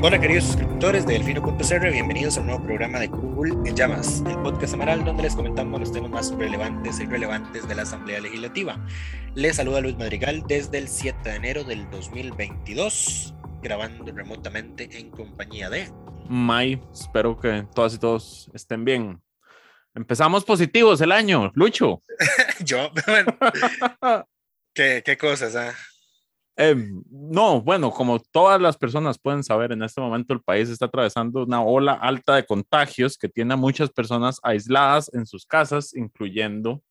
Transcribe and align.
Hola 0.00 0.20
queridos 0.20 0.44
suscriptores 0.44 1.04
de 1.06 1.14
Delfino.cr, 1.14 1.90
bienvenidos 1.90 2.36
a 2.36 2.40
un 2.40 2.46
nuevo 2.46 2.62
programa 2.64 3.00
de 3.00 3.10
Curul 3.10 3.66
en 3.66 3.74
Llamas, 3.74 4.22
el 4.28 4.38
podcast 4.42 4.70
semanal 4.70 5.04
donde 5.04 5.24
les 5.24 5.34
comentamos 5.34 5.80
los 5.80 5.90
temas 5.90 6.08
más 6.08 6.30
relevantes 6.30 7.00
e 7.00 7.02
irrelevantes 7.02 7.66
de 7.66 7.74
la 7.74 7.82
Asamblea 7.82 8.20
Legislativa. 8.20 8.78
Les 9.34 9.56
saluda 9.56 9.80
Luis 9.80 9.98
Madrigal 9.98 10.44
desde 10.46 10.78
el 10.78 10.86
7 10.86 11.28
de 11.28 11.34
enero 11.34 11.64
del 11.64 11.90
2022, 11.90 13.34
grabando 13.60 14.12
remotamente 14.12 14.88
en 15.00 15.10
compañía 15.10 15.68
de... 15.68 15.90
May, 16.28 16.80
espero 16.92 17.36
que 17.36 17.66
todas 17.74 17.94
y 17.94 17.98
todos 17.98 18.50
estén 18.54 18.84
bien. 18.84 19.20
Empezamos 19.96 20.44
positivos 20.44 21.00
el 21.00 21.10
año, 21.10 21.50
Lucho. 21.56 22.04
Yo, 22.64 22.92
bueno, 23.06 23.36
¿qué, 24.72 25.02
qué 25.04 25.18
cosas, 25.18 25.56
ah? 25.56 25.70
Eh, 25.70 25.87
no, 27.10 27.60
bueno, 27.62 27.92
como 27.92 28.18
todas 28.18 28.60
las 28.60 28.76
personas 28.76 29.18
pueden 29.18 29.44
saber, 29.44 29.72
en 29.72 29.82
este 29.82 30.00
momento 30.00 30.34
el 30.34 30.40
país 30.40 30.68
está 30.68 30.86
atravesando 30.86 31.44
una 31.44 31.62
ola 31.62 31.92
alta 31.92 32.34
de 32.34 32.46
contagios 32.46 33.16
que 33.16 33.28
tiene 33.28 33.54
a 33.54 33.56
muchas 33.56 33.90
personas 33.90 34.40
aisladas 34.42 35.10
en 35.14 35.24
sus 35.24 35.46
casas, 35.46 35.94
incluyendo 35.94 36.82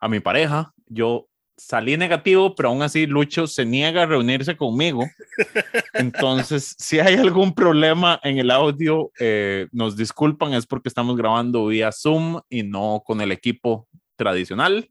a 0.00 0.08
mi 0.08 0.20
pareja. 0.20 0.72
Yo 0.86 1.28
salí 1.56 1.96
negativo, 1.96 2.54
pero 2.54 2.70
aún 2.70 2.82
así 2.82 3.06
Lucho 3.06 3.46
se 3.46 3.66
niega 3.66 4.04
a 4.04 4.06
reunirse 4.06 4.56
conmigo. 4.56 5.04
Entonces, 5.92 6.74
si 6.78 7.00
hay 7.00 7.14
algún 7.16 7.54
problema 7.54 8.20
en 8.22 8.38
el 8.38 8.50
audio, 8.50 9.10
eh, 9.18 9.68
nos 9.72 9.96
disculpan, 9.96 10.54
es 10.54 10.66
porque 10.66 10.88
estamos 10.88 11.16
grabando 11.16 11.66
vía 11.66 11.90
Zoom 11.92 12.40
y 12.48 12.62
no 12.62 13.02
con 13.04 13.20
el 13.20 13.32
equipo 13.32 13.88
tradicional. 14.16 14.88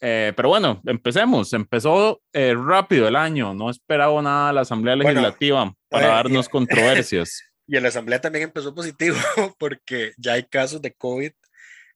Eh, 0.00 0.32
pero 0.34 0.48
bueno, 0.48 0.80
empecemos. 0.86 1.52
Empezó 1.52 2.22
eh, 2.32 2.54
rápido 2.56 3.06
el 3.06 3.16
año. 3.16 3.54
No 3.54 3.70
esperaba 3.70 4.20
nada 4.22 4.52
la 4.52 4.62
Asamblea 4.62 4.96
Legislativa 4.96 5.58
Bueno, 5.60 5.78
para 5.88 6.06
eh, 6.06 6.10
darnos 6.10 6.46
y- 6.46 6.50
controversias. 6.50 7.42
Y 7.66 7.76
en 7.76 7.84
la 7.84 7.90
Asamblea 7.90 8.20
también 8.20 8.42
empezó 8.42 8.74
positivo, 8.74 9.16
porque 9.60 10.12
ya 10.18 10.32
hay 10.32 10.42
casos 10.42 10.82
de 10.82 10.92
COVID 10.92 11.30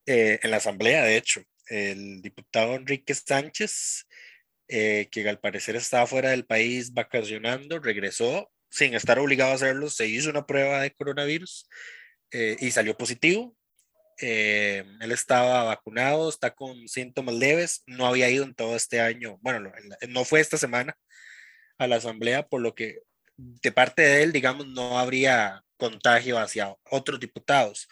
eh, 0.06 0.38
en 0.40 0.50
la 0.52 0.58
Asamblea, 0.58 1.02
de 1.02 1.16
hecho. 1.16 1.42
El 1.66 2.22
diputado 2.22 2.74
Enrique 2.76 3.12
Sánchez, 3.12 4.06
eh, 4.68 5.08
que 5.10 5.28
al 5.28 5.40
parecer 5.40 5.74
estaba 5.74 6.06
fuera 6.06 6.30
del 6.30 6.44
país 6.46 6.92
vacacionando, 6.94 7.80
regresó 7.80 8.52
sin 8.70 8.94
estar 8.94 9.18
obligado 9.18 9.50
a 9.50 9.54
hacerlo, 9.54 9.90
se 9.90 10.06
hizo 10.06 10.30
una 10.30 10.46
prueba 10.46 10.80
de 10.80 10.92
coronavirus 10.92 11.68
eh, 12.30 12.56
y 12.60 12.70
salió 12.70 12.96
positivo. 12.96 13.56
Eh, 14.20 14.84
él 15.00 15.12
estaba 15.12 15.64
vacunado, 15.64 16.28
está 16.28 16.54
con 16.54 16.88
síntomas 16.88 17.34
leves, 17.34 17.82
no 17.86 18.06
había 18.06 18.30
ido 18.30 18.44
en 18.44 18.54
todo 18.54 18.76
este 18.76 19.00
año, 19.00 19.38
bueno, 19.40 19.72
no 20.08 20.24
fue 20.24 20.40
esta 20.40 20.56
semana 20.56 20.96
a 21.78 21.86
la 21.86 21.96
asamblea, 21.96 22.46
por 22.46 22.60
lo 22.60 22.74
que 22.74 23.00
de 23.36 23.72
parte 23.72 24.02
de 24.02 24.22
él, 24.22 24.32
digamos, 24.32 24.66
no 24.66 24.98
habría 24.98 25.64
contagio 25.76 26.38
hacia 26.38 26.74
otros 26.90 27.20
diputados. 27.20 27.88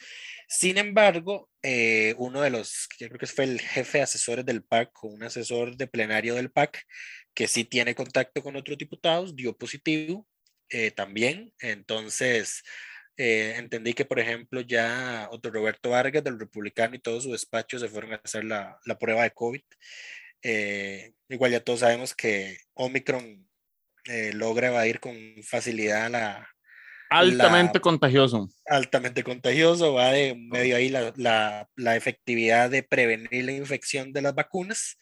Sin 0.49 0.79
embargo, 0.79 1.51
eh, 1.63 2.15
uno 2.19 2.41
de 2.43 2.51
los, 2.51 2.89
yo 2.99 3.09
creo 3.09 3.19
que 3.19 3.27
fue 3.27 3.45
el 3.45 3.61
jefe 3.61 3.99
de 3.99 4.05
asesores 4.05 4.45
del 4.45 4.63
PAC 4.63 5.05
o 5.05 5.09
un 5.09 5.23
asesor 5.25 5.77
de 5.77 5.87
plenario 5.87 6.35
del 6.35 6.51
PAC, 6.51 6.85
que 7.35 7.49
sí 7.49 7.65
tiene 7.65 7.95
contacto 7.95 8.43
con 8.43 8.57
otros 8.57 8.79
diputados, 8.79 9.35
dio 9.35 9.57
positivo 9.57 10.27
eh, 10.69 10.91
también. 10.91 11.53
Entonces, 11.59 12.63
eh, 13.17 13.55
entendí 13.57 13.93
que, 13.95 14.05
por 14.05 14.19
ejemplo, 14.21 14.61
ya 14.63 15.29
otro 15.31 15.51
Roberto 15.51 15.91
Vargas 15.91 16.25
del 16.25 16.39
Republicano 16.39 16.95
y 16.97 16.99
todo 17.01 17.21
su 17.21 17.33
despacho 17.33 17.79
se 17.79 17.89
fueron 17.89 18.13
a 18.15 18.21
hacer 18.25 18.45
la, 18.45 18.79
la 18.87 18.99
prueba 18.99 19.23
de 19.25 19.31
COVID. 19.33 19.63
Eh, 20.43 21.13
igual 21.29 21.53
ya 21.53 21.61
todos 21.61 21.81
sabemos 21.81 22.15
que 22.15 22.57
Omicron 22.75 23.47
eh, 24.07 24.33
logra 24.35 24.69
evadir 24.69 24.99
con 25.01 25.15
facilidad 25.43 26.11
la 26.11 26.49
Altamente 27.11 27.75
La- 27.79 27.83
contagioso. 27.83 28.49
altamente 28.67 29.23
contagioso, 29.23 29.93
va 29.93 30.13
de 30.13 30.35
medio 30.35 30.77
ahí 30.77 30.89
la, 30.89 31.13
la, 31.17 31.69
la 31.77 31.95
efectividad 31.95 32.71
de 32.71 32.83
prevenir 32.83 33.45
la 33.45 33.53
infección 33.53 34.15
de 34.15 34.23
las 34.23 34.35
vacunas, 34.35 34.97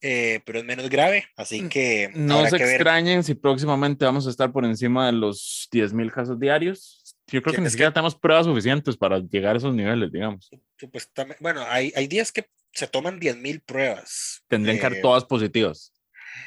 eh, 0.00 0.40
pero 0.44 0.58
es 0.58 0.64
menos 0.64 0.90
grave, 0.90 1.26
así 1.36 1.68
que 1.68 2.10
No 2.12 2.44
se 2.46 2.56
que 2.56 2.64
ver. 2.64 2.74
extrañen 2.74 3.22
si 3.22 3.34
próximamente 3.34 4.04
vamos 4.04 4.26
a 4.26 4.30
estar 4.30 4.50
por 4.50 4.64
encima 4.64 5.06
de 5.06 5.12
los 5.12 5.68
10.000 5.70 6.10
casos 6.12 6.40
diarios. 6.40 6.97
Yo 7.30 7.42
creo 7.42 7.54
que 7.54 7.60
ni 7.60 7.70
siquiera 7.70 7.90
que- 7.90 7.94
tenemos 7.94 8.14
pruebas 8.16 8.46
suficientes 8.46 8.96
para 8.96 9.18
llegar 9.18 9.54
a 9.54 9.58
esos 9.58 9.74
niveles, 9.74 10.10
digamos. 10.10 10.48
Supuestamente, 10.78 11.38
bueno, 11.42 11.62
hay, 11.68 11.92
hay 11.94 12.06
días 12.06 12.32
que 12.32 12.46
se 12.72 12.86
toman 12.86 13.18
10.000 13.20 13.60
pruebas. 13.60 14.42
Tendrían 14.48 14.76
que 14.78 14.82
ser 14.82 14.92
eh, 14.94 15.00
todas 15.02 15.24
positivas, 15.24 15.92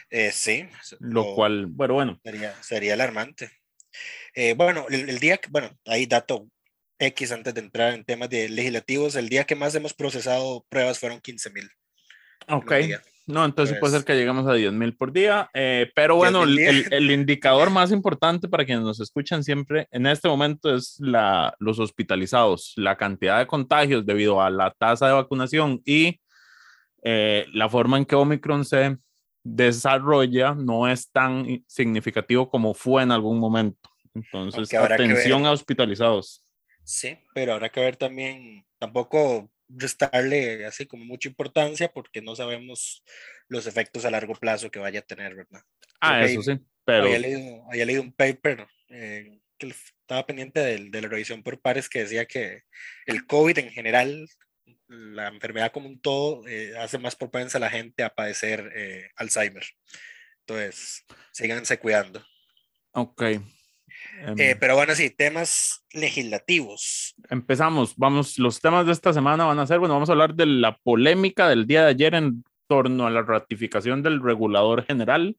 eh, 0.10 0.32
sí, 0.32 0.68
lo 1.00 1.36
cual, 1.36 1.66
bueno, 1.68 1.94
bueno. 1.94 2.20
Sería, 2.24 2.64
sería 2.64 2.94
alarmante. 2.94 3.52
Eh, 4.34 4.54
bueno, 4.54 4.86
el, 4.90 5.10
el 5.10 5.20
día 5.20 5.38
que, 5.38 5.50
bueno, 5.50 5.78
hay 5.86 6.06
dato 6.06 6.48
X 7.00 7.32
antes 7.32 7.54
de 7.54 7.62
entrar 7.62 7.94
en 7.94 8.06
temas 8.06 8.30
de 8.30 8.48
legislativos, 8.50 9.16
el 9.16 9.28
día 9.30 9.44
que 9.44 9.56
más 9.56 9.74
hemos 9.76 9.94
procesado 9.94 10.66
pruebas 10.70 11.00
fueron 11.00 11.20
15 11.20 11.50
mil. 11.50 11.70
Ok. 12.48 12.72
No, 13.32 13.46
entonces 13.46 13.78
puede 13.80 13.92
ser 13.94 14.00
Pues- 14.00 14.06
que 14.06 14.16
lleguemos 14.20 14.46
a 14.48 14.54
10.000 14.54 14.96
por 14.98 15.12
día, 15.12 15.50
eh, 15.54 15.92
pero 15.96 16.16
bueno, 16.16 16.44
el, 16.44 16.56
10.000 16.56 16.88
el- 16.88 16.94
el 16.94 17.12
indicador 17.12 17.70
más 17.72 17.92
importante 17.92 18.48
para 18.48 18.66
quienes 18.66 18.84
nos 18.84 19.00
escuchan 19.00 19.44
siempre 19.44 19.88
en 19.92 20.06
este 20.06 20.28
momento 20.28 20.76
es 20.76 20.98
la, 21.00 21.56
los 21.60 21.80
hospitalizados, 21.80 22.74
la 22.76 22.98
cantidad 22.98 23.40
de 23.40 23.48
contagios 23.48 24.06
debido 24.06 24.42
a 24.42 24.50
la 24.50 24.72
tasa 24.72 25.08
de 25.08 25.14
vacunación 25.14 25.82
y 25.86 26.20
eh, 27.04 27.46
la 27.54 27.68
forma 27.70 27.98
en 27.98 28.06
que 28.06 28.16
Omicron 28.16 28.64
se 28.66 28.98
desarrolla 29.44 30.54
no 30.54 30.88
es 30.88 31.10
tan 31.12 31.64
significativo 31.68 32.50
como 32.50 32.74
fue 32.74 33.04
en 33.04 33.12
algún 33.12 33.40
momento. 33.40 33.90
Entonces, 34.14 34.74
atención 34.74 35.46
a 35.46 35.52
hospitalizados. 35.52 36.46
Sí, 36.84 37.18
pero 37.34 37.54
habrá 37.54 37.70
que 37.70 37.80
ver 37.80 37.96
también, 37.96 38.66
tampoco 38.78 39.50
restarle 39.78 40.66
así 40.66 40.86
como 40.86 41.06
mucha 41.06 41.30
importancia 41.30 41.92
porque 41.92 42.22
no 42.22 42.36
sabemos 42.36 43.04
los 43.48 43.68
efectos 43.68 44.06
a 44.06 44.12
largo 44.12 44.34
plazo 44.36 44.72
que 44.72 44.80
vaya 44.80 45.00
a 45.00 45.04
tener, 45.04 45.36
¿verdad? 45.36 45.62
Ah, 46.00 46.24
eso 46.24 46.42
sí, 46.42 46.60
pero 46.86 47.06
Había 47.06 47.20
leído, 47.20 47.64
había 47.70 47.86
leído 47.86 48.02
un 48.02 48.14
paper 48.14 48.68
eh, 48.90 49.40
que 49.58 49.68
estaba 49.68 50.26
pendiente 50.26 50.60
del- 50.60 50.92
de, 50.92 51.02
la 51.02 51.08
revisión 51.08 51.44
por 51.44 51.60
pares 51.62 51.88
que 51.90 52.00
decía 52.00 52.26
que 52.26 52.64
el 53.06 53.26
COVID 53.26 53.58
en 53.60 53.70
general, 53.72 54.28
la 54.88 55.28
enfermedad 55.28 55.72
como 55.72 55.88
un 55.88 56.02
todo, 56.02 56.46
eh, 56.48 56.78
hace 56.78 56.98
más 56.98 57.16
propensa 57.16 57.58
a 57.58 57.62
la 57.62 57.70
gente 57.70 58.04
a 58.04 58.14
padecer 58.14 58.72
eh, 58.76 59.10
Alzheimer. 59.16 59.64
Entonces, 60.42 61.06
síganse 61.32 61.78
cuidando. 61.80 62.26
ok. 62.94 63.24
Em, 64.26 64.36
Eh, 64.38 64.56
pero 64.60 64.76
bueno, 64.76 64.94
sí, 64.96 65.10
temas 65.10 65.84
legislativos. 65.94 67.16
empezamos. 67.30 67.94
Vamos, 67.98 68.38
los 68.38 68.60
temas 68.60 68.86
de 68.86 68.92
esta 68.92 69.14
semana 69.14 69.46
van 69.46 69.60
a 69.60 69.68
ser, 69.68 69.80
bueno, 69.80 69.96
vamos 69.96 70.10
a 70.10 70.14
hablar 70.14 70.36
de 70.36 70.46
la 70.46 70.78
polémica 70.78 71.50
del 71.50 71.66
día 71.68 71.84
de 71.84 71.90
ayer 71.90 72.16
en 72.16 72.44
torno 72.68 73.06
a 73.06 73.10
la 73.10 73.22
ratificación 73.22 74.02
del 74.02 74.22
regulador 74.22 74.86
general. 74.86 75.36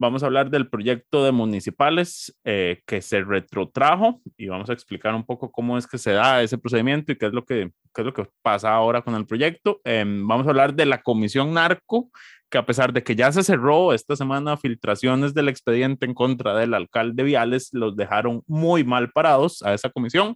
Vamos 0.00 0.22
a 0.22 0.26
hablar 0.26 0.48
del 0.48 0.66
proyecto 0.66 1.22
de 1.26 1.30
municipales 1.30 2.34
eh, 2.44 2.80
que 2.86 3.02
se 3.02 3.20
retrotrajo 3.22 4.22
y 4.38 4.48
vamos 4.48 4.70
a 4.70 4.72
explicar 4.72 5.14
un 5.14 5.26
poco 5.26 5.52
cómo 5.52 5.76
es 5.76 5.86
que 5.86 5.98
se 5.98 6.12
da 6.12 6.42
ese 6.42 6.56
procedimiento 6.56 7.12
y 7.12 7.18
qué 7.18 7.26
es 7.26 7.34
lo 7.34 7.44
que, 7.44 7.70
qué 7.94 8.00
es 8.00 8.06
lo 8.06 8.14
que 8.14 8.26
pasa 8.40 8.72
ahora 8.72 9.02
con 9.02 9.14
el 9.14 9.26
proyecto. 9.26 9.82
Em, 9.84 10.26
vamos 10.26 10.46
a 10.46 10.50
hablar 10.50 10.72
de 10.72 10.86
la 10.86 11.02
comisión 11.02 11.52
narco, 11.52 12.10
que 12.48 12.56
a 12.56 12.64
pesar 12.64 12.94
de 12.94 13.02
que 13.02 13.14
ya 13.14 13.30
se 13.30 13.42
cerró 13.42 13.92
esta 13.92 14.16
semana 14.16 14.56
filtraciones 14.56 15.34
del 15.34 15.50
expediente 15.50 16.06
en 16.06 16.14
contra 16.14 16.56
del 16.56 16.72
alcalde 16.72 17.22
Viales, 17.22 17.68
los 17.74 17.94
dejaron 17.94 18.42
muy 18.46 18.84
mal 18.84 19.10
parados 19.12 19.62
a 19.62 19.74
esa 19.74 19.90
comisión 19.90 20.34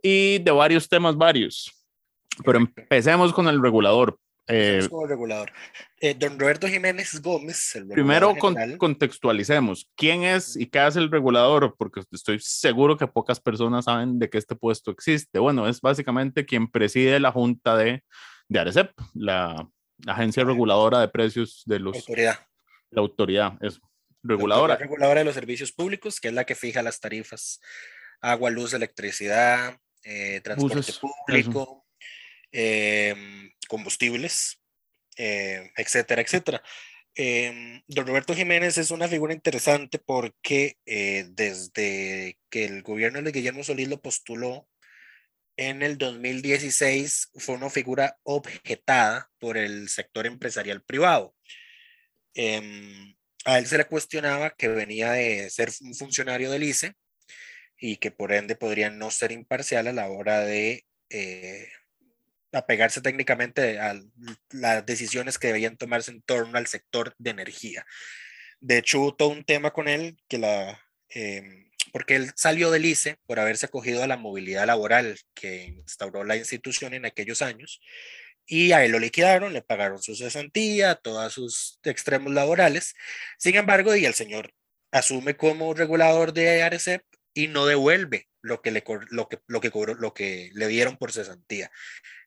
y 0.00 0.38
de 0.38 0.52
varios 0.52 0.88
temas 0.88 1.16
varios. 1.16 1.72
Pero 2.44 2.58
empecemos 2.58 3.32
con 3.32 3.48
el 3.48 3.60
regulador. 3.60 4.20
Eh, 4.46 4.84
como 4.90 5.06
regulador. 5.06 5.52
Eh, 6.00 6.14
don 6.14 6.38
Roberto 6.38 6.66
Jiménez 6.66 7.20
Gómez, 7.22 7.76
el 7.76 7.86
primero 7.86 8.34
con- 8.36 8.56
contextualicemos. 8.78 9.88
¿Quién 9.96 10.24
es 10.24 10.56
y 10.56 10.66
qué 10.66 10.80
hace 10.80 10.98
el 10.98 11.10
regulador? 11.10 11.76
Porque 11.78 12.02
estoy 12.10 12.38
seguro 12.40 12.96
que 12.96 13.06
pocas 13.06 13.38
personas 13.40 13.84
saben 13.84 14.18
de 14.18 14.28
que 14.28 14.38
este 14.38 14.56
puesto 14.56 14.90
existe. 14.90 15.38
Bueno, 15.38 15.68
es 15.68 15.80
básicamente 15.80 16.44
quien 16.46 16.68
preside 16.68 17.20
la 17.20 17.30
junta 17.30 17.76
de, 17.76 18.02
de 18.48 18.58
ARECEP, 18.58 18.90
la, 19.14 19.68
agencia 20.06 20.42
reguladora 20.44 21.00
de 21.00 21.08
precios 21.08 21.62
de 21.66 21.78
los, 21.78 21.94
autoridad. 21.96 22.38
la 22.90 23.02
autoridad, 23.02 23.52
es 23.60 23.78
La 24.22 24.34
reguladora. 24.34 24.72
autoridad 24.74 24.90
reguladora 24.90 25.20
de 25.20 25.24
los 25.26 25.34
servicios 25.34 25.72
públicos, 25.72 26.18
que 26.20 26.28
es 26.28 26.34
la 26.34 26.44
que 26.44 26.54
fija 26.54 26.82
las 26.82 26.98
tarifas, 27.00 27.60
agua, 28.22 28.50
luz, 28.50 28.72
electricidad, 28.72 29.76
eh, 30.02 30.40
transporte 30.42 30.76
Buses, 30.76 30.98
público, 30.98 31.79
em, 32.52 33.52
combustibles, 33.68 34.60
eh, 35.16 35.70
etcétera, 35.76 36.22
etcétera. 36.22 36.62
Em, 37.14 37.82
don 37.88 38.06
Roberto 38.06 38.34
Jiménez 38.34 38.78
es 38.78 38.90
una 38.90 39.08
figura 39.08 39.34
interesante 39.34 39.98
porque 39.98 40.78
eh, 40.86 41.26
desde 41.30 42.38
que 42.50 42.64
el 42.64 42.82
gobierno 42.82 43.20
de 43.22 43.32
Guillermo 43.32 43.64
Solís 43.64 43.88
lo 43.88 44.00
postuló 44.00 44.68
en 45.56 45.82
el 45.82 45.98
2016 45.98 47.30
fue 47.34 47.56
una 47.56 47.70
figura 47.70 48.18
objetada 48.22 49.30
por 49.38 49.56
el 49.58 49.88
sector 49.88 50.26
empresarial 50.26 50.82
privado. 50.82 51.34
A 53.44 53.58
él 53.58 53.66
se 53.66 53.78
le 53.78 53.86
cuestionaba 53.86 54.50
que 54.50 54.68
venía 54.68 55.12
de 55.12 55.48
ser 55.50 55.70
un 55.80 55.94
funcionario 55.94 56.50
del 56.50 56.62
ICE 56.64 56.94
y 57.78 57.96
que 57.96 58.10
por 58.10 58.32
ende 58.32 58.54
podría 58.54 58.90
no 58.90 59.10
ser 59.10 59.32
imparcial 59.32 59.88
a 59.88 59.92
la 59.92 60.08
hora 60.08 60.40
de 60.40 60.84
eh, 61.08 61.68
apegarse 62.52 63.00
técnicamente 63.00 63.78
a 63.78 64.00
las 64.50 64.84
decisiones 64.86 65.38
que 65.38 65.48
debían 65.48 65.76
tomarse 65.76 66.10
en 66.10 66.22
torno 66.22 66.58
al 66.58 66.66
sector 66.66 67.14
de 67.18 67.30
energía. 67.30 67.86
De 68.60 68.78
hecho, 68.78 69.00
hubo 69.00 69.14
todo 69.14 69.28
un 69.28 69.44
tema 69.44 69.72
con 69.72 69.88
él 69.88 70.18
que 70.28 70.38
la... 70.38 70.80
em, 71.08 71.70
porque 71.92 72.16
él 72.16 72.30
salió 72.36 72.70
del 72.70 72.84
ICE 72.84 73.18
por 73.26 73.40
haberse 73.40 73.66
acogido 73.66 74.02
a 74.02 74.06
la 74.06 74.16
movilidad 74.16 74.66
laboral 74.66 75.18
que 75.34 75.64
instauró 75.64 76.24
la 76.24 76.36
institución 76.36 76.94
en 76.94 77.06
aquellos 77.06 77.42
años 77.42 77.80
y 78.46 78.72
a 78.72 78.84
él 78.84 78.92
lo 78.92 78.98
liquidaron, 78.98 79.52
le 79.52 79.62
pagaron 79.62 80.02
su 80.02 80.14
cesantía, 80.16 80.96
todos 80.96 81.32
sus 81.32 81.78
extremos 81.84 82.32
laborales. 82.32 82.94
Sin 83.38 83.56
embargo, 83.56 83.94
y 83.94 84.04
el 84.04 84.14
señor 84.14 84.52
asume 84.90 85.36
como 85.36 85.72
regulador 85.72 86.32
de 86.32 86.62
ARECEP 86.62 87.02
y 87.32 87.46
no 87.48 87.66
devuelve 87.66 88.28
lo 88.42 88.60
que 88.60 88.72
le, 88.72 88.82
lo 89.10 89.28
que, 89.28 89.38
lo 89.46 89.60
que, 89.60 89.70
cobró, 89.70 89.94
lo 89.94 90.14
que 90.14 90.50
le 90.54 90.66
dieron 90.66 90.96
por 90.96 91.12
cesantía. 91.12 91.70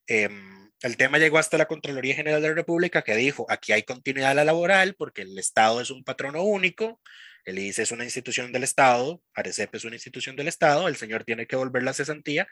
Em, 0.08 0.70
el 0.82 0.98
tema 0.98 1.18
llegó 1.18 1.38
hasta 1.38 1.58
la 1.58 1.66
Contraloría 1.68 2.16
General 2.16 2.42
de 2.42 2.50
la 2.50 2.56
República 2.56 3.04
que 3.04 3.16
dijo, 3.16 3.46
aquí 3.50 3.72
hay 3.72 3.84
continuidad 3.84 4.36
laboral 4.46 4.96
porque 4.96 5.22
el 5.22 5.38
Estado 5.40 5.80
es 5.82 5.90
un 5.92 6.04
patrono 6.04 6.44
único, 6.44 7.00
el 7.46 7.60
ICE 7.60 7.84
es 7.84 7.92
una 7.92 8.04
institución 8.04 8.52
del 8.52 8.64
Estado, 8.64 9.22
ARECEP 9.34 9.76
es 9.76 9.86
una 9.86 9.96
institución 9.96 10.36
del 10.36 10.48
Estado, 10.48 10.88
el 10.88 10.96
señor 10.96 11.24
tiene 11.24 11.46
que 11.48 11.56
devolver 11.56 11.84
la 11.84 11.94
cesantía, 11.94 12.48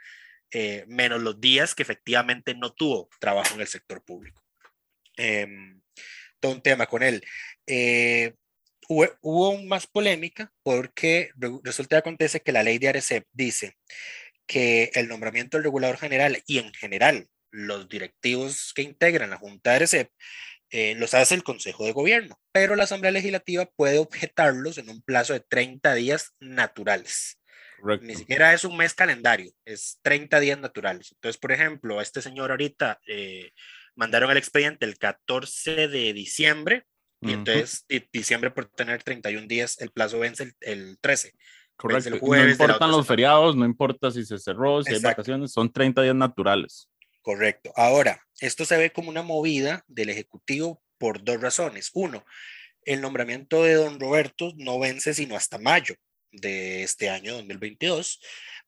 eh, 0.52 0.86
menos 0.88 1.22
los 1.22 1.40
días 1.40 1.76
que 1.76 1.84
efectivamente 1.84 2.56
no 2.56 2.74
tuvo 2.74 3.10
trabajo 3.20 3.56
en 3.56 3.62
el 3.62 3.68
sector 3.68 4.04
público. 4.04 4.42
Em, 5.18 5.82
todo 6.40 6.54
un 6.54 6.62
tema 6.62 6.88
con 6.88 7.04
él. 7.04 7.24
Eh, 7.68 8.34
hubo, 8.88 9.58
más 9.64 9.88
polémica 9.88 10.52
porque 10.64 11.32
re- 11.36 11.60
resulta 11.64 11.96
y 11.96 12.00
acontece 12.00 12.42
que 12.42 12.52
la 12.52 12.64
ley 12.64 12.78
de 12.78 12.90
ARECEP 12.90 13.26
dice 13.32 13.78
que 14.48 14.92
el 14.96 15.08
nombramiento 15.08 15.58
del 15.58 15.64
regulador 15.66 15.98
general 15.98 16.44
y 16.46 16.58
en 16.58 16.74
general 16.74 17.30
los 17.52 17.88
directivos 17.90 18.74
que 18.74 18.82
integran 18.82 19.30
la 19.30 19.38
Junta 19.38 19.72
de 19.72 19.76
ARECEP 19.78 20.10
eh, 20.70 20.96
los 20.96 21.14
hace 21.14 21.36
el 21.36 21.44
Consejo 21.44 21.86
de 21.86 21.92
Gobierno, 21.92 22.40
pero 22.54 22.76
la 22.76 22.84
Asamblea 22.86 23.12
Legislativa 23.12 23.66
puede 23.76 23.98
objetarlos 24.00 24.78
en 24.78 24.90
un 24.90 25.02
plazo 25.02 25.34
de 25.34 25.42
30 25.42 25.94
días 25.96 26.34
naturales. 26.40 27.38
Correcto. 27.82 28.06
Ni 28.06 28.16
siquiera 28.16 28.54
es 28.54 28.64
un 28.64 28.78
mes 28.78 28.94
calendario, 28.94 29.52
es 29.66 30.00
30 30.02 30.40
días 30.40 30.60
naturales. 30.60 31.12
Entonces, 31.14 31.38
por 31.40 31.52
ejemplo, 31.52 32.00
a 32.00 32.04
este 32.04 32.22
señor 32.22 32.52
ahorita 32.52 33.00
eh, 33.08 33.52
mandaron 33.96 34.32
el 34.32 34.38
expediente 34.38 34.86
el 34.86 34.98
14 34.98 35.88
de 35.90 36.14
diciembre 36.14 36.86
y 37.20 37.28
Ujú. 37.32 37.34
entonces 37.40 37.84
di- 37.90 38.08
diciembre 38.14 38.52
por 38.52 38.68
tener 38.68 39.04
31 39.04 39.48
días, 39.48 39.80
el 39.82 39.92
plazo 39.92 40.20
vence 40.20 40.44
el, 40.44 40.54
el 40.62 40.98
13. 41.02 41.34
Correcto. 41.76 42.10
el 42.10 42.22
No 42.22 42.50
importan 42.50 42.90
los 42.92 42.98
semana. 42.98 43.04
feriados, 43.04 43.56
no 43.56 43.66
importa 43.66 44.12
si 44.12 44.24
se 44.24 44.38
cerró, 44.38 44.84
si 44.84 44.90
hay 44.92 44.96
Exacto. 44.98 45.18
vacaciones, 45.18 45.52
son 45.52 45.72
30 45.72 46.02
días 46.04 46.16
naturales. 46.16 46.88
Correcto. 47.22 47.72
Ahora, 47.76 48.26
esto 48.40 48.66
se 48.66 48.78
ve 48.78 48.92
como 48.92 49.10
una 49.10 49.22
movida 49.24 49.84
del 49.88 50.10
Ejecutivo 50.10 50.82
por 50.98 51.24
dos 51.24 51.40
razones. 51.42 51.92
Uno, 51.94 52.26
el 52.84 53.02
nombramiento 53.02 53.64
de 53.64 53.74
don 53.76 54.00
Roberto 54.00 54.54
no 54.58 54.80
vence 54.80 55.14
sino 55.14 55.36
hasta 55.36 55.58
mayo 55.60 55.96
de 56.32 56.84
este 56.84 57.10
año 57.10 57.34
2022, 57.36 58.20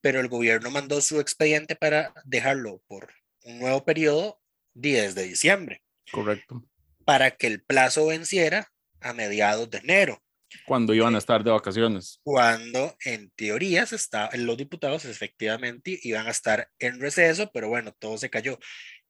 pero 0.01 0.19
el 0.19 0.27
gobierno 0.27 0.69
mandó 0.69 1.01
su 1.01 1.19
expediente 1.19 1.75
para 1.75 2.13
dejarlo 2.25 2.81
por 2.87 3.11
un 3.43 3.59
nuevo 3.59 3.83
periodo 3.85 4.39
di- 4.73 4.91
desde 4.91 5.23
diciembre, 5.23 5.81
Correcto. 6.11 6.63
para 7.05 7.31
que 7.31 7.47
el 7.47 7.63
plazo 7.63 8.05
venciera 8.07 8.71
a 8.99 9.13
mediados 9.13 9.69
de 9.69 9.79
enero. 9.79 10.21
Cuando 10.65 10.93
iban 10.93 11.15
a 11.15 11.17
estar 11.17 11.43
de 11.43 11.51
vacaciones. 11.51 12.19
cuando 12.23 12.95
en 13.05 13.31
teoría 13.31 13.85
se 13.85 13.95
está, 13.95 14.29
los 14.33 14.57
diputados 14.57 15.05
efectivamente 15.05 15.99
iban 16.03 16.27
a 16.27 16.31
estar 16.31 16.69
en 16.79 16.99
receso, 16.99 17.49
pero 17.53 17.69
bueno, 17.69 17.93
todo 17.97 18.17
se 18.17 18.29
cayó. 18.29 18.59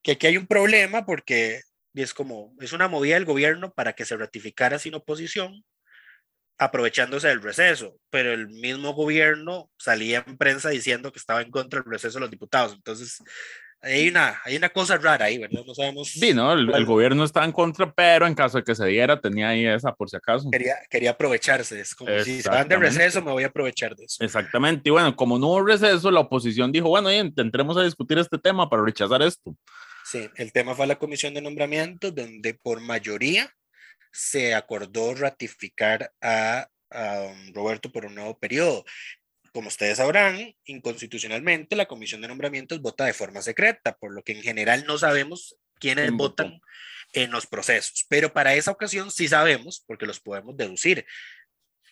Que 0.02 0.12
aquí 0.12 0.26
hay 0.26 0.36
un 0.36 0.46
problema 0.46 1.06
porque 1.06 1.60
es 1.94 2.14
como, 2.14 2.54
es 2.60 2.72
una 2.72 2.88
movida 2.88 3.14
del 3.14 3.24
gobierno 3.24 3.72
para 3.72 3.92
que 3.92 4.04
se 4.04 4.16
ratificara 4.16 4.78
sin 4.78 4.94
oposición, 4.94 5.64
aprovechándose 6.58 7.28
del 7.28 7.42
receso, 7.42 7.98
pero 8.10 8.32
el 8.32 8.48
mismo 8.48 8.92
gobierno 8.92 9.70
salía 9.78 10.24
en 10.26 10.36
prensa 10.36 10.70
diciendo 10.70 11.12
que 11.12 11.18
estaba 11.18 11.42
en 11.42 11.50
contra 11.50 11.80
del 11.80 11.90
receso 11.90 12.14
de 12.14 12.22
los 12.22 12.30
diputados. 12.30 12.72
Entonces, 12.74 13.18
hay 13.84 14.08
una, 14.08 14.40
hay 14.44 14.56
una 14.56 14.68
cosa 14.70 14.96
rara 14.96 15.26
ahí, 15.26 15.38
¿verdad? 15.38 15.62
No 15.66 15.74
sabemos. 15.74 16.08
Sí, 16.08 16.32
¿no? 16.32 16.52
El, 16.52 16.74
el 16.74 16.84
gobierno 16.84 17.24
está 17.24 17.44
en 17.44 17.52
contra, 17.52 17.92
pero 17.92 18.26
en 18.26 18.34
caso 18.34 18.58
de 18.58 18.64
que 18.64 18.74
se 18.74 18.86
diera, 18.86 19.20
tenía 19.20 19.48
ahí 19.50 19.66
esa 19.66 19.94
por 19.94 20.08
si 20.08 20.16
acaso. 20.16 20.50
Quería, 20.50 20.76
quería 20.88 21.10
aprovecharse, 21.10 21.80
es 21.80 21.94
como 21.94 22.10
si 22.20 22.42
se 22.42 22.48
van 22.48 22.68
de 22.68 22.76
receso, 22.76 23.22
me 23.22 23.32
voy 23.32 23.44
a 23.44 23.48
aprovechar 23.48 23.94
de 23.94 24.04
eso. 24.04 24.24
Exactamente. 24.24 24.88
Y 24.88 24.90
bueno, 24.90 25.14
como 25.14 25.38
no 25.38 25.48
hubo 25.48 25.64
receso, 25.64 26.10
la 26.10 26.20
oposición 26.20 26.72
dijo, 26.72 26.88
bueno, 26.88 27.10
entremos 27.10 27.76
a 27.76 27.82
discutir 27.82 28.18
este 28.18 28.38
tema 28.38 28.68
para 28.68 28.84
rechazar 28.84 29.22
esto. 29.22 29.54
Sí, 30.04 30.28
el 30.36 30.52
tema 30.52 30.74
fue 30.74 30.86
la 30.86 30.96
comisión 30.96 31.34
de 31.34 31.42
nombramiento, 31.42 32.10
donde 32.10 32.54
por 32.54 32.80
mayoría 32.80 33.50
se 34.12 34.54
acordó 34.54 35.14
ratificar 35.14 36.12
a, 36.20 36.68
a 36.90 37.34
Roberto 37.52 37.90
por 37.90 38.06
un 38.06 38.14
nuevo 38.14 38.38
periodo. 38.38 38.84
Como 39.54 39.68
ustedes 39.68 39.98
sabrán, 39.98 40.52
inconstitucionalmente 40.64 41.76
la 41.76 41.86
comisión 41.86 42.20
de 42.20 42.26
nombramientos 42.26 42.80
vota 42.80 43.04
de 43.04 43.12
forma 43.12 43.40
secreta, 43.40 43.96
por 43.96 44.12
lo 44.12 44.24
que 44.24 44.32
en 44.32 44.42
general 44.42 44.84
no 44.84 44.98
sabemos 44.98 45.56
quiénes 45.78 46.06
¿Quién 46.06 46.16
votó? 46.16 46.42
votan 46.42 46.60
en 47.12 47.30
los 47.30 47.46
procesos. 47.46 48.04
Pero 48.08 48.32
para 48.32 48.56
esa 48.56 48.72
ocasión 48.72 49.12
sí 49.12 49.28
sabemos, 49.28 49.84
porque 49.86 50.06
los 50.06 50.18
podemos 50.18 50.56
deducir. 50.56 51.06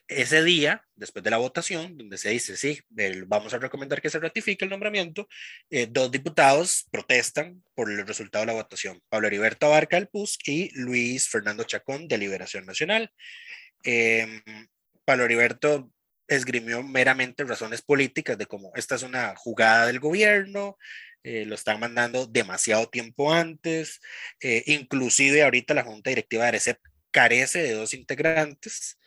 Ese 0.08 0.42
día, 0.42 0.84
después 0.96 1.22
de 1.22 1.30
la 1.30 1.36
votación, 1.36 1.96
donde 1.96 2.18
se 2.18 2.30
dice, 2.30 2.56
sí, 2.56 2.80
vamos 3.28 3.54
a 3.54 3.58
recomendar 3.58 4.02
que 4.02 4.10
se 4.10 4.18
ratifique 4.18 4.64
el 4.64 4.70
nombramiento, 4.72 5.28
eh, 5.70 5.86
dos 5.88 6.10
diputados 6.10 6.88
protestan 6.90 7.62
por 7.76 7.88
el 7.88 8.04
resultado 8.04 8.42
de 8.42 8.46
la 8.48 8.60
votación. 8.60 9.00
Pablo 9.08 9.28
Heriberto 9.28 9.66
Abarca 9.66 9.96
del 9.96 10.08
PUSC 10.08 10.48
y 10.48 10.70
Luis 10.74 11.28
Fernando 11.28 11.62
Chacón 11.62 12.08
de 12.08 12.18
Liberación 12.18 12.66
Nacional. 12.66 13.08
Em, 13.84 14.42
Pablo 15.04 15.24
Heriberto 15.24 15.92
esgrimió 16.28 16.82
meramente 16.82 17.44
razones 17.44 17.82
políticas 17.82 18.38
de 18.38 18.46
cómo 18.46 18.72
esta 18.74 18.94
es 18.94 19.02
una 19.02 19.34
jugada 19.36 19.86
del 19.86 20.00
gobierno, 20.00 20.76
eh, 21.24 21.44
lo 21.46 21.54
están 21.54 21.78
mandando 21.80 22.26
demasiado 22.26 22.88
tiempo 22.88 23.32
antes, 23.32 24.00
eh, 24.40 24.62
inclusive 24.66 25.42
ahorita 25.42 25.74
la 25.74 25.84
Junta 25.84 26.10
Directiva 26.10 26.42
de 26.44 26.48
ARECEP 26.48 26.78
carece 27.10 27.62
de 27.62 27.72
dos 27.72 27.94
integrantes, 27.94 28.98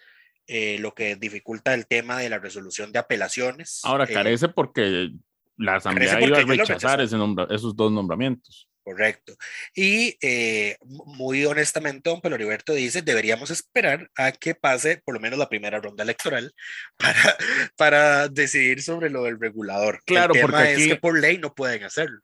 eh, 0.48 0.78
lo 0.80 0.94
que 0.94 1.16
dificulta 1.16 1.74
el 1.74 1.88
tema 1.88 2.18
de 2.20 2.30
la 2.30 2.38
resolución 2.40 2.92
de 2.92 3.00
apelaciones. 3.00 3.80
Ahora 3.84 4.06
eh, 4.06 4.14
carece 4.14 4.48
porque 4.50 5.10
la 5.58 5.76
asamblea 5.78 6.22
iba 6.22 6.38
a 6.38 6.42
rechazar 6.42 7.00
rechazaron. 7.00 7.06
ese 7.06 7.18
nombra- 7.18 7.48
esos 7.50 7.76
dos 7.76 7.92
nombramientos. 7.92 8.70
Correcto. 8.86 9.34
Y 9.76 10.16
eh, 10.22 10.78
mu- 10.86 11.06
muy 11.08 11.44
honestamente, 11.46 12.08
don 12.08 12.22
Pelo 12.22 12.36
Heriberto 12.36 12.72
dice, 12.72 13.02
deberíamos 13.02 13.50
esperar 13.50 14.12
a 14.16 14.32
que 14.32 14.54
pase 14.54 15.02
por 15.04 15.16
lo 15.16 15.20
menos 15.20 15.40
la 15.40 15.50
primera 15.50 15.82
ronda 15.82 16.04
electoral 16.04 16.54
para, 16.98 17.36
para 17.76 18.28
decidir 18.28 18.84
sobre 18.84 19.10
lo 19.10 19.24
del 19.24 19.40
regulador. 19.40 20.02
Claro, 20.06 20.36
El 20.36 20.42
tema 20.42 20.52
porque 20.60 20.72
es 20.74 20.78
aquí- 20.78 20.88
que 20.90 20.96
por 20.98 21.20
ley 21.20 21.40
no 21.40 21.54
pueden 21.56 21.84
hacerlo. 21.84 22.20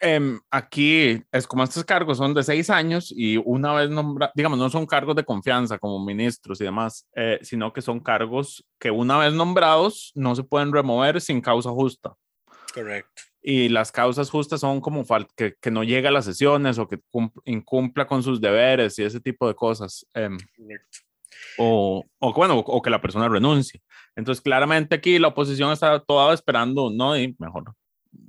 Em, 0.00 0.40
aquí 0.50 1.22
es 1.32 1.46
como 1.46 1.64
estos 1.64 1.84
cargos 1.84 2.18
son 2.18 2.32
de 2.32 2.44
seis 2.44 2.70
años 2.70 3.12
y 3.14 3.36
una 3.36 3.74
vez 3.74 3.90
nombrados, 3.90 4.32
digamos, 4.36 4.56
no 4.58 4.70
son 4.70 4.86
cargos 4.86 5.14
de 5.16 5.24
confianza 5.24 5.76
como 5.76 6.02
ministros 6.02 6.60
y 6.60 6.64
demás, 6.64 7.04
eh, 7.16 7.38
sino 7.42 7.72
que 7.72 7.82
son 7.82 7.98
cargos 8.00 8.64
que 8.78 8.90
una 8.92 9.18
vez 9.18 9.32
nombrados 9.34 10.12
no 10.14 10.34
se 10.36 10.44
pueden 10.44 10.72
remover 10.72 11.20
sin 11.20 11.40
causa 11.40 11.70
justa. 11.70 12.14
Correcto. 12.72 13.22
Y 13.42 13.68
las 13.68 13.92
causas 13.92 14.30
justas 14.30 14.60
son 14.60 14.80
como 14.80 15.04
que, 15.36 15.54
que, 15.60 15.70
no 15.70 15.84
llega 15.84 16.08
a 16.08 16.12
las 16.12 16.24
sesiones 16.24 16.78
o 16.78 16.88
que 16.88 17.00
incumpla 17.44 18.06
con 18.06 18.22
sus 18.22 18.40
deberes 18.40 18.98
y 18.98 19.04
ese 19.04 19.20
tipo 19.20 19.46
de 19.46 19.54
cosas. 19.54 20.06
Eh, 20.14 20.28
o, 21.56 22.04
o, 22.18 22.32
bueno, 22.32 22.58
o 22.58 22.82
que 22.82 22.90
la 22.90 23.00
persona 23.00 23.28
renuncie. 23.28 23.82
Entonces, 24.16 24.42
claramente 24.42 24.96
aquí 24.96 25.18
la 25.18 25.28
oposición 25.28 25.72
está 25.72 26.00
toda 26.00 26.34
esperando, 26.34 26.90
no, 26.90 27.16
y 27.16 27.36
mejor, 27.38 27.74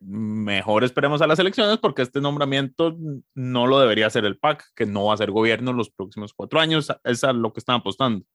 mejor 0.01 0.83
esperemos 0.83 1.21
a 1.21 1.27
las 1.27 1.39
elecciones 1.39 1.77
porque 1.77 2.01
este 2.01 2.21
nombramiento 2.21 2.95
no 3.33 3.67
lo 3.67 3.79
debería 3.79 4.07
hacer 4.07 4.25
el 4.25 4.37
PAC, 4.37 4.65
que 4.75 4.85
no 4.85 5.05
va 5.05 5.15
a 5.15 5.17
ser 5.17 5.31
gobierno 5.31 5.73
los 5.73 5.89
próximos 5.89 6.33
cuatro 6.33 6.59
años, 6.59 6.91
es 7.03 7.23
a 7.23 7.33
lo 7.33 7.51
que 7.53 7.59
están 7.59 7.77
apostando. 7.77 8.25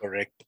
Correcto. 0.00 0.46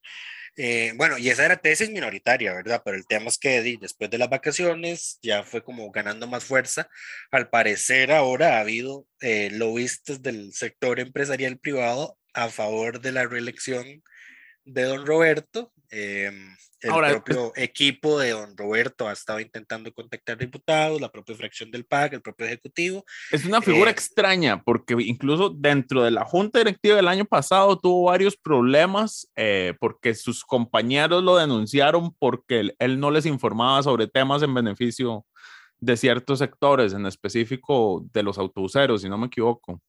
Eh, 0.59 0.93
bueno, 0.97 1.19
y 1.19 1.29
esa 1.29 1.45
era 1.45 1.57
tesis 1.59 1.91
minoritaria, 1.91 2.55
¿verdad? 2.55 2.81
Pero 2.85 2.97
el 2.97 3.07
tema 3.07 3.29
es 3.29 3.39
que 3.39 3.61
después 3.79 4.09
de 4.11 4.19
las 4.19 4.31
vacaciones 4.31 5.19
ya 5.23 5.45
fue 5.45 5.63
como 5.63 5.91
ganando 5.91 6.27
más 6.27 6.45
fuerza. 6.45 6.89
Al 7.31 7.51
parecer 7.51 8.11
ahora 8.11 8.57
ha 8.57 8.61
habido 8.61 9.07
eh, 9.21 9.51
lobistas 9.53 10.23
del 10.23 10.53
sector 10.55 10.99
empresarial 10.99 11.59
privado 11.59 12.19
a 12.33 12.49
favor 12.49 13.01
de 13.01 13.13
la 13.13 13.27
reelección 13.27 14.03
de 14.65 14.83
don 14.83 15.07
Roberto. 15.07 15.73
Eh, 15.91 16.31
el 16.81 16.93
propio 16.93 17.53
equipo 17.57 18.19
de 18.19 18.31
don 18.31 18.57
Roberto 18.57 19.09
ha 19.09 19.13
estado 19.13 19.41
intentando 19.41 19.93
contactar 19.93 20.37
diputados, 20.37 21.01
la 21.01 21.11
propia 21.11 21.35
fracción 21.35 21.71
del 21.71 21.85
PAC, 21.85 22.15
el 22.15 22.23
propio 22.23 22.47
ejecutivo. 22.47 23.05
Es 23.33 23.45
una 23.45 23.63
figura 23.63 23.91
eh, 23.91 23.93
extraña 23.93 24.63
porque 24.63 24.95
incluso 24.99 25.51
dentro 25.51 26.03
de 26.03 26.11
la 26.11 26.25
junta 26.25 26.59
directiva 26.59 26.97
del 26.97 27.09
año 27.09 27.25
pasado 27.25 27.79
tuvo 27.79 28.05
varios 28.05 28.37
problemas 28.37 29.29
eh, 29.37 29.75
porque 29.81 30.15
sus 30.15 30.45
compañeros 30.45 31.23
lo 31.23 31.37
denunciaron 31.37 32.15
porque 32.15 32.61
él, 32.61 32.77
él, 32.79 33.01
no 33.01 33.11
les 33.11 33.27
informaba 33.27 33.83
sobre 33.83 34.07
temas 34.07 34.43
en 34.43 34.55
beneficio 34.55 35.25
de 35.79 35.97
ciertos 35.97 36.39
sectores, 36.39 36.93
en 36.93 37.07
específico 37.07 38.05
de 38.13 38.23
los 38.23 38.39
autobuseros, 38.39 39.03
si 39.03 39.09
no 39.09 39.19
me 39.19 39.27
equivoco. 39.27 39.81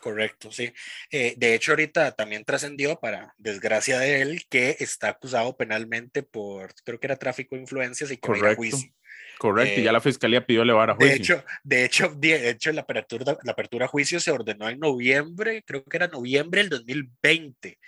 Correcto, 0.00 0.50
sí. 0.52 0.72
Eh, 1.10 1.34
de 1.36 1.54
hecho, 1.54 1.72
ahorita 1.72 2.12
también 2.12 2.44
trascendió, 2.44 2.98
para 3.00 3.34
desgracia 3.38 3.98
de 3.98 4.22
él, 4.22 4.44
que 4.48 4.76
está 4.80 5.10
acusado 5.10 5.56
penalmente 5.56 6.22
por, 6.22 6.72
creo 6.84 7.00
que 7.00 7.06
era 7.06 7.16
tráfico 7.16 7.54
de 7.54 7.62
influencias 7.62 8.10
y 8.10 8.16
que 8.16 8.20
Correcto. 8.20 8.56
juicio. 8.56 8.90
Correcto, 9.38 9.80
y 9.80 9.84
ya 9.84 9.90
eh, 9.90 9.92
la 9.92 10.00
fiscalía 10.00 10.44
pidió 10.44 10.62
elevar 10.62 10.90
a 10.90 10.94
juicio. 10.94 11.16
De 11.16 11.16
hecho, 11.16 11.44
de 11.62 11.84
hecho, 11.84 12.14
de 12.16 12.50
hecho 12.50 12.72
la, 12.72 12.80
apertura, 12.80 13.38
la 13.44 13.52
apertura 13.52 13.84
a 13.84 13.88
juicio 13.88 14.18
se 14.18 14.32
ordenó 14.32 14.68
en 14.68 14.80
noviembre, 14.80 15.62
creo 15.64 15.84
que 15.84 15.96
era 15.96 16.08
noviembre 16.08 16.60
del 16.62 16.70
2020, 16.70 17.78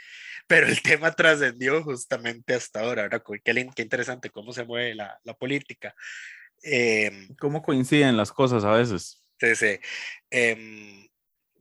pero 0.46 0.68
el 0.68 0.80
tema 0.80 1.10
trascendió 1.12 1.82
justamente 1.82 2.54
hasta 2.54 2.80
ahora. 2.80 3.02
Ahora, 3.02 3.20
qué, 3.42 3.52
qué 3.74 3.82
interesante 3.82 4.30
cómo 4.30 4.52
se 4.52 4.64
mueve 4.64 4.94
la, 4.94 5.18
la 5.24 5.34
política. 5.34 5.94
Eh, 6.62 7.28
¿Cómo 7.40 7.62
coinciden 7.62 8.16
las 8.16 8.30
cosas 8.30 8.64
a 8.64 8.72
veces? 8.72 9.24
Sí, 9.40 9.56
sí. 9.56 9.78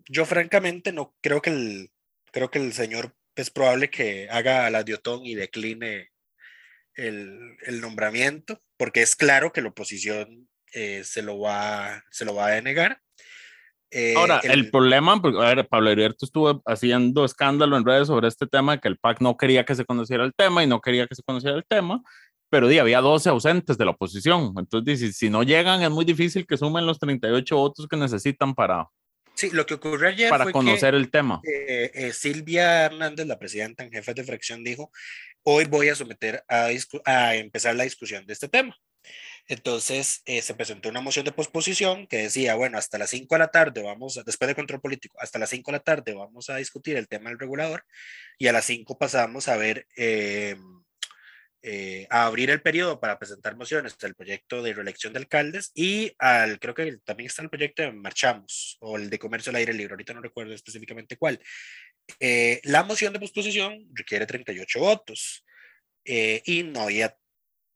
Yo 0.10 0.26
francamente 0.26 0.92
no 0.92 1.16
creo 1.22 1.40
que 1.40 1.52
el, 1.52 1.92
creo 2.32 2.50
que 2.50 2.58
el 2.58 2.74
señor 2.74 3.16
es 3.36 3.52
probable 3.52 3.90
que 3.90 4.28
haga 4.30 4.70
la 4.72 4.84
diotón 4.84 5.24
y 5.24 5.36
decline 5.36 6.10
el, 6.96 7.56
el, 7.62 7.80
nombramiento, 7.80 8.60
porque 8.76 9.04
es 9.04 9.16
claro 9.16 9.54
que 9.54 9.62
la 9.62 9.70
oposición 9.70 10.50
eh, 10.74 11.04
se, 11.06 11.22
lo 11.22 11.40
va, 11.40 12.04
se 12.10 12.26
lo 12.26 12.34
va 12.34 12.48
a 12.48 12.52
denegar. 12.52 13.00
Eh, 13.92 14.16
Ahora, 14.18 14.40
el, 14.44 14.72
problema, 14.72 15.22
porque 15.22 15.40
a 15.40 15.54
ver, 15.54 15.68
Pablo 15.68 15.92
Heriberto 15.92 16.26
estuvo 16.26 16.62
haciendo 16.66 17.24
escándalo 17.24 17.78
en 17.78 17.86
redes 17.86 18.08
sobre 18.08 18.28
este 18.28 18.48
tema, 18.48 18.80
que 18.80 18.88
el 18.88 18.98
PAC 18.98 19.22
no 19.22 19.38
quería 19.38 19.64
que 19.64 19.76
se 19.76 19.86
conociera 19.86 20.24
el 20.24 20.34
tema 20.34 20.64
y 20.64 20.68
no 20.68 20.82
quería 20.82 21.06
que 21.06 21.16
se 21.16 21.24
conociera 21.24 21.56
el 21.56 21.66
tema, 21.66 22.02
pero 22.50 22.68
di, 22.68 22.80
había 22.80 23.00
12 23.00 23.30
ausentes 23.30 23.78
de 23.78 23.86
la 23.86 23.92
oposición. 23.92 24.54
Entonces, 24.58 25.00
si, 25.00 25.14
si 25.14 25.30
no 25.30 25.44
llegan, 25.44 25.84
es 25.84 25.90
muy 25.92 26.04
difícil 26.04 26.48
que 26.48 26.58
sumen 26.58 26.88
los 26.88 27.00
38 27.00 27.56
votos 27.56 27.88
que 27.88 27.96
necesitan 27.98 28.54
para, 28.54 28.88
Sí, 29.40 29.52
lo 29.52 29.66
que 29.66 29.76
ocurrió 29.76 30.10
ayer 30.10 30.30
para 30.30 30.52
conocer 30.52 30.94
el 30.96 31.10
tema. 31.10 31.40
Eh, 31.46 31.92
eh, 31.94 32.12
Silvia 32.12 32.84
Hernández, 32.84 33.26
la 33.26 33.40
presidenta 33.40 33.86
en 33.86 33.90
jefe 33.90 34.14
de 34.14 34.26
fracción, 34.26 34.66
dijo, 34.66 34.92
hoy 35.44 35.64
voy 35.64 35.88
a 35.88 35.96
someter 35.96 36.44
a, 36.50 36.68
a 37.06 37.36
empezar 37.36 37.74
la 37.78 37.86
discusión 37.86 38.26
de 38.26 38.34
este 38.34 38.50
tema. 38.50 38.76
Entonces 39.48 40.24
eh, 40.26 40.42
se 40.42 40.56
presentó 40.56 40.90
una 40.90 41.00
moción 41.00 41.24
de 41.24 41.32
posposición 41.32 42.06
que 42.08 42.18
decía, 42.18 42.56
bueno, 42.56 42.78
hasta 42.78 42.98
las 42.98 43.12
5 43.12 43.34
de 43.34 43.40
la 43.40 43.48
tarde 43.48 43.82
vamos, 43.82 44.22
después 44.26 44.50
de 44.50 44.56
control 44.56 44.82
político, 44.82 45.18
hasta 45.22 45.40
las 45.40 45.52
5 45.52 45.72
de 45.72 45.78
la 45.78 45.84
tarde 45.84 46.14
vamos 46.14 46.50
a 46.50 46.58
discutir 46.58 46.98
el 46.98 47.08
tema 47.08 47.30
del 47.30 47.40
regulador 47.40 47.86
y 48.38 48.48
a 48.48 48.52
las 48.52 48.66
5 48.66 48.98
pasamos 48.98 49.48
a 49.48 49.56
ver 49.56 49.88
eh, 51.62 52.08
a 52.10 52.26
abrir 52.26 52.50
el 52.50 52.62
periodo 52.62 53.00
para 53.00 53.20
presentar 53.20 53.58
mociones 53.58 53.98
del 53.98 54.16
proyecto 54.16 54.64
de 54.64 54.74
reelección 54.74 55.12
de 55.12 55.20
alcaldes 55.20 55.72
y 55.76 56.14
al, 56.18 56.60
creo 56.60 56.74
que 56.74 56.98
también 57.04 57.28
está 57.28 57.42
el 57.42 57.50
proyecto 57.50 57.82
de 57.82 57.92
Marchamos 57.92 58.78
o 58.80 58.98
el 58.98 59.10
de 59.10 59.20
comercio 59.20 59.50
al 59.50 59.58
aire 59.58 59.74
libre, 59.74 59.94
ahorita 59.94 60.14
no 60.14 60.22
recuerdo 60.22 60.54
específicamente 60.54 61.18
cuál. 61.18 61.40
Eh, 62.20 62.62
la 62.64 62.84
moción 62.84 63.12
de 63.12 63.20
posposición 63.20 63.88
requiere 63.94 64.26
38 64.26 64.80
votos 64.80 65.46
eh, 66.06 66.42
y 66.46 66.64
no 66.64 66.82
había 66.82 67.16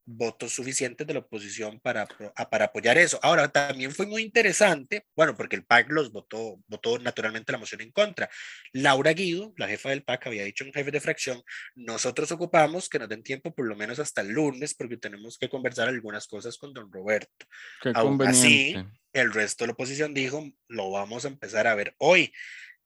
votos 0.06 0.54
suficientes 0.54 1.08
de 1.08 1.14
la 1.14 1.20
oposición 1.20 1.80
para, 1.80 2.08
para 2.50 2.66
apoyar 2.66 2.98
eso. 2.98 3.20
Ahora, 3.22 3.48
también 3.48 3.92
fue 3.92 4.06
muy 4.06 4.22
interesante, 4.22 5.06
bueno, 5.16 5.36
porque 5.36 5.56
el 5.56 5.66
PAC 5.66 5.90
los 5.90 6.12
votó, 6.12 6.62
votó 6.68 7.00
naturalmente 7.00 7.52
la 7.52 7.58
moción 7.58 7.82
en 7.82 7.92
contra. 7.92 8.30
Laura 8.74 9.14
Guido, 9.14 9.54
la 9.58 9.68
jefa 9.68 9.90
del 9.90 10.04
PAC, 10.04 10.28
había 10.28 10.44
dicho 10.44 10.66
un 10.66 10.74
jefe 10.74 10.92
de 10.92 11.00
fracción, 11.00 11.42
nosotros 11.76 12.32
ocupamos 12.32 12.90
que 12.90 13.00
nos 13.00 13.10
den 13.10 13.24
tiempo 13.24 13.54
por 13.54 13.68
lo 13.68 13.76
menos 13.76 14.00
hasta 14.00 14.22
el 14.22 14.30
lunes 14.30 14.74
porque 14.74 14.98
tenemos 14.98 15.38
que 15.38 15.50
conversar 15.50 15.88
algunas 15.88 16.28
cosas 16.28 16.58
con 16.58 16.74
don 16.74 16.92
Roberto. 16.92 17.46
Aún 17.94 18.22
así, 18.24 18.76
el 19.14 19.34
resto 19.34 19.64
de 19.64 19.68
la 19.68 19.74
oposición 19.74 20.14
dijo, 20.14 20.44
lo 20.68 20.92
vamos 20.92 21.26
a 21.26 21.30
empezar 21.30 21.68
a 21.68 21.76
ver 21.76 21.96
hoy. 21.98 22.34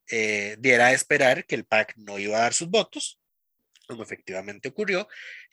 Eh, 0.09 0.55
diera 0.59 0.87
a 0.87 0.93
esperar 0.93 1.45
que 1.45 1.55
el 1.55 1.65
PAC 1.65 1.95
no 1.97 2.17
iba 2.17 2.37
a 2.37 2.41
dar 2.41 2.53
sus 2.53 2.69
votos, 2.69 3.19
como 3.87 4.03
efectivamente 4.03 4.69
ocurrió, 4.69 5.07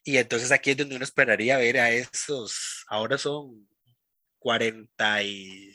y 0.05 0.19
entonces 0.19 0.53
aquí 0.53 0.71
es 0.71 0.77
donde 0.77 0.97
uno 0.97 1.05
esperaría 1.05 1.57
ver 1.57 1.79
a 1.79 1.91
esos, 1.91 2.85
ahora 2.89 3.17
son 3.19 3.67
40 4.39 5.23
y 5.23 5.73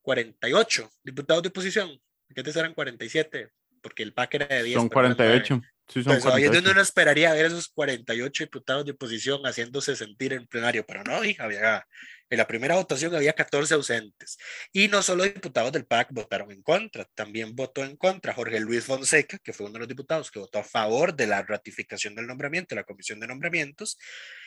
48 0.00 0.90
diputados 1.02 1.42
de 1.42 1.50
oposición, 1.50 1.90
que 2.34 2.40
antes 2.40 2.56
eran 2.56 2.72
47, 2.72 3.50
porque 3.82 4.02
el 4.02 4.14
PAC 4.14 4.34
era 4.34 4.46
de 4.46 4.62
10. 4.62 4.76
Son 4.76 4.88
48. 4.88 5.60
Sí, 5.88 6.02
son 6.04 6.32
ahí 6.32 6.44
es 6.44 6.52
donde 6.52 6.70
uno 6.70 6.80
esperaría 6.80 7.32
ver 7.32 7.46
a 7.46 7.48
esos 7.48 7.68
48 7.68 8.44
diputados 8.44 8.84
de 8.84 8.92
oposición 8.92 9.42
haciéndose 9.42 9.96
sentir 9.96 10.32
en 10.32 10.46
plenario, 10.46 10.86
pero 10.86 11.02
no, 11.02 11.24
hija, 11.24 11.44
había 11.44 11.86
en 12.30 12.38
la 12.38 12.46
primera 12.46 12.76
votación 12.76 13.14
había 13.14 13.32
14 13.32 13.74
ausentes. 13.74 14.38
Y 14.72 14.88
no 14.88 15.02
solo 15.02 15.24
diputados 15.24 15.72
del 15.72 15.84
PAC 15.84 16.08
votaron 16.12 16.52
en 16.52 16.62
contra, 16.62 17.04
también 17.14 17.56
votó 17.56 17.84
en 17.84 17.96
contra 17.96 18.32
Jorge 18.32 18.60
Luis 18.60 18.84
Fonseca, 18.84 19.38
que 19.38 19.52
fue 19.52 19.66
uno 19.66 19.74
de 19.74 19.78
los 19.80 19.88
diputados 19.88 20.30
que 20.30 20.38
votó 20.38 20.60
a 20.60 20.64
favor 20.64 21.14
de 21.14 21.26
la 21.26 21.42
ratificación 21.42 22.14
del 22.14 22.28
nombramiento, 22.28 22.76
la 22.76 22.84
comisión 22.84 23.18
de 23.18 23.26
nombramientos, 23.26 23.98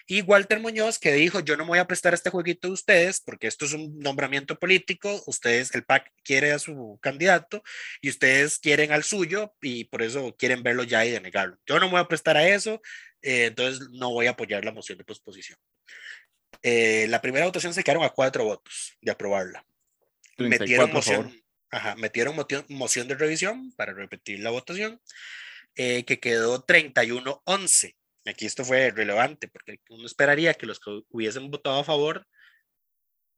y 0.06 0.22
Walter 0.22 0.60
Muñoz, 0.60 0.98
que 0.98 1.14
dijo, 1.14 1.42
yo 1.42 1.58
no 1.58 1.64
me 1.64 1.70
voy 1.70 1.80
a 1.80 1.88
prestar 1.88 2.14
este 2.14 2.30
jueguito 2.30 2.68
de 2.70 2.74
ustedes, 2.74 3.22
porque 3.22 3.48
esto 3.48 3.66
es 3.66 3.74
un 3.74 4.00
nombramiento 4.00 4.58
político, 4.58 5.22
ustedes, 5.28 5.74
el 5.76 5.84
PAC 5.84 6.12
quiere 6.24 6.54
a 6.54 6.60
su 6.60 7.00
candidato 7.02 7.64
y 8.02 8.10
ustedes 8.10 8.60
quieren 8.60 8.92
al 8.92 9.04
suyo 9.04 9.54
y 9.62 9.86
por 9.86 10.02
eso 10.02 10.36
quieren 10.38 10.64
verlo 10.64 10.84
ya 10.84 11.06
y 11.06 11.12
denegarlo. 11.12 11.58
Yo 11.66 11.80
no 11.80 11.88
me 11.88 11.94
voy 11.94 12.02
a 12.02 12.08
prestar 12.08 12.38
a 12.38 12.48
eso, 12.48 12.82
eh, 13.22 13.46
entonces 13.46 13.90
no 13.92 14.12
voy 14.12 14.28
a 14.28 14.32
apoyar 14.32 14.64
la 14.66 14.72
moción 14.72 14.98
de 14.98 15.06
posposición. 15.06 15.58
Eh, 16.64 17.08
la 17.10 17.22
primera 17.22 17.46
votación 17.46 17.74
se 17.74 17.84
quedaron 17.84 18.04
a 18.04 18.10
cuatro 18.10 18.46
votos 18.46 18.98
de 19.02 19.12
aprobarla. 19.12 19.66
metieron 20.38 20.92
moción, 20.92 21.34
ajá, 21.70 21.96
metieron 21.96 22.36
moción, 22.36 23.08
de 23.08 23.16
revisión 23.16 23.74
para 23.76 23.94
repetir 23.94 24.40
la 24.40 24.50
votación, 24.50 25.00
eh, 25.76 26.06
que 26.06 26.20
quedó 26.20 26.66
31-11. 26.66 27.96
Aquí 28.26 28.46
esto 28.46 28.64
fue 28.64 28.92
relevante, 28.92 29.50
porque 29.50 29.82
uno 29.90 30.06
esperaría 30.06 30.54
que 30.54 30.66
los 30.66 30.80
que 30.80 31.02
hubiesen 31.10 31.52
votado 31.52 31.82
a 31.82 31.84
favor 31.84 32.26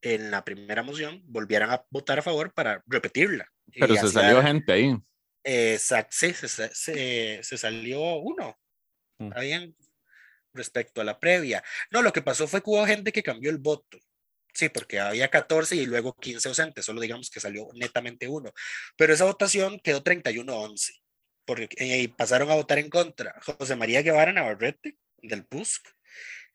en 0.04 0.30
la 0.30 0.46
primera 0.46 0.84
moción 0.84 1.24
volvieran 1.26 1.72
a 1.72 1.84
votar 1.90 2.20
a 2.20 2.22
favor 2.22 2.54
para 2.54 2.84
repetirla. 2.86 3.52
Pero 3.74 3.96
se 3.96 4.10
salió 4.10 4.44
gente 4.44 4.72
ahí. 4.72 4.96
Exacto, 5.44 6.16
sí, 6.16 6.34
se, 6.34 6.48
se, 6.48 7.44
se, 7.44 7.58
salió 7.58 8.18
uno. 8.18 8.56
Mm. 9.18 9.32
Habían 9.36 9.76
respecto 10.56 11.02
a 11.02 11.04
la 11.04 11.20
previa. 11.20 11.64
No, 11.92 12.02
lo 12.02 12.14
que 12.14 12.22
pasó 12.22 12.48
fue 12.48 12.62
que 12.62 12.70
hubo 12.70 12.86
gente 12.86 13.12
que 13.12 13.24
cambió 13.24 13.50
el 13.50 13.58
voto. 13.58 14.00
Sí, 14.54 14.70
porque 14.70 15.00
había 15.00 15.30
14 15.30 15.76
y 15.76 15.86
luego 15.86 16.16
15 16.16 16.48
ausentes, 16.48 16.86
solo 16.86 17.02
digamos 17.02 17.30
que 17.30 17.42
salió 17.42 17.68
netamente 17.74 18.28
uno. 18.28 18.54
Pero 18.98 19.14
esa 19.14 19.26
votación 19.26 19.80
quedó 19.82 20.02
31-11, 20.04 21.02
porque 21.46 21.68
eh, 21.78 22.10
pasaron 22.18 22.50
a 22.50 22.56
votar 22.56 22.80
en 22.80 22.90
contra 22.90 23.36
José 23.42 23.76
María 23.76 24.02
Guevara 24.02 24.32
Navarrete, 24.32 24.98
del 25.18 25.46
PUSC, 25.46 25.86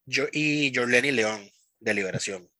yo, 0.06 0.24
y 0.32 0.72
Jorleni 0.74 1.12
León, 1.12 1.50
de 1.78 1.94
Liberación. 1.94 2.50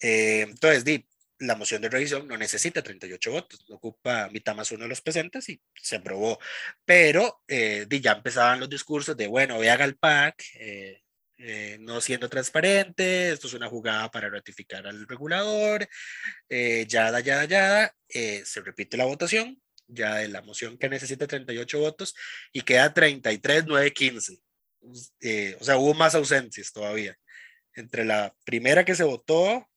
Eh, 0.00 0.40
entonces, 0.48 0.84
di, 0.84 1.06
la 1.42 1.56
moción 1.56 1.82
de 1.82 1.88
revisión 1.88 2.26
no 2.28 2.36
necesita 2.36 2.82
38 2.82 3.30
votos, 3.30 3.64
ocupa 3.70 4.28
mitad 4.30 4.54
más 4.54 4.70
uno 4.72 4.84
de 4.84 4.88
los 4.88 5.00
presentes 5.00 5.48
y 5.48 5.60
se 5.74 5.96
aprobó. 5.96 6.38
Pero 6.84 7.42
eh, 7.48 7.86
ya 7.88 8.12
empezaban 8.12 8.60
los 8.60 8.70
discursos 8.70 9.16
de, 9.16 9.26
bueno, 9.26 9.58
ve 9.58 9.70
al 9.70 9.96
PAC, 9.96 10.42
eh, 10.54 11.02
eh, 11.38 11.78
no 11.80 12.00
siendo 12.00 12.28
transparente, 12.28 13.32
esto 13.32 13.48
es 13.48 13.54
una 13.54 13.68
jugada 13.68 14.10
para 14.10 14.30
ratificar 14.30 14.86
al 14.86 15.08
regulador, 15.08 15.88
yada, 16.86 17.20
yada, 17.20 17.94
eh, 18.14 18.42
se 18.44 18.60
repite 18.60 18.96
la 18.96 19.06
votación, 19.06 19.60
ya 19.86 20.16
de 20.16 20.28
la 20.28 20.42
moción 20.42 20.76
que 20.78 20.88
necesita 20.88 21.26
38 21.26 21.78
votos 21.78 22.14
y 22.52 22.62
queda 22.62 22.92
33, 22.92 23.64
9, 23.66 23.92
15. 23.92 24.38
Eh, 25.20 25.56
o 25.60 25.64
sea, 25.64 25.78
hubo 25.78 25.94
más 25.94 26.14
ausencias 26.14 26.72
todavía. 26.72 27.16
Entre 27.74 28.04
la 28.04 28.34
primera 28.44 28.84
que 28.84 28.94
se 28.94 29.04
votó, 29.04 29.68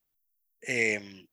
eh, 0.62 1.26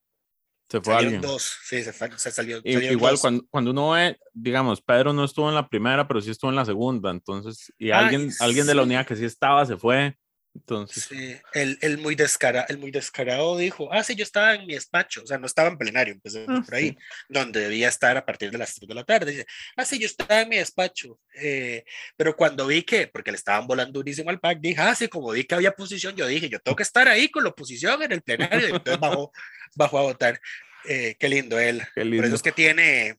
Se 0.72 0.80
fue 0.80 0.94
salieron 0.94 1.14
alguien. 1.16 1.20
dos, 1.30 1.52
sí, 1.64 1.82
se, 1.84 1.92
fa- 1.92 2.18
se 2.18 2.30
salió. 2.32 2.56
Salieron 2.58 2.92
Igual 2.92 3.12
dos. 3.12 3.20
cuando, 3.20 3.44
cuando 3.50 3.70
uno 3.70 3.90
ve, 3.90 4.18
digamos, 4.32 4.80
Pedro 4.82 5.12
no 5.12 5.24
estuvo 5.24 5.48
en 5.48 5.54
la 5.54 5.68
primera, 5.68 6.08
pero 6.08 6.20
sí 6.20 6.30
estuvo 6.30 6.50
en 6.50 6.56
la 6.56 6.64
segunda, 6.64 7.10
entonces, 7.10 7.72
y 7.78 7.90
Ah, 7.90 7.98
alguien, 8.00 8.30
alguien 8.40 8.66
de 8.66 8.74
la 8.74 8.82
unidad 8.82 9.06
que 9.06 9.14
sí 9.16 9.24
estaba 9.24 9.64
se 9.66 9.76
fue, 9.76 10.16
entonces, 10.54 11.04
Sí, 11.04 11.36
el, 11.54 11.78
el 11.80 11.98
muy 11.98 12.14
descara, 12.14 12.66
el 12.68 12.78
muy 12.78 12.90
descarado 12.90 13.56
dijo, 13.56 13.92
ah, 13.92 14.02
sí, 14.04 14.14
yo 14.14 14.22
estaba 14.22 14.54
en 14.54 14.66
mi 14.66 14.74
despacho, 14.74 15.22
o 15.22 15.26
sea, 15.26 15.38
no 15.38 15.46
estaba 15.46 15.68
en 15.68 15.78
plenario, 15.78 16.12
empecé 16.12 16.44
Ah, 16.48 16.62
por 16.64 16.74
ahí, 16.74 16.96
donde 17.28 17.60
debía 17.60 17.88
estar 17.88 18.16
a 18.16 18.24
partir 18.24 18.50
de 18.50 18.58
las 18.58 18.74
3 18.74 18.88
de 18.88 18.94
la 18.94 19.04
tarde. 19.04 19.30
Dice, 19.32 19.46
ah, 19.76 19.84
sí, 19.84 19.98
yo 19.98 20.06
estaba 20.06 20.42
en 20.42 20.48
mi 20.48 20.56
despacho, 20.56 21.18
eh, 21.34 21.84
pero 22.16 22.36
cuando 22.36 22.66
vi 22.66 22.82
que, 22.82 23.06
porque 23.08 23.30
le 23.30 23.36
estaban 23.36 23.66
volando 23.66 23.98
durísimo 24.00 24.30
al 24.30 24.40
PAC, 24.40 24.58
dije, 24.60 24.80
ah, 24.80 24.94
sí, 24.94 25.08
como 25.08 25.30
vi 25.32 25.44
que 25.44 25.54
había 25.54 25.70
oposición, 25.70 26.14
yo 26.16 26.26
dije, 26.26 26.48
yo 26.48 26.60
tengo 26.60 26.76
que 26.76 26.82
estar 26.82 27.08
ahí 27.08 27.28
con 27.30 27.44
la 27.44 27.50
oposición 27.50 28.02
en 28.02 28.12
el 28.12 28.22
plenario, 28.22 28.68
y 28.68 28.72
entonces 28.72 29.00
bajó, 29.00 29.32
bajó 29.74 29.98
a 29.98 30.02
votar. 30.02 30.40
Eh, 30.84 31.16
qué 31.18 31.28
lindo 31.28 31.58
él. 31.60 31.80
qué 31.94 32.00
Por 32.02 32.06
lindo. 32.06 32.26
eso 32.26 32.36
es 32.36 32.42
que 32.42 32.52
tiene, 32.52 33.16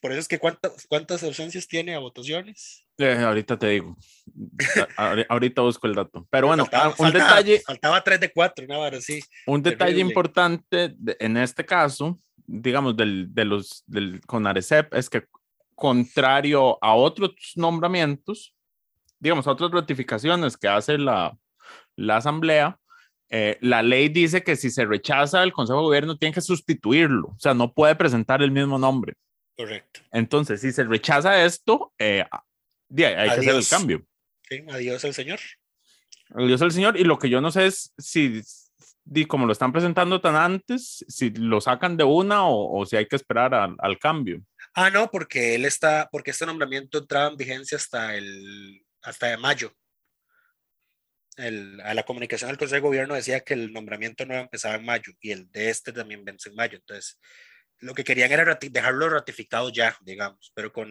por 0.00 0.12
eso 0.12 0.20
es 0.20 0.28
que 0.28 0.38
cuántas, 0.38 0.86
cuántas 0.88 1.22
ausencias 1.22 1.66
tiene 1.68 1.94
a 1.94 1.98
votaciones. 1.98 2.84
Eh, 2.98 3.16
ahorita 3.18 3.58
te 3.58 3.68
digo, 3.68 3.96
ahorita 5.28 5.62
busco 5.62 5.86
el 5.86 5.94
dato, 5.94 6.26
pero 6.30 6.46
bueno, 6.48 6.64
Faltaba- 6.64 6.84
ah, 6.84 6.88
un 6.88 6.94
faltaba- 6.96 7.24
detalle, 7.36 7.60
Faltaba 7.66 8.04
3 8.04 8.20
de 8.20 8.32
4, 8.32 8.64
una 8.64 8.78
vara 8.78 8.98
así. 8.98 9.20
un 9.46 9.62
detalle 9.62 9.92
terrible. 9.92 10.08
importante 10.10 10.94
de- 10.96 11.16
en 11.20 11.36
este 11.36 11.64
caso, 11.64 12.18
digamos, 12.46 12.96
del, 12.96 13.34
de 13.34 13.44
los, 13.44 13.84
del 13.86 14.20
CONARECEP, 14.26 14.94
es 14.94 15.10
que 15.10 15.24
contrario 15.74 16.78
a 16.82 16.94
otros 16.94 17.32
nombramientos, 17.56 18.54
digamos, 19.18 19.46
a 19.46 19.52
otras 19.52 19.70
ratificaciones 19.70 20.56
que 20.56 20.68
hace 20.68 20.96
la, 20.98 21.36
la 21.96 22.16
Asamblea, 22.16 22.78
eh, 23.28 23.58
la 23.60 23.82
ley 23.82 24.08
dice 24.08 24.42
que 24.42 24.56
si 24.56 24.70
se 24.70 24.84
rechaza 24.86 25.42
el 25.42 25.52
Consejo 25.52 25.80
de 25.80 25.84
Gobierno 25.86 26.16
tiene 26.16 26.32
que 26.34 26.40
sustituirlo, 26.40 27.28
o 27.28 27.38
sea, 27.38 27.54
no 27.54 27.72
puede 27.72 27.94
presentar 27.96 28.40
el 28.42 28.52
mismo 28.52 28.78
nombre. 28.78 29.14
Correcto. 29.56 30.00
Entonces, 30.12 30.60
si 30.60 30.72
se 30.72 30.84
rechaza 30.84 31.44
esto, 31.44 31.92
eh, 31.98 32.24
di- 32.88 33.04
hay 33.04 33.14
que 33.14 33.30
hacer 33.32 33.42
el 33.44 33.50
Adiós. 33.50 33.68
cambio. 33.70 34.06
Sí, 34.48 34.64
adiós 34.68 35.04
al 35.04 35.14
señor. 35.14 35.40
Dios 36.28 36.60
el 36.60 36.72
Señor, 36.72 36.96
y 36.98 37.04
lo 37.04 37.18
que 37.18 37.28
yo 37.30 37.40
no 37.40 37.52
sé 37.52 37.66
es 37.66 37.94
si, 37.98 38.42
como 39.28 39.46
lo 39.46 39.52
están 39.52 39.72
presentando 39.72 40.20
tan 40.20 40.34
antes, 40.34 41.04
si 41.06 41.30
lo 41.30 41.60
sacan 41.60 41.96
de 41.96 42.02
una 42.04 42.44
o, 42.48 42.80
o 42.80 42.84
si 42.84 42.96
hay 42.96 43.06
que 43.06 43.14
esperar 43.16 43.54
al, 43.54 43.76
al 43.78 43.98
cambio. 43.98 44.42
Ah, 44.74 44.90
no, 44.90 45.08
porque 45.10 45.54
él 45.54 45.64
está, 45.64 46.08
porque 46.10 46.32
este 46.32 46.44
nombramiento 46.44 46.98
entraba 46.98 47.28
en 47.28 47.36
vigencia 47.36 47.76
hasta 47.76 48.16
el, 48.16 48.84
hasta 49.02 49.28
de 49.28 49.36
mayo. 49.36 49.72
El, 51.36 51.80
a 51.82 51.94
la 51.94 52.02
comunicación 52.02 52.48
del 52.48 52.58
Consejo 52.58 52.76
de 52.82 52.88
Gobierno 52.88 53.14
decía 53.14 53.40
que 53.40 53.54
el 53.54 53.72
nombramiento 53.72 54.24
nuevo 54.26 54.42
empezaba 54.42 54.74
en 54.76 54.84
mayo 54.84 55.12
y 55.20 55.30
el 55.30 55.50
de 55.52 55.70
este 55.70 55.92
también 55.92 56.24
vence 56.24 56.48
en 56.48 56.56
mayo. 56.56 56.76
Entonces, 56.76 57.20
lo 57.80 57.94
que 57.94 58.04
querían 58.04 58.32
era 58.32 58.44
rati- 58.44 58.70
dejarlo 58.70 59.08
ratificado 59.08 59.70
ya, 59.70 59.96
digamos, 60.02 60.50
pero 60.54 60.72
con 60.72 60.88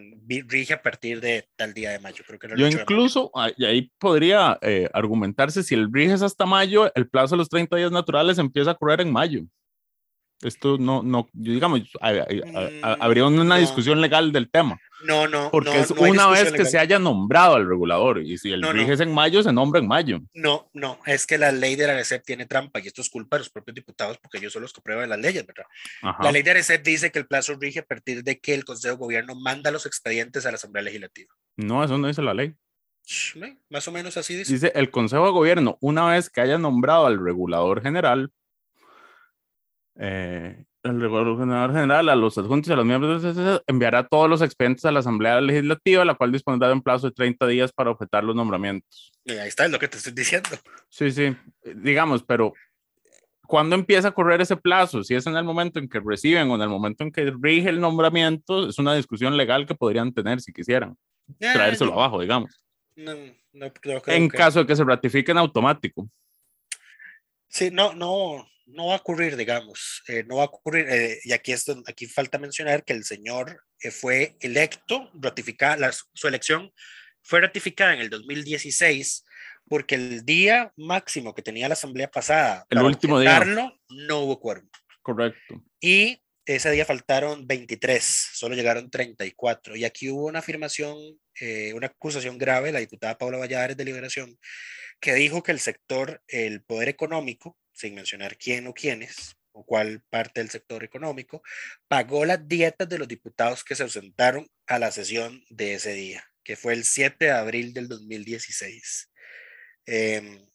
rige 0.47 0.73
a 0.73 0.81
partir 0.81 1.19
de 1.19 1.47
tal 1.55 1.73
día 1.73 1.89
de 1.91 1.99
mayo. 1.99 2.23
Creo 2.27 2.37
que 2.39 2.47
era 2.47 2.55
Yo 2.55 2.65
8 2.67 2.77
de 2.77 2.83
mayo. 2.83 2.83
incluso, 2.83 3.31
ah, 3.35 3.49
y 3.57 3.65
ahí 3.65 3.91
podría 3.97 4.57
eh, 4.61 4.89
argumentarse, 4.93 5.63
si 5.63 5.73
el 5.75 5.89
RIG 5.91 6.11
es 6.11 6.21
hasta 6.21 6.45
mayo, 6.45 6.91
el 6.95 7.09
plazo 7.09 7.35
de 7.35 7.39
los 7.39 7.49
30 7.49 7.75
días 7.77 7.91
naturales 7.91 8.37
empieza 8.37 8.71
a 8.71 8.75
correr 8.75 9.01
en 9.01 9.11
mayo. 9.11 9.41
Esto 10.41 10.77
no, 10.77 11.01
no, 11.01 11.27
yo 11.33 11.53
digamos, 11.53 11.79
Mm, 12.01 12.83
habría 12.99 13.25
una 13.25 13.43
no. 13.43 13.57
discusión 13.57 14.01
legal 14.01 14.31
del 14.33 14.49
tema, 14.51 14.77
No, 15.05 15.27
no, 15.27 15.49
porque 15.49 15.69
no, 15.69 15.75
es 15.75 15.91
una 15.91 16.27
vez 16.27 16.45
que 16.45 16.51
legal. 16.51 16.67
se 16.67 16.77
haya 16.77 16.99
nombrado 16.99 17.55
al 17.55 17.67
regulador, 17.67 18.21
y 18.21 18.37
si 18.37 18.51
el 18.51 18.61
RIG 18.61 18.91
es 18.91 18.99
en 18.99 19.13
mayo, 19.13 19.41
se 19.43 19.53
nombra 19.53 19.79
en 19.79 19.87
mayo. 19.87 20.19
No, 20.33 20.69
no, 20.73 20.99
es 21.05 21.25
que 21.25 21.37
la 21.37 21.51
ley 21.53 21.75
de 21.75 21.87
la 21.87 21.93
ARECEP 21.93 22.23
tiene 22.25 22.45
trampa 22.45 22.79
y 22.79 22.87
esto 22.87 23.01
es 23.01 23.09
culpa 23.09 23.37
de 23.37 23.41
los 23.41 23.49
propios 23.49 23.75
diputados 23.75 24.17
porque 24.17 24.37
ellos 24.39 24.51
son 24.51 24.61
los 24.63 24.73
que 24.73 24.79
aprueban 24.81 25.07
las 25.09 25.19
leyes, 25.19 25.45
¿verdad? 25.47 25.65
Ajá. 26.01 26.21
La 26.23 26.31
ley 26.33 26.43
de 26.43 26.51
ARECEP 26.51 26.83
dice 26.83 27.11
que 27.11 27.19
el 27.19 27.27
plazo 27.27 27.55
rige 27.59 27.79
a 27.79 27.85
partir 27.85 28.21
de 28.23 28.37
que 28.39 28.53
el 28.53 28.65
Consejo 28.65 28.95
de 28.95 28.99
Gobierno 28.99 29.35
manda 29.35 29.71
los 29.71 29.85
expedientes 29.85 30.45
a 30.45 30.51
la 30.51 30.55
Asamblea 30.55 30.83
Legislativa. 30.83 31.33
No, 31.57 31.81
eso 31.83 31.97
no 31.97 32.07
dice 32.07 32.21
la 32.21 32.33
ley. 32.33 32.53
Más 33.69 33.87
o 33.87 33.91
menos 33.91 34.17
así 34.17 34.35
dice. 34.35 34.51
Dice 34.51 34.71
el 34.75 34.89
Consejo 34.91 35.25
de 35.25 35.31
Gobierno, 35.31 35.77
una 35.79 36.07
vez 36.07 36.29
que 36.29 36.41
haya 36.41 36.57
nombrado 36.57 37.05
al 37.05 37.23
regulador 37.23 37.81
general, 37.81 38.31
eh, 39.97 40.65
el 40.83 41.01
regulador 41.01 41.71
general 41.73 42.09
a 42.09 42.15
los 42.15 42.37
adjuntos 42.37 42.69
y 42.69 42.73
a 42.73 42.75
los 42.75 42.85
miembros 42.85 43.23
del 43.23 43.33
CCC 43.33 43.63
enviará 43.67 44.07
todos 44.07 44.29
los 44.29 44.41
expedientes 44.41 44.85
a 44.85 44.91
la 44.91 44.99
Asamblea 44.99 45.41
Legislativa, 45.41 46.05
la 46.05 46.13
cual 46.15 46.31
dispondrá 46.31 46.67
de 46.67 46.73
un 46.75 46.81
plazo 46.83 47.07
de 47.07 47.13
30 47.13 47.47
días 47.47 47.71
para 47.73 47.89
objetar 47.91 48.23
los 48.23 48.35
nombramientos. 48.35 49.11
Y 49.23 49.31
ahí 49.33 49.47
está, 49.47 49.65
es 49.65 49.71
lo 49.71 49.79
que 49.79 49.87
te 49.87 49.97
estoy 49.97 50.13
diciendo. 50.13 50.49
Sí, 50.89 51.11
sí, 51.11 51.35
digamos, 51.75 52.23
pero 52.23 52.53
¿cuándo 53.47 53.75
empieza 53.75 54.09
a 54.09 54.11
correr 54.11 54.41
ese 54.41 54.57
plazo? 54.57 55.03
Si 55.03 55.15
es 55.15 55.25
en 55.25 55.35
el 55.37 55.43
momento 55.43 55.79
en 55.79 55.87
que 55.89 55.99
reciben 55.99 56.49
o 56.51 56.55
en 56.55 56.61
el 56.61 56.69
momento 56.69 57.03
en 57.03 57.11
que 57.11 57.33
rige 57.41 57.69
el 57.69 57.79
nombramiento, 57.81 58.69
es 58.69 58.77
una 58.77 58.93
discusión 58.93 59.35
legal 59.37 59.65
que 59.65 59.73
podrían 59.75 60.13
tener 60.13 60.39
si 60.41 60.53
quisieran, 60.53 60.95
Eh, 61.39 61.51
traérselo 61.53 61.91
no, 61.91 61.97
abajo, 61.97 62.21
digamos, 62.21 62.61
No, 62.95 63.13
no 63.53 63.73
creo 63.73 64.01
creo 64.03 64.17
en 64.17 64.29
que- 64.29 64.37
caso 64.37 64.59
de 64.59 64.67
que 64.67 64.75
se 64.75 64.83
ratifique 64.83 65.31
en 65.31 65.39
automático. 65.39 66.07
Sí, 67.47 67.69
no, 67.71 67.93
no, 67.93 68.47
no 68.67 68.87
va 68.87 68.93
a 68.95 68.97
ocurrir, 68.97 69.35
digamos. 69.37 70.01
eh, 70.07 70.23
no 70.27 70.37
va 70.37 70.43
a 70.43 70.45
ocurrir. 70.47 70.87
eh, 70.89 71.19
y 71.23 71.33
aquí, 71.33 71.51
es 71.51 71.65
donde- 71.65 71.89
aquí 71.91 72.07
falta 72.07 72.37
mencionar 72.37 72.83
que 72.83 72.93
el 72.93 73.03
señor 73.03 73.61
eh, 73.81 73.91
fue 73.91 74.35
electo, 74.39 75.09
ratificada, 75.13 75.77
la- 75.77 75.91
su 75.91 76.27
elección 76.27 76.71
fue 77.21 77.41
ratificada 77.41 77.93
en 77.93 77.99
el 78.01 78.09
2016 78.09 79.23
porque 79.67 79.95
el 79.95 80.25
día 80.25 80.71
máximo 80.77 81.33
que 81.33 81.41
tenía 81.41 81.67
la 81.67 81.73
asamblea 81.73 82.09
pasada, 82.09 82.65
El 82.69 82.77
para 82.77 82.87
último 82.87 83.19
día. 83.19 83.39
no 83.89 84.19
hubo 84.19 84.39
quórum. 84.39 84.67
Correcto. 85.01 85.63
Y 85.79 86.21
ese 86.45 86.69
día 86.71 86.85
faltaron 86.85 87.47
23, 87.47 88.03
solo 88.33 88.55
llegaron 88.55 88.89
34. 88.91 89.75
Y 89.75 89.83
aquí 89.85 90.09
hubo 90.09 90.25
una 90.27 90.39
afirmación, 90.39 90.97
eh, 91.39 91.73
una 91.73 91.87
acusación 91.87 92.37
grave, 92.37 92.71
la 92.71 92.79
diputada 92.79 93.17
Paula 93.17 93.37
Valladares 93.39 93.75
de 93.75 93.85
Liberación, 93.85 94.37
que 94.99 95.13
dijo 95.15 95.41
que 95.43 95.51
el 95.51 95.59
sector, 95.59 96.21
el 96.27 96.63
poder 96.63 96.89
económico, 96.89 97.57
sin 97.75 97.93
mencionar 97.93 98.37
quién 98.37 98.65
o 98.67 98.73
quiénes, 98.73 99.35
o 99.51 99.65
cuál 99.65 100.01
parte 100.09 100.41
del 100.41 100.49
sector 100.49 100.83
económico, 100.83 101.43
pagó 101.87 102.25
las 102.25 102.47
dietas 102.47 102.89
de 102.89 102.97
los 102.97 103.07
diputados 103.07 103.63
que 103.63 103.75
se 103.75 103.83
ausentaron 103.83 104.49
a 104.67 104.79
la 104.79 104.91
sesión 104.91 105.43
de 105.49 105.75
ese 105.75 105.93
día, 105.93 106.25
que 106.43 106.55
fue 106.55 106.73
el 106.73 106.83
7 106.83 107.25
de 107.25 107.31
abril 107.31 107.73
del 107.73 107.87
2016. 107.87 109.11
Em, 109.85 110.45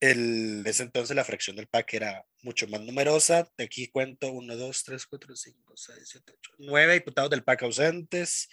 el, 0.00 0.64
ese 0.66 0.82
entonces 0.82 1.14
la 1.14 1.24
fracción 1.24 1.54
del 1.54 1.68
PAC 1.68 1.94
era 1.94 2.26
mucho 2.42 2.66
más 2.66 2.80
numerosa. 2.80 3.48
De 3.56 3.64
aquí 3.64 3.88
cuento 3.88 4.32
1, 4.32 4.56
2, 4.56 4.84
3, 4.84 5.06
4, 5.06 5.36
5, 5.36 5.76
6, 5.76 5.98
7, 6.04 6.32
8, 6.38 6.50
9 6.58 6.94
diputados 6.94 7.30
del 7.30 7.44
PAC 7.44 7.62
ausentes, 7.62 8.48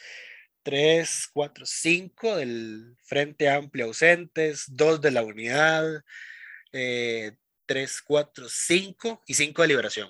3, 0.63 1.29
4, 1.33 1.65
5 1.65 2.35
del 2.35 2.95
Frente 3.03 3.49
Amplio 3.49 3.85
ausentes, 3.85 4.65
2 4.67 5.01
de 5.01 5.11
la 5.11 5.23
Unidad, 5.23 6.03
eh, 6.71 7.33
3, 7.65 8.01
4, 8.01 8.47
5 8.49 9.23
y 9.27 9.33
5 9.33 9.61
de 9.61 9.67
Liberación. 9.67 10.09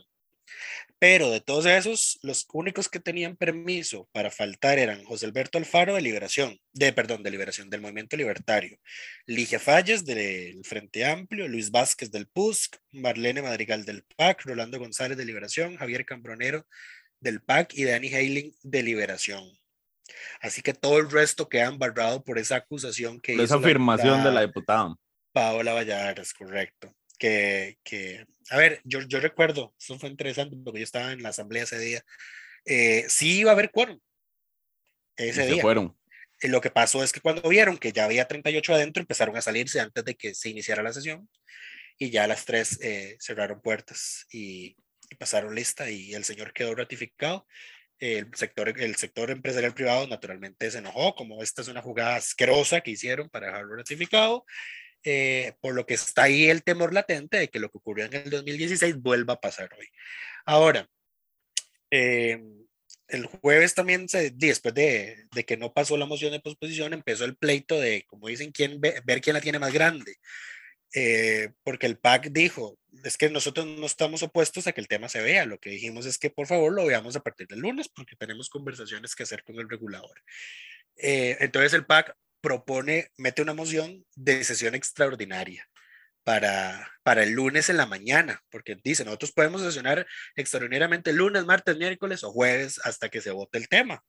Pero 0.97 1.31
de 1.31 1.39
todos 1.39 1.65
esos, 1.65 2.19
los 2.23 2.45
únicos 2.51 2.89
que 2.89 2.99
tenían 2.99 3.37
permiso 3.37 4.09
para 4.11 4.31
faltar 4.31 4.79
eran 4.79 5.05
José 5.05 5.27
Alberto 5.27 5.57
Alfaro 5.57 5.95
de 5.95 6.01
Liberación, 6.01 6.59
de 6.73 6.91
perdón, 6.91 7.23
de 7.23 7.31
Liberación, 7.31 7.69
del 7.69 7.79
Movimiento 7.79 8.17
Libertario, 8.17 8.77
Ligia 9.25 9.59
Falles 9.59 10.03
del 10.03 10.61
Frente 10.65 11.05
Amplio, 11.05 11.47
Luis 11.47 11.71
Vázquez 11.71 12.11
del 12.11 12.27
PUSC, 12.27 12.77
Marlene 12.91 13.41
Madrigal 13.41 13.85
del 13.85 14.03
PAC, 14.17 14.43
Rolando 14.43 14.77
González 14.77 15.17
de 15.17 15.23
Liberación, 15.23 15.77
Javier 15.77 16.05
Cambronero 16.05 16.65
del 17.21 17.41
PAC 17.41 17.75
y 17.75 17.85
Dani 17.85 18.07
Heiling 18.07 18.53
de 18.63 18.83
Liberación. 18.83 19.57
Así 20.41 20.61
que 20.61 20.73
todo 20.73 20.97
el 20.97 21.09
resto 21.09 21.47
queda 21.47 21.67
embarrado 21.67 22.23
por 22.23 22.39
esa 22.39 22.57
acusación 22.57 23.21
que 23.21 23.33
Esa 23.33 23.43
hizo 23.43 23.55
afirmación 23.55 24.23
de 24.23 24.31
la 24.31 24.41
diputada. 24.41 24.95
Paola 25.39 25.73
Valladares, 25.73 26.33
correcto. 26.33 26.93
Que, 27.17 27.77
que, 27.83 28.25
a 28.49 28.57
ver, 28.57 28.81
yo, 28.83 28.99
yo 29.01 29.19
recuerdo, 29.21 29.73
eso 29.79 29.97
fue 29.97 30.09
interesante 30.09 30.57
porque 30.63 30.79
yo 30.79 30.83
estaba 30.83 31.13
en 31.13 31.23
la 31.23 31.29
asamblea 31.29 31.63
ese 31.63 31.79
día. 31.79 32.01
Eh, 32.65 33.05
sí 33.07 33.39
iba 33.39 33.51
a 33.51 33.53
haber 33.53 33.71
quórum 33.71 33.99
y 35.17 35.29
ese 35.29 35.45
se 35.45 35.51
día. 35.53 35.61
fueron. 35.61 35.97
Eh, 36.41 36.49
Lo 36.49 36.59
que 36.61 36.71
pasó 36.71 37.03
es 37.03 37.11
que 37.13 37.21
cuando 37.21 37.47
vieron 37.47 37.77
que 37.77 37.91
ya 37.93 38.05
había 38.05 38.27
38 38.27 38.73
adentro, 38.73 39.01
empezaron 39.01 39.37
a 39.37 39.41
salirse 39.41 39.79
antes 39.79 40.03
de 40.03 40.15
que 40.15 40.35
se 40.35 40.49
iniciara 40.49 40.83
la 40.83 40.93
sesión 40.93 41.29
y 41.97 42.09
ya 42.09 42.27
las 42.27 42.45
3 42.45 42.79
eh, 42.81 43.17
cerraron 43.19 43.61
puertas 43.61 44.25
y, 44.31 44.75
y 45.09 45.15
pasaron 45.17 45.55
lista 45.55 45.89
y 45.89 46.13
el 46.15 46.25
señor 46.25 46.53
quedó 46.53 46.75
ratificado 46.75 47.45
El 47.99 48.33
sector, 48.35 48.69
el 48.79 48.95
sector 48.95 49.31
empresarial 49.31 49.73
privado 49.73 50.07
naturalmente 50.07 50.71
se 50.71 50.79
enojó, 50.79 51.15
como 51.15 51.43
esta 51.43 51.61
es 51.61 51.67
una 51.69 51.81
jugada 51.81 52.15
asquerosa 52.17 52.81
que 52.81 52.91
hicieron 52.91 53.29
para 53.29 53.47
dejarlo 53.47 53.75
ratificado, 53.77 54.45
eh, 55.03 55.53
por 55.61 55.73
lo 55.73 55.85
que 55.85 55.93
está 55.95 56.23
ahí 56.23 56.49
el 56.49 56.63
temor 56.63 56.93
latente 56.93 57.37
de 57.37 57.47
que 57.49 57.59
lo 57.59 57.69
que 57.69 57.77
ocurrió 57.77 58.05
en 58.05 58.13
el 58.13 58.29
2016 58.29 58.97
vuelva 58.97 59.35
a 59.35 59.41
pasar 59.41 59.69
hoy. 59.77 59.87
Ahora, 60.45 60.89
eh, 61.91 62.41
el 63.07 63.25
jueves 63.25 63.73
también, 63.73 64.07
se, 64.07 64.31
después 64.31 64.73
de, 64.73 65.25
de, 65.33 65.45
que 65.45 65.57
no 65.57 65.73
pasó 65.73 65.97
la 65.97 66.05
moción 66.05 66.31
de 66.31 66.39
posposición, 66.39 66.93
empezó 66.93 67.25
el 67.25 67.35
pleito 67.35 67.79
de, 67.79 68.05
como 68.07 68.27
dicen, 68.27 68.51
quién 68.51 68.79
ver 68.79 69.21
quién 69.21 69.33
la 69.33 69.41
tiene 69.41 69.59
más 69.59 69.73
grande. 69.73 70.17
Eh, 70.95 71.51
porque 71.63 71.85
el 71.85 71.99
PAC 71.99 72.29
dijo, 72.31 72.79
es 73.03 73.17
que 73.17 73.29
nosotros 73.29 73.65
no 73.67 73.85
estamos 73.85 74.23
opuestos 74.23 74.65
a 74.65 74.71
que 74.71 74.81
el 74.81 74.87
tema 74.87 75.07
se 75.07 75.21
vea, 75.21 75.45
lo 75.45 75.59
que 75.59 75.69
dijimos 75.69 76.05
es 76.05 76.17
que 76.17 76.31
por 76.31 76.47
favor 76.47 76.73
lo 76.73 76.85
veamos 76.85 77.15
a 77.15 77.19
partir 77.19 77.47
del 77.47 77.59
lunes 77.59 77.89
porque 77.89 78.15
tenemos 78.15 78.49
conversaciones 78.49 79.15
que 79.15 79.23
hacer 79.23 79.43
con 79.43 79.59
el 79.59 79.69
regulador. 79.69 80.23
Eh, 80.97 81.37
entonces 81.39 81.73
el 81.73 81.85
PAC 81.85 82.15
propone, 82.41 83.11
mete 83.17 83.41
una 83.41 83.53
moción 83.53 84.05
de 84.15 84.43
sesión 84.43 84.75
extraordinaria 84.75 85.67
para, 86.23 86.91
para 87.03 87.23
el 87.23 87.31
lunes 87.31 87.69
en 87.69 87.77
la 87.77 87.85
mañana, 87.85 88.43
porque 88.49 88.77
dice, 88.83 89.05
nosotros 89.05 89.31
podemos 89.31 89.61
sesionar 89.61 90.05
extraordinariamente 90.35 91.13
lunes, 91.13 91.45
martes, 91.45 91.77
miércoles 91.77 92.23
o 92.23 92.31
jueves 92.31 92.79
hasta 92.83 93.09
que 93.09 93.21
se 93.21 93.31
vote 93.31 93.57
el 93.57 93.67
tema, 93.67 94.03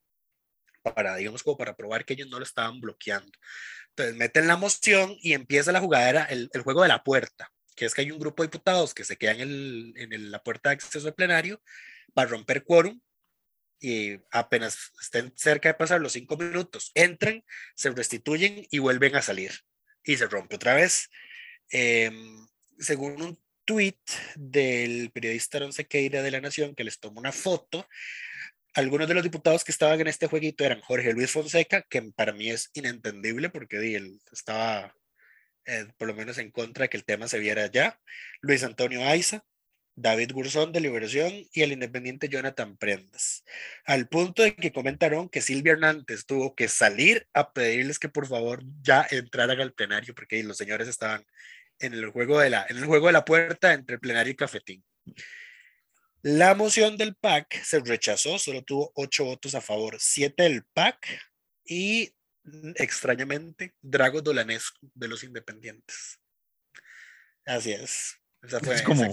para, 0.83 1.17
digamos, 1.17 1.43
como 1.43 1.57
para 1.57 1.77
probar 1.77 2.05
que 2.05 2.15
ellos 2.15 2.29
no 2.29 2.39
lo 2.39 2.45
estaban 2.45 2.81
bloqueando. 2.81 3.33
Entonces 3.91 4.17
meten 4.17 4.47
la 4.47 4.57
moción 4.57 5.17
y 5.21 5.33
empieza 5.33 5.73
la 5.73 5.81
jugadera, 5.81 6.25
el, 6.25 6.49
el 6.53 6.63
juego 6.63 6.83
de 6.83 6.89
la 6.89 7.03
puerta, 7.03 7.51
que 7.75 7.87
es 7.87 7.95
que 7.95 8.03
hay 8.03 8.11
un 8.11 8.19
grupo 8.19 8.43
de 8.43 8.49
diputados 8.49 8.95
que 8.95 9.05
se 9.05 9.17
quedan 9.17 9.41
en, 9.41 9.49
el, 9.49 9.95
en 9.97 10.31
la 10.31 10.43
puerta 10.43 10.71
de 10.71 10.75
acceso 10.75 11.09
al 11.09 11.15
plenario 11.15 11.63
para 12.15 12.29
romper 12.29 12.65
quórum 12.65 13.01
y 13.81 14.21
apenas 14.31 14.93
estén 15.01 15.33
cerca 15.37 15.71
de 15.71 15.75
pasar 15.75 16.01
los 16.01 16.13
cinco 16.13 16.37
minutos, 16.37 16.91
entran, 16.95 17.45
se 17.75 17.91
restituyen 17.91 18.67
y 18.71 18.79
vuelven 18.79 19.17
a 19.17 19.23
salir. 19.23 19.53
Y 20.05 20.17
se 20.17 20.27
rompe 20.27 20.57
otra 20.57 20.75
vez. 20.75 21.09
Eh, 21.73 22.11
según 22.79 23.21
un 23.23 23.39
tweet 23.65 23.99
del 24.37 25.11
periodista 25.13 25.59
Aaron 25.59 25.73
Sequeira 25.73 26.23
de 26.23 26.31
La 26.31 26.41
Nación, 26.41 26.75
que 26.75 26.85
les 26.85 26.99
tomó 26.99 27.21
una 27.21 27.33
foto, 27.33 27.87
algunos 28.75 29.09
de 29.09 29.15
los 29.15 29.23
diputados 29.23 29.65
que 29.65 29.73
estaban 29.73 30.01
en 30.01 30.07
este 30.07 30.27
jueguito 30.27 30.65
eran 30.65 30.81
Jorge 30.81 31.13
Luis 31.13 31.31
Fonseca, 31.31 31.83
que 31.83 32.03
para 32.03 32.33
mí 32.33 32.51
es 32.51 32.71
inentendible 32.75 33.51
porque 33.51 33.97
él 33.97 34.21
estaba 34.33 34.95
eh, 35.67 35.87
por 35.99 36.09
lo 36.09 36.15
menos 36.15 36.39
en 36.39 36.51
contra 36.51 36.85
de 36.85 36.89
que 36.89 36.97
el 36.97 37.05
tema 37.05 37.29
se 37.29 37.39
viera 37.39 37.67
ya, 37.67 38.01
Luis 38.41 38.65
Antonio 38.65 39.05
Aiza, 39.07 39.45
David 40.01 40.33
Gurzón 40.33 40.73
de 40.73 40.81
Liberación 40.81 41.47
y 41.53 41.63
el 41.63 41.73
independiente 41.73 42.29
Jonathan 42.29 42.77
Prendas, 42.77 43.45
al 43.85 44.09
punto 44.09 44.43
de 44.43 44.55
que 44.57 44.73
comentaron 44.73 45.29
que 45.29 45.43
Silvia 45.43 45.73
Hernández 45.73 46.25
tuvo 46.25 46.55
que 46.55 46.69
salir 46.69 47.29
a 47.35 47.53
pedirles 47.53 47.99
que 47.99 48.09
por 48.09 48.27
favor 48.27 48.63
ya 48.83 49.07
entraran 49.11 49.61
al 49.61 49.75
plenario 49.75 50.15
porque 50.15 50.43
los 50.43 50.57
señores 50.57 50.89
estaban 50.89 51.27
en 51.79 51.93
el 51.95 52.11
juego 52.11 52.41
de 52.41 52.51
la, 52.51 52.67
en 52.69 52.79
el 52.79 52.87
juego 52.87 53.09
de 53.09 53.13
la 53.13 53.25
puerta 53.25 53.73
entre 53.73 53.95
el 53.95 54.01
plenario 54.01 54.33
y 54.33 54.37
cafetín. 54.37 54.85
La 56.23 56.55
moción 56.55 56.97
del 56.97 57.15
PAC 57.15 57.63
se 57.63 57.81
rechazó, 57.81 58.39
solo 58.39 58.63
tuvo 58.63 58.93
ocho 58.95 59.25
votos 59.25 59.55
a 59.55 59.61
favor, 59.61 59.97
siete 59.99 60.45
del 60.45 60.65
PAC 60.65 61.19
y 61.65 62.15
extrañamente 62.77 63.75
Drago 63.81 64.23
Dolanescu 64.23 64.91
de 64.95 65.09
los 65.09 65.25
Independientes. 65.25 66.19
Así 67.47 67.73
es. 67.73 68.20
Esa 68.43 68.61
fue, 68.61 68.83
como, 68.83 69.05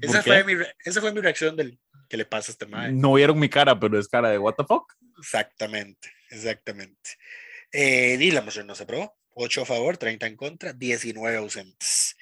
esa 0.00 0.22
fue, 0.22 0.44
mi, 0.44 0.54
esa 0.84 1.00
fue 1.00 1.12
mi 1.12 1.20
reacción 1.20 1.56
del 1.56 1.78
que 2.08 2.16
le 2.16 2.24
pasa 2.24 2.50
a 2.50 2.52
este 2.52 2.66
mae. 2.66 2.92
No 2.92 3.14
vieron 3.14 3.38
mi 3.38 3.48
cara, 3.48 3.78
pero 3.78 3.98
es 3.98 4.08
cara 4.08 4.30
de 4.30 4.38
what 4.38 4.54
the 4.54 4.64
fuck. 4.64 4.92
Exactamente, 5.18 6.12
exactamente. 6.30 7.10
Eh, 7.72 8.18
y 8.20 8.30
la 8.30 8.42
moción 8.42 8.66
no 8.66 8.74
se 8.74 8.84
aprobó. 8.84 9.16
8 9.34 9.62
a 9.62 9.64
favor, 9.64 9.96
30 9.96 10.26
en 10.26 10.36
contra, 10.36 10.72
19 10.72 11.36
ausentes. 11.38 12.16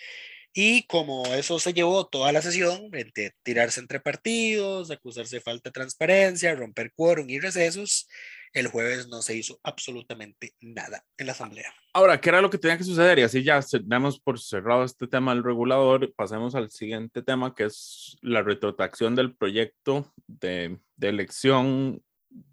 Y 0.53 0.85
como 0.85 1.27
eso 1.35 1.59
se 1.59 1.73
llevó 1.73 2.07
toda 2.07 2.33
la 2.33 2.43
sesión, 2.43 2.91
de 2.91 3.33
tirarse 3.43 3.81
entre 3.81 4.01
partidos, 4.01 4.91
acusarse 4.91 5.37
de 5.37 5.43
falta 5.43 5.71
de 5.71 5.75
transparencia, 5.75 6.55
romper 6.55 6.93
quórum 6.93 7.31
y 7.31 7.39
recesos, 7.39 8.09
el 8.53 8.69
jueves 8.69 9.09
no 9.09 9.23
se 9.23 9.37
hizo 9.37 9.61
absolutamente 9.63 10.55
nada 10.61 11.05
en 11.17 11.27
la 11.27 11.33
asamblea. 11.33 11.73
Ahora, 11.93 12.21
¿qué 12.21 12.29
era 12.29 12.41
lo 12.41 12.51
que 12.51 12.59
tenía 12.59 12.79
que 12.79 12.85
suceder? 12.85 13.19
Y 13.19 13.23
así 13.23 13.43
ya 13.43 13.61
damos 13.83 14.21
por 14.21 14.39
cerrado 14.39 14.85
este 14.85 15.07
tema 15.07 15.35
del 15.35 15.45
regulador. 15.45 16.13
Pasemos 16.15 16.55
al 16.55 16.71
siguiente 16.71 17.23
tema, 17.23 17.55
que 17.55 17.65
es 17.65 18.17
la 18.23 18.43
retrotracción 18.43 19.15
del 19.15 19.35
proyecto 19.35 20.13
de, 20.27 20.79
de 20.97 21.09
elección 21.09 22.03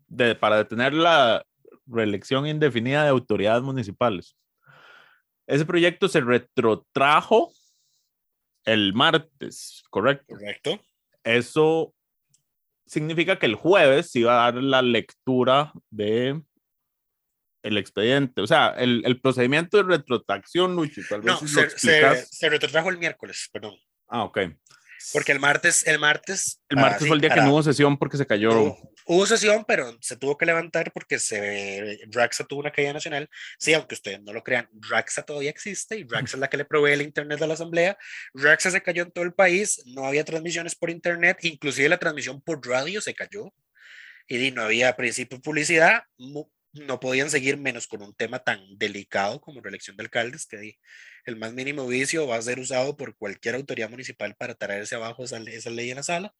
de, 0.07 0.35
para 0.35 0.57
detener 0.57 0.93
la 0.93 1.45
reelección 1.85 2.47
indefinida 2.47 3.03
de 3.03 3.09
autoridades 3.09 3.63
municipales. 3.63 4.35
Ese 5.45 5.65
proyecto 5.65 6.07
se 6.09 6.21
retrotrajo 6.21 7.51
el 8.65 8.93
martes, 8.93 9.83
¿correcto? 9.89 10.35
Correcto. 10.35 10.79
Eso 11.23 11.93
significa 12.87 13.37
que 13.37 13.45
el 13.45 13.55
jueves 13.55 14.11
se 14.11 14.19
iba 14.19 14.33
a 14.33 14.51
dar 14.51 14.63
la 14.63 14.81
lectura 14.81 15.73
de 15.89 16.41
el 17.63 17.77
expediente, 17.77 18.41
o 18.41 18.47
sea, 18.47 18.69
el, 18.77 19.01
el 19.05 19.19
procedimiento 19.19 19.77
de 19.77 19.83
retrotracción, 19.83 20.75
Lucho, 20.75 21.01
tal 21.09 21.21
vez 21.21 21.33
no, 21.33 21.39
si 21.39 21.47
se, 21.49 21.69
se, 21.71 22.25
se, 22.25 22.49
retrotrajo 22.49 22.89
el 22.89 22.97
miércoles, 22.97 23.49
perdón. 23.51 23.75
Ah, 24.07 24.23
ok. 24.23 24.39
Porque 25.13 25.31
el 25.31 25.39
martes, 25.39 25.85
el 25.85 25.99
martes. 25.99 26.61
El 26.69 26.77
martes 26.77 27.03
ah, 27.03 27.07
fue 27.07 27.15
el 27.15 27.21
día 27.21 27.29
sí, 27.29 27.33
que 27.33 27.39
para, 27.39 27.45
no 27.45 27.53
hubo 27.53 27.63
sesión 27.63 27.97
porque 27.97 28.17
se 28.17 28.25
cayó. 28.25 28.77
Hubo, 29.07 29.25
sesión, 29.25 29.65
pero 29.67 29.97
se 30.01 30.17
tuvo 30.17 30.37
que 30.37 30.45
levantar 30.45 30.91
porque 30.91 31.19
se, 31.19 31.99
Raxa 32.11 32.43
tuvo 32.45 32.59
una 32.61 32.71
caída 32.71 32.93
nacional. 32.93 33.29
Sí, 33.57 33.73
aunque 33.73 33.95
ustedes 33.95 34.21
no 34.21 34.33
lo 34.33 34.43
crean, 34.43 34.69
Raxa 34.89 35.23
todavía 35.23 35.49
existe 35.49 35.97
y 35.97 36.03
Raxa 36.03 36.37
es 36.37 36.39
la 36.39 36.49
que 36.49 36.57
le 36.57 36.65
provee 36.65 36.93
el 36.93 37.01
internet 37.01 37.41
a 37.41 37.47
la 37.47 37.53
asamblea. 37.55 37.97
Raxa 38.33 38.71
se 38.71 38.81
cayó 38.81 39.03
en 39.03 39.11
todo 39.11 39.25
el 39.25 39.33
país, 39.33 39.81
no 39.85 40.05
había 40.05 40.25
transmisiones 40.25 40.75
por 40.75 40.89
internet, 40.89 41.37
inclusive 41.43 41.89
la 41.89 41.97
transmisión 41.97 42.41
por 42.41 42.65
radio 42.67 43.01
se 43.01 43.13
cayó. 43.13 43.53
Y 44.29 44.51
no 44.51 44.63
había 44.63 44.95
principio 44.97 45.37
de 45.37 45.41
publicidad, 45.41 46.03
no 46.85 46.99
podían 46.99 47.29
seguir 47.29 47.57
menos 47.57 47.87
con 47.87 48.01
un 48.01 48.13
tema 48.13 48.39
tan 48.39 48.59
delicado 48.77 49.41
como 49.41 49.61
reelección 49.61 49.97
de 49.97 50.03
alcaldes, 50.03 50.45
que 50.45 50.77
el 51.25 51.35
más 51.35 51.53
mínimo 51.53 51.85
vicio 51.87 52.25
va 52.27 52.37
a 52.37 52.41
ser 52.41 52.59
usado 52.59 52.95
por 52.95 53.15
cualquier 53.17 53.55
autoridad 53.55 53.89
municipal 53.89 54.35
para 54.35 54.55
traerse 54.55 54.95
abajo 54.95 55.23
esa, 55.23 55.37
esa 55.37 55.69
ley 55.69 55.89
en 55.89 55.97
la 55.97 56.03
sala. 56.03 56.33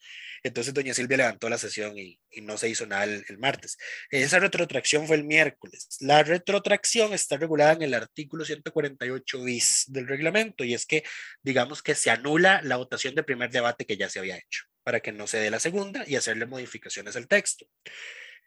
Entonces 0.43 0.73
doña 0.73 0.93
Silvia 0.93 1.17
levantó 1.17 1.50
la 1.50 1.58
sesión 1.58 1.97
y, 1.97 2.19
no 2.41 2.58
se 2.58 2.69
hizo 2.69 2.86
nada 2.86 3.04
el, 3.04 3.26
el, 3.28 3.38
martes. 3.38 3.78
Esa 4.12 4.39
retrotracción 4.39 5.08
fue 5.08 5.17
el 5.17 5.23
miércoles. 5.23 5.88
La 6.00 6.23
retrotracción 6.23 7.13
está 7.13 7.36
regulada 7.38 7.73
en 7.73 7.82
el 7.82 7.93
artículo 7.93 8.45
148 8.45 9.43
bis 9.43 9.86
del 9.88 10.08
reglamento 10.08 10.63
y 10.63 10.73
es 10.73 10.86
que 10.86 11.04
digamos 11.41 11.82
que 11.82 11.95
se 11.95 12.12
anula 12.12 12.62
la 12.63 12.78
votación 12.78 13.15
de 13.15 13.23
primer 13.23 13.50
debate 13.50 13.86
que 13.86 13.97
ya 13.97 14.10
se 14.10 14.19
había 14.19 14.38
hecho 14.38 14.63
para 14.84 15.02
que 15.02 15.12
no 15.12 15.28
se 15.28 15.39
dé 15.39 15.52
la 15.52 15.60
segunda 15.60 16.06
y 16.08 16.15
hacerle 16.15 16.45
modificaciones 16.45 17.17
al 17.17 17.28
texto. 17.28 17.67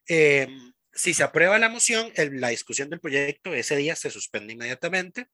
Eh, 0.09 0.49
si 0.93 1.15
se 1.15 1.23
aprueba 1.23 1.59
la 1.59 1.69
moción, 1.69 2.13
la 2.17 2.49
discusión 2.49 2.91
del 2.91 3.01
proyecto 3.01 3.55
ese 3.55 3.77
día 3.77 3.97
se 3.97 4.11
suspende 4.11 4.53
inmediatamente 4.53 5.29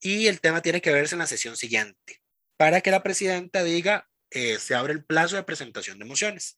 y 0.00 0.26
el 0.26 0.40
tema 0.40 0.62
tiene 0.62 0.80
que 0.80 0.92
verse 0.92 1.14
en 1.14 1.20
la 1.20 1.26
sesión 1.26 1.56
siguiente 1.56 2.20
para 2.56 2.80
que 2.80 2.90
la 2.90 3.02
presidenta 3.02 3.62
diga 3.62 4.08
eh, 4.30 4.58
se 4.58 4.74
abre 4.74 4.92
el 4.92 5.04
plazo 5.04 5.36
de 5.36 5.42
presentación 5.42 5.98
de 5.98 6.04
mociones. 6.04 6.56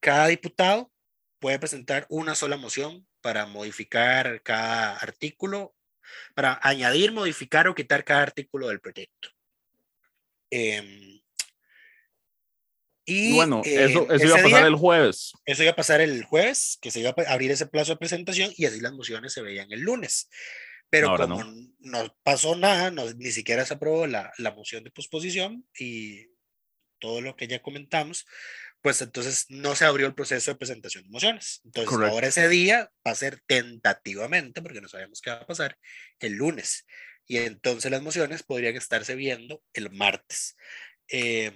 Cada 0.00 0.26
diputado 0.26 0.90
puede 1.38 1.58
presentar 1.58 2.06
una 2.08 2.34
sola 2.34 2.56
moción 2.56 3.06
para 3.20 3.46
modificar 3.46 4.42
cada 4.42 4.96
artículo, 4.96 5.74
para 6.34 6.58
añadir, 6.62 7.12
modificar 7.12 7.68
o 7.68 7.74
quitar 7.74 8.04
cada 8.04 8.22
artículo 8.22 8.68
del 8.68 8.80
proyecto. 8.80 9.28
Eh, 10.50 11.22
y, 13.04 13.34
bueno, 13.34 13.62
eh, 13.64 13.84
eso, 13.84 14.10
eso 14.10 14.26
iba 14.26 14.34
a 14.38 14.42
pasar 14.42 14.60
día, 14.60 14.66
el 14.66 14.74
jueves. 14.76 15.32
Eso 15.44 15.62
iba 15.62 15.72
a 15.72 15.76
pasar 15.76 16.00
el 16.00 16.24
jueves, 16.24 16.78
que 16.80 16.90
se 16.90 17.00
iba 17.00 17.14
a 17.16 17.32
abrir 17.32 17.50
ese 17.50 17.66
plazo 17.66 17.92
de 17.92 17.98
presentación 17.98 18.52
y 18.56 18.66
así 18.66 18.80
las 18.80 18.92
mociones 18.92 19.32
se 19.32 19.42
veían 19.42 19.70
el 19.72 19.80
lunes. 19.80 20.28
Pero 20.90 21.10
Ahora 21.10 21.26
como 21.26 21.44
no. 21.44 21.72
no. 21.80 22.16
pasó 22.22 22.56
nada, 22.56 22.90
no, 22.90 23.10
ni 23.14 23.30
siquiera 23.32 23.64
se 23.64 23.74
aprobó 23.74 24.06
la, 24.06 24.32
la 24.38 24.52
moción 24.52 24.84
de 24.84 24.90
posposición 24.90 25.66
y 25.78 26.26
todo 26.98 27.20
lo 27.20 27.36
que 27.36 27.46
ya 27.46 27.60
comentamos, 27.60 28.26
pues 28.80 29.00
entonces 29.02 29.46
no 29.48 29.74
se 29.74 29.84
abrió 29.84 30.06
el 30.06 30.14
proceso 30.14 30.50
de 30.50 30.56
presentación 30.56 31.04
de 31.04 31.10
mociones. 31.10 31.60
Entonces 31.64 31.90
Correcto. 31.90 32.14
ahora 32.14 32.28
ese 32.28 32.48
día 32.48 32.90
va 33.06 33.12
a 33.12 33.14
ser 33.14 33.42
tentativamente, 33.46 34.62
porque 34.62 34.80
no 34.80 34.88
sabemos 34.88 35.20
qué 35.20 35.30
va 35.30 35.36
a 35.36 35.46
pasar, 35.46 35.76
el 36.20 36.34
lunes. 36.34 36.86
Y 37.26 37.38
entonces 37.38 37.90
las 37.90 38.02
mociones 38.02 38.42
podrían 38.42 38.76
estarse 38.76 39.14
viendo 39.14 39.62
el 39.72 39.90
martes. 39.90 40.56
Eh, 41.08 41.52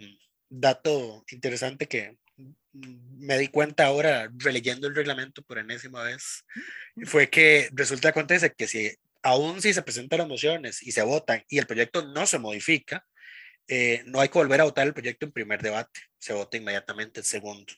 dato 0.48 1.24
interesante 1.30 1.86
que 1.86 2.16
me 2.72 3.38
di 3.38 3.48
cuenta 3.48 3.86
ahora 3.86 4.30
releyendo 4.36 4.86
el 4.86 4.94
reglamento 4.94 5.42
por 5.42 5.58
enésima 5.58 6.02
vez 6.02 6.44
fue 7.04 7.28
que 7.28 7.68
resulta 7.72 8.10
acontece 8.10 8.52
que 8.52 8.68
si 8.68 8.94
aún 9.22 9.60
si 9.60 9.72
se 9.74 9.82
presentan 9.82 10.20
las 10.20 10.28
mociones 10.28 10.82
y 10.82 10.92
se 10.92 11.02
votan 11.02 11.44
y 11.48 11.58
el 11.58 11.66
proyecto 11.66 12.06
no 12.06 12.26
se 12.26 12.38
modifica, 12.38 13.06
eh, 13.66 14.02
no 14.06 14.20
hay 14.20 14.28
que 14.28 14.38
volver 14.38 14.60
a 14.60 14.64
votar 14.64 14.86
el 14.86 14.94
proyecto 14.94 15.26
en 15.26 15.32
primer 15.32 15.60
debate, 15.62 16.00
se 16.18 16.32
vota 16.32 16.56
inmediatamente 16.56 17.20
el 17.20 17.26
segundo. 17.26 17.72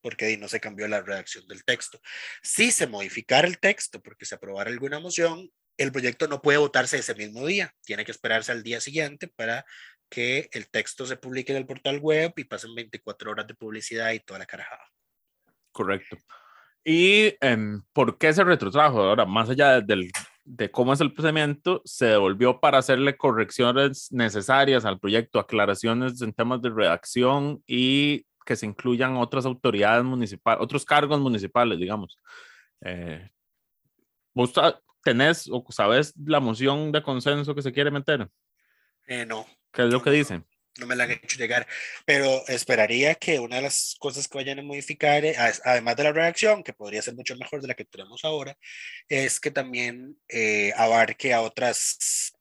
porque 0.00 0.26
ahí 0.26 0.36
no 0.36 0.48
se 0.48 0.60
cambió 0.60 0.86
la 0.88 1.02
redacción 1.02 1.46
del 1.48 1.64
texto. 1.64 2.00
Si 2.40 2.70
se 2.70 2.86
modificara 2.86 3.48
el 3.48 3.58
texto 3.58 4.00
porque 4.00 4.26
se 4.26 4.36
aprobara 4.36 4.70
alguna 4.70 5.00
moción, 5.00 5.50
el 5.76 5.92
proyecto 5.92 6.28
no 6.28 6.40
puede 6.40 6.58
votarse 6.58 6.98
ese 6.98 7.14
mismo 7.14 7.44
día, 7.46 7.74
tiene 7.84 8.04
que 8.04 8.12
esperarse 8.12 8.52
al 8.52 8.62
día 8.62 8.80
siguiente 8.80 9.28
para 9.28 9.66
que 10.08 10.48
el 10.52 10.68
texto 10.70 11.06
se 11.06 11.16
publique 11.16 11.52
en 11.52 11.58
el 11.58 11.66
portal 11.66 11.98
web 12.00 12.32
y 12.36 12.44
pasen 12.44 12.74
24 12.74 13.30
horas 13.30 13.46
de 13.46 13.54
publicidad 13.54 14.12
y 14.12 14.20
toda 14.20 14.40
la 14.40 14.46
carajada. 14.46 14.84
Correcto. 15.72 16.16
¿Y 16.84 17.34
em, 17.40 17.82
por 17.92 18.16
qué 18.18 18.32
se 18.32 18.44
retrotrajo? 18.44 19.02
Ahora, 19.02 19.26
más 19.26 19.50
allá 19.50 19.80
del, 19.80 20.10
de 20.44 20.70
cómo 20.70 20.94
es 20.94 21.00
el 21.02 21.12
procedimiento, 21.12 21.82
se 21.84 22.06
devolvió 22.06 22.60
para 22.60 22.78
hacerle 22.78 23.18
correcciones 23.18 24.10
necesarias 24.10 24.86
al 24.86 24.98
proyecto, 24.98 25.38
aclaraciones 25.38 26.22
en 26.22 26.32
temas 26.32 26.62
de 26.62 26.70
redacción 26.70 27.62
y 27.66 28.24
que 28.46 28.56
se 28.56 28.64
incluyan 28.64 29.18
otras 29.18 29.44
autoridades 29.44 30.04
municipales, 30.04 30.62
otros 30.62 30.86
cargos 30.86 31.20
municipales, 31.20 31.78
digamos. 31.78 32.16
Eh, 32.80 33.28
¿Vos 34.32 34.54
tenés 35.02 35.48
o 35.52 35.62
sabes 35.68 36.14
la 36.16 36.40
moción 36.40 36.90
de 36.90 37.02
consenso 37.02 37.54
que 37.54 37.60
se 37.60 37.72
quiere 37.72 37.90
meter? 37.90 38.26
Eh, 39.06 39.26
no. 39.26 39.46
¿Qué 39.72 39.82
es 39.82 39.88
lo 39.88 40.02
que 40.02 40.10
dicen? 40.10 40.44
no 40.78 40.86
me 40.86 40.96
la 40.96 41.04
han 41.04 41.10
hecho 41.12 41.38
llegar, 41.38 41.66
pero 42.06 42.46
esperaría 42.48 43.14
que 43.14 43.38
una 43.38 43.56
de 43.56 43.62
las 43.62 43.96
cosas 43.98 44.28
que 44.28 44.38
vayan 44.38 44.60
a 44.60 44.62
modificar, 44.62 45.24
eh, 45.24 45.36
además 45.64 45.96
de 45.96 46.04
la 46.04 46.12
reacción, 46.12 46.62
que 46.62 46.72
podría 46.72 47.02
ser 47.02 47.14
mucho 47.14 47.36
mejor 47.36 47.60
de 47.60 47.68
la 47.68 47.74
que 47.74 47.84
tenemos 47.84 48.24
ahora, 48.24 48.56
es 49.08 49.40
que 49.40 49.50
también 49.50 50.16
eh, 50.28 50.72
abarque 50.76 51.34
a 51.34 51.42
otras 51.42 52.32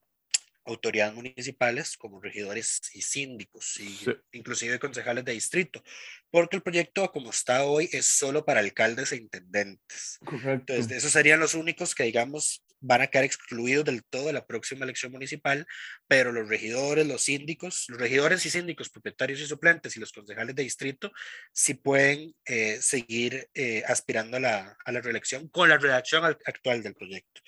autoridades 0.65 1.15
municipales 1.15 1.95
como 1.95 2.19
regidores 2.19 2.81
y 2.93 3.01
síndicos, 3.01 3.79
y 3.79 3.97
inclusive 4.33 4.79
concejales 4.79 5.23
de 5.23 5.31
distrito, 5.31 5.81
porque 6.29 6.57
el 6.57 6.61
proyecto 6.61 7.09
como 7.11 7.29
está 7.29 7.63
hoy 7.63 7.89
es 7.93 8.05
solo 8.05 8.43
para 8.43 8.59
alcaldes 8.59 9.13
e 9.13 9.17
intendentes. 9.17 10.19
Correcto. 10.25 10.73
Entonces, 10.73 10.97
esos 10.97 11.11
serían 11.11 11.39
los 11.39 11.53
únicos 11.53 11.95
que, 11.95 12.03
digamos, 12.03 12.65
van 12.79 13.01
a 13.01 13.07
quedar 13.07 13.25
excluidos 13.25 13.85
del 13.85 14.03
todo 14.03 14.27
de 14.27 14.33
la 14.33 14.45
próxima 14.45 14.85
elección 14.85 15.11
municipal, 15.11 15.65
pero 16.07 16.31
los 16.31 16.47
regidores, 16.47 17.07
los 17.07 17.23
síndicos, 17.23 17.85
los 17.89 17.99
regidores 17.99 18.45
y 18.45 18.49
síndicos, 18.49 18.89
propietarios 18.89 19.39
y 19.39 19.47
suplentes 19.47 19.95
y 19.95 19.99
los 19.99 20.11
concejales 20.11 20.55
de 20.55 20.63
distrito 20.63 21.11
sí 21.51 21.73
pueden 21.73 22.35
eh, 22.45 22.79
seguir 22.81 23.49
eh, 23.53 23.83
aspirando 23.87 24.37
a 24.37 24.39
la, 24.39 24.77
a 24.85 24.91
la, 24.91 25.01
reelección 25.01 25.47
con 25.49 25.69
la 25.69 25.77
redacción 25.77 26.23
actual 26.25 26.83
del 26.83 26.95
proyecto. 26.95 27.41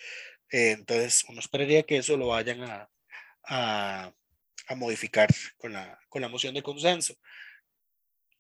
Eh, 0.52 0.72
entonces, 0.72 1.24
uno 1.28 1.40
esperaría 1.40 1.84
que 1.84 1.98
eso 1.98 2.18
lo 2.18 2.28
vayan 2.28 2.64
a, 2.64 2.90
a, 3.48 4.14
a 4.68 4.76
modificar 4.76 5.30
con 5.58 5.74
la, 5.74 6.00
con 6.10 6.22
la 6.22 6.30
moción 6.30 6.54
de 6.54 6.64
consenso. 6.64 7.16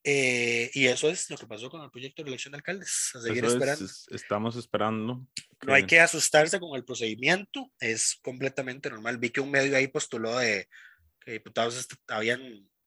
Eh, 0.03 0.71
y 0.73 0.87
eso 0.87 1.09
es 1.09 1.29
lo 1.29 1.37
que 1.37 1.45
pasó 1.45 1.69
con 1.69 1.81
el 1.81 1.91
proyecto 1.91 2.23
de 2.23 2.29
elección 2.29 2.53
de 2.53 2.57
alcaldes. 2.57 3.11
A 3.15 3.21
seguir 3.21 3.43
esperando. 3.43 3.85
estamos 4.09 4.55
esperando. 4.55 5.25
No 5.65 5.73
hay 5.73 5.85
que 5.85 5.99
asustarse 5.99 6.59
con 6.59 6.75
el 6.75 6.85
procedimiento, 6.85 7.71
es 7.79 8.17
completamente 8.21 8.89
normal. 8.89 9.17
Vi 9.17 9.29
que 9.29 9.41
un 9.41 9.51
medio 9.51 9.75
ahí 9.75 9.87
postuló 9.87 10.37
de 10.37 10.67
que 11.19 11.33
diputados 11.33 11.87
habían 12.07 12.41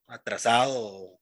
atrasado 0.07 1.19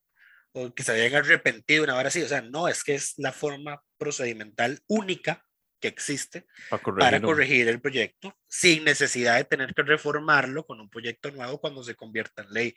o, 0.53 0.75
que 0.75 0.83
se 0.83 0.93
habían 0.93 1.15
arrepentido 1.15 1.85
una 1.85 1.97
hora 1.97 2.09
así. 2.09 2.23
O 2.23 2.29
sea, 2.29 2.43
no, 2.43 2.69
es 2.69 2.85
que 2.85 2.95
es 2.95 3.15
la 3.17 3.33
forma 3.33 3.83
procedimental 3.99 4.81
única 4.87 5.45
que 5.81 5.89
existe 5.89 6.47
para 6.69 7.21
corregir, 7.21 7.69
el 7.69 7.81
proyecto 7.81 8.37
sin 8.47 8.85
necesidad 8.85 9.37
de 9.37 9.45
tener 9.45 9.75
que 9.75 9.83
reformarlo 9.83 10.65
con 10.65 10.81
un 10.81 10.91
proyecto 10.91 11.31
nuevo 11.31 11.61
cuando 11.61 11.83
se 11.83 11.95
convierta 11.95 12.43
en 12.43 12.53
ley. 12.53 12.75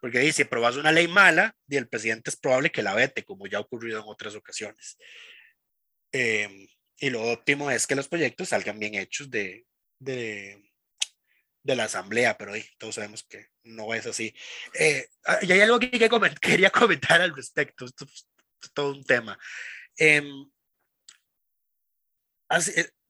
Porque 0.00 0.18
ahí 0.18 0.32
si 0.32 0.42
aprobas 0.42 0.76
una 0.76 0.92
ley 0.92 1.08
mala, 1.08 1.54
y 1.68 1.76
el 1.76 1.88
presidente 1.88 2.30
es 2.30 2.36
probable 2.36 2.70
que 2.70 2.82
la 2.82 2.94
vete, 2.94 3.24
como 3.24 3.46
ya 3.46 3.58
ha 3.58 3.62
ocurrido 3.62 4.00
en 4.00 4.06
otras 4.06 4.34
ocasiones. 4.34 4.96
Em, 6.12 6.66
y 6.98 7.10
lo 7.10 7.22
óptimo 7.22 7.70
es 7.70 7.86
que 7.86 7.96
los 7.96 8.08
proyectos 8.08 8.50
salgan 8.50 8.78
bien 8.78 8.94
hechos 8.94 9.30
de, 9.30 9.66
de, 9.98 10.62
de 11.62 11.76
la 11.76 11.84
asamblea, 11.84 12.38
pero 12.38 12.52
ahí 12.52 12.64
todos 12.78 12.94
sabemos 12.94 13.24
que 13.24 13.48
no 13.64 13.92
es 13.94 14.06
así. 14.06 14.34
Eh, 14.74 15.08
ah, 15.26 15.38
y 15.42 15.52
hay 15.52 15.60
algo 15.60 15.80
que, 15.80 15.90
quería 15.90 16.70
comentar 16.70 17.20
al 17.20 17.34
respecto, 17.34 17.84
esto 17.84 18.04
es 18.04 18.28
todo 18.72 18.92
un 18.92 19.04
tema. 19.04 19.38
Eh, 19.98 20.18
eh, 20.18 20.22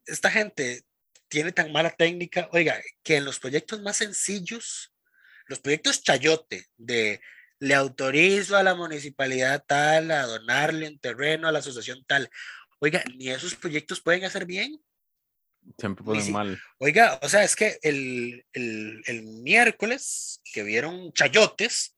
esta 0.06 0.30
gente 0.30 0.82
tiene 1.28 1.52
tan 1.52 1.72
mala 1.72 1.90
técnica, 1.90 2.48
oiga, 2.52 2.80
que 3.02 3.16
en 3.16 3.24
los 3.24 3.38
proyectos 3.40 3.82
más 3.82 3.96
sencillos, 3.96 4.92
los 5.46 5.58
proyectos 5.58 6.02
chayote 6.02 6.66
de 6.76 7.20
le 7.58 7.74
autorizo 7.74 8.56
a 8.56 8.62
la 8.62 8.74
municipalidad 8.74 9.64
tal 9.66 10.10
a 10.10 10.26
donarle 10.26 10.88
un 10.88 10.98
terreno 10.98 11.48
a 11.48 11.52
la 11.52 11.60
asociación 11.60 12.04
tal, 12.06 12.28
oiga, 12.78 13.02
ni 13.16 13.30
esos 13.30 13.54
proyectos 13.54 14.00
pueden 14.00 14.24
hacer 14.24 14.44
bien. 14.44 14.80
Siempre 15.78 16.04
pueden 16.04 16.30
mal. 16.32 16.60
Oiga, 16.78 17.18
o 17.22 17.28
sea, 17.28 17.42
es 17.42 17.56
que 17.56 17.78
el, 17.82 18.44
el, 18.52 19.02
el 19.06 19.22
miércoles 19.22 20.42
que 20.52 20.62
vieron 20.62 21.12
chayotes, 21.12 21.96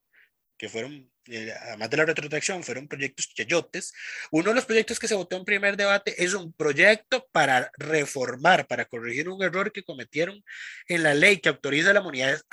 que 0.56 0.68
fueron 0.68 1.10
eh, 1.28 1.52
además 1.62 1.90
de 1.90 1.96
la 1.96 2.04
retrotracción, 2.06 2.62
fueron 2.62 2.88
proyectos 2.88 3.28
chayotes. 3.34 3.92
Uno 4.30 4.50
de 4.50 4.54
los 4.54 4.64
proyectos 4.64 4.98
que 4.98 5.08
se 5.08 5.14
votó 5.14 5.36
en 5.36 5.44
primer 5.44 5.76
debate 5.76 6.22
es 6.22 6.34
un 6.34 6.52
proyecto 6.52 7.26
para 7.32 7.70
reformar, 7.78 8.66
para 8.66 8.84
corregir 8.84 9.28
un 9.28 9.42
error 9.42 9.72
que 9.72 9.84
cometieron 9.84 10.42
en 10.88 11.02
la 11.02 11.14
ley 11.14 11.38
que 11.38 11.48
autoriza 11.48 11.90
a 11.90 11.94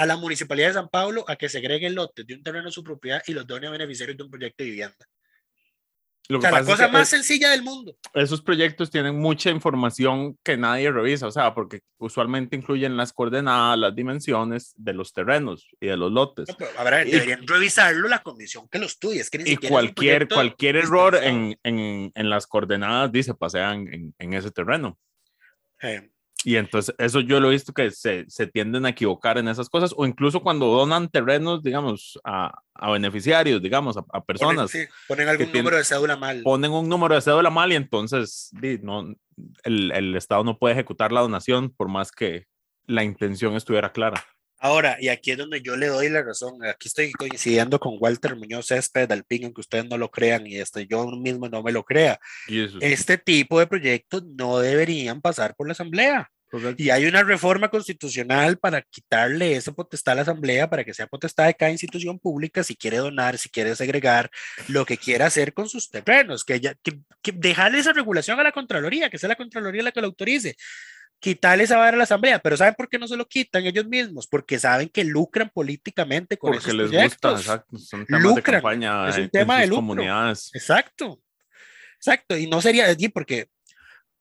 la, 0.05 0.13
a 0.13 0.17
Municipalidad 0.17 0.67
de 0.69 0.73
San 0.73 0.89
Pablo 0.89 1.25
a 1.27 1.35
que 1.35 1.49
segregue 1.49 1.89
lotes 1.89 2.25
de 2.25 2.35
un 2.35 2.43
terreno 2.43 2.69
a 2.69 2.71
su 2.71 2.83
propiedad 2.83 3.21
y 3.27 3.33
los 3.33 3.47
done 3.47 3.67
a 3.67 3.71
beneficiarios 3.71 4.17
de 4.17 4.23
un 4.23 4.31
proyecto 4.31 4.63
de 4.63 4.69
vivienda. 4.69 5.12
Lo 6.29 6.39
que 6.39 6.49
la 6.49 6.63
cosa 6.63 6.87
más 6.87 7.09
sencilla 7.09 7.49
del 7.49 7.63
mundo. 7.63 7.97
Esos 8.13 8.41
proyectos 8.41 8.89
tienen 8.89 9.19
mucha 9.19 9.49
información 9.49 10.37
que 10.41 10.55
nadie 10.55 10.89
revisa, 10.89 11.27
o 11.27 11.31
sea, 11.31 11.53
porque 11.53 11.81
usualmente 11.97 12.55
incluyen 12.55 12.95
las 12.95 13.11
coordenadas, 13.11 13.77
las 13.77 13.93
dimensiones 13.93 14.73
de 14.77 14.93
los 14.93 15.11
terrenos 15.11 15.67
y 15.81 15.87
de 15.87 15.97
los 15.97 16.11
lotes. 16.11 16.47
a 16.77 16.83
ver, 16.83 17.09
deberían 17.09 17.45
revisarlo 17.45 18.07
la 18.07 18.23
comisión 18.23 18.69
que 18.69 18.79
lo 18.79 18.85
estudie. 18.85 19.19
Es 19.19 19.29
que 19.29 19.43
y 19.45 19.57
cualquier, 19.57 20.29
cualquier 20.29 20.77
error 20.77 21.15
en, 21.15 21.59
en, 21.63 22.11
en, 22.15 22.29
las 22.29 22.47
coordenadas 22.47 23.11
dice 23.11 23.33
pasean 23.33 23.87
en, 23.91 24.15
en 24.17 24.33
ese 24.33 24.49
terreno. 24.51 24.97
Eh, 25.81 26.12
y 26.43 26.55
entonces 26.57 26.93
eso 26.97 27.21
yo 27.21 27.39
lo 27.39 27.49
he 27.49 27.51
visto 27.51 27.73
que 27.73 27.91
se, 27.91 28.25
se, 28.27 28.47
tienden 28.47 28.85
a 28.85 28.89
equivocar 28.89 29.37
en 29.37 29.47
esas 29.47 29.69
cosas, 29.69 29.93
o 29.95 30.05
incluso 30.05 30.41
cuando 30.41 30.67
donan 30.67 31.09
terrenos, 31.09 31.63
digamos, 31.63 32.19
a, 32.23 32.53
a 32.73 32.91
beneficiarios, 32.91 33.61
digamos, 33.61 33.97
a, 33.97 34.23
personas. 34.23 34.71
Ponen, 34.71 34.87
sí, 34.87 34.93
ponen 35.07 35.27
algún 35.29 35.51
número 35.51 35.77
de 35.77 35.83
cédula 35.83 36.15
mal. 36.15 36.41
Ponen 36.43 36.71
un 36.71 36.89
número 36.89 37.15
de 37.15 37.21
cédula 37.21 37.49
mal 37.49 37.71
y 37.71 37.75
entonces 37.75 38.51
no, 38.81 39.15
el, 39.63 39.91
el 39.91 40.15
Estado 40.15 40.43
no 40.43 40.57
puede 40.57 40.73
ejecutar 40.73 41.11
la 41.11 41.21
donación 41.21 41.69
por 41.69 41.87
más 41.87 42.11
que 42.11 42.45
la 42.85 43.03
intención 43.03 43.55
estuviera 43.55 43.91
clara. 43.91 44.23
Ahora, 44.63 44.95
y 44.97 45.09
aquí 45.09 45.31
es 45.31 45.37
donde 45.37 45.61
yo 45.61 45.75
le 45.75 45.87
doy 45.87 46.07
la 46.07 46.23
razón. 46.23 46.63
Aquí 46.65 46.87
estoy 46.87 47.11
coincidiendo 47.11 47.81
con 47.81 47.97
Walter 47.99 48.37
Muñoz 48.37 48.67
Césped 48.67 49.09
del 49.09 49.25
PIN, 49.25 49.43
aunque 49.43 49.59
ustedes 49.59 49.85
no 49.89 49.97
lo 49.97 50.09
crean 50.09 50.47
y 50.47 50.55
este, 50.55 50.87
yo 50.87 51.05
mismo 51.07 51.49
no 51.49 51.61
me 51.61 51.73
lo 51.73 51.83
crea. 51.83 52.17
Este 52.79 53.17
tipo 53.17 53.59
de 53.59 53.67
proyectos 53.67 54.23
no 54.23 54.59
deberían 54.59 55.19
pasar 55.19 55.53
por 55.57 55.67
la 55.67 55.73
Asamblea. 55.73 56.31
Y 56.77 56.89
hay 56.89 57.05
una 57.05 57.23
reforma 57.23 57.69
constitucional 57.69 58.57
para 58.57 58.81
quitarle 58.81 59.55
esa 59.55 59.71
potestad 59.71 60.13
a 60.13 60.15
la 60.15 60.21
Asamblea, 60.23 60.69
para 60.69 60.83
que 60.83 60.93
sea 60.93 61.07
potestad 61.07 61.47
de 61.47 61.55
cada 61.55 61.71
institución 61.71 62.19
pública 62.19 62.63
si 62.63 62.75
quiere 62.75 62.97
donar, 62.97 63.37
si 63.37 63.49
quiere 63.49 63.75
segregar, 63.75 64.29
lo 64.67 64.85
que 64.85 64.97
quiera 64.97 65.27
hacer 65.27 65.53
con 65.53 65.67
sus 65.67 65.89
terrenos, 65.89 66.43
que, 66.43 66.59
ya, 66.59 66.75
que, 66.75 66.99
dejarle 67.33 67.79
esa 67.79 67.93
regulación 67.93 68.39
a 68.39 68.43
la 68.43 68.51
Contraloría, 68.51 69.09
que 69.09 69.17
sea 69.17 69.29
la 69.29 69.35
Contraloría 69.35 69.83
la 69.83 69.91
que 69.91 70.01
lo 70.01 70.07
autorice 70.07 70.55
quitarle 71.23 71.63
esa 71.63 71.77
vara 71.77 71.95
a 71.95 71.97
la 71.97 72.03
asamblea, 72.03 72.39
pero 72.39 72.57
¿saben 72.57 72.75
por 72.75 72.89
qué 72.89 72.99
no 72.99 73.07
se 73.07 73.15
lo 73.15 73.25
quitan 73.25 73.65
ellos 73.65 73.85
mismos? 73.85 74.27
Porque 74.27 74.59
saben 74.59 74.89
que 74.89 75.05
lucran 75.05 75.49
políticamente 75.49 76.37
con 76.37 76.51
Porque 76.51 76.73
les 76.73 76.91
gusta, 76.91 77.31
exacto. 77.31 77.77
Son 77.77 78.05
temas 78.05 78.23
lucran. 78.23 78.43
de 78.43 78.51
campaña 78.61 79.07
es 79.07 79.17
un 79.17 79.29
tema 79.29 79.61
de 79.61 79.67
lucro. 79.67 79.77
comunidades. 79.77 80.51
Exacto, 80.53 81.21
exacto. 81.95 82.37
Y 82.37 82.47
no 82.47 82.61
sería 82.61 82.87
allí 82.87 83.07
porque 83.07 83.47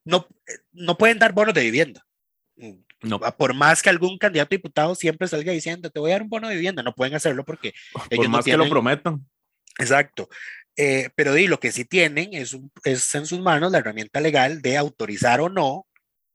no, 0.05 0.29
no 0.71 0.97
pueden 0.97 1.19
dar 1.19 1.33
bonos 1.33 1.55
de 1.55 1.63
vivienda. 1.63 2.07
No. 3.03 3.19
Por 3.19 3.55
más 3.55 3.83
que 3.83 3.91
algún 3.91 4.19
candidato 4.19 4.55
a 4.55 4.57
diputado 4.57 4.95
siempre 4.95 5.27
salga 5.29 5.53
diciendo, 5.53 5.91
te 5.91 5.99
voy 5.99 6.11
a 6.11 6.15
dar 6.15 6.23
un 6.23 6.29
bono 6.29 6.49
de 6.49 6.55
vivienda, 6.55 6.83
no 6.83 6.95
pueden 6.95 7.15
hacerlo 7.15 7.45
porque 7.45 7.73
por 7.93 8.03
ellos 8.11 8.29
más 8.29 8.45
que 8.45 8.57
lo 8.57 8.69
prometan. 8.69 9.27
Exacto. 9.79 10.29
Eh, 10.77 11.11
pero 11.15 11.37
y 11.37 11.49
lo 11.49 11.61
que 11.61 11.73
sí 11.73 11.85
tienen 11.85 12.33
es, 12.33 12.57
es 12.85 13.15
en 13.15 13.27
sus 13.27 13.41
manos 13.41 13.73
la 13.73 13.79
herramienta 13.79 14.21
legal 14.21 14.63
de 14.63 14.77
autorizar 14.77 15.41
o 15.41 15.49
no 15.49 15.87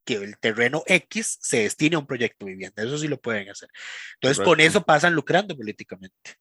que 0.06 0.16
el 0.16 0.38
terreno 0.38 0.84
X 0.86 1.38
se 1.42 1.64
destine 1.64 1.96
a 1.96 2.00
un 2.00 2.08
proyecto 2.08 2.46
de 2.46 2.54
vivienda. 2.54 2.84
Eso 2.84 2.98
sí 2.98 3.08
lo 3.08 3.20
pueden 3.20 3.50
hacer. 3.50 3.70
Entonces, 4.16 4.44
con 4.44 4.60
eso 4.62 4.84
pasan 4.84 5.14
lucrando 5.14 5.56
políticamente. 5.56 6.36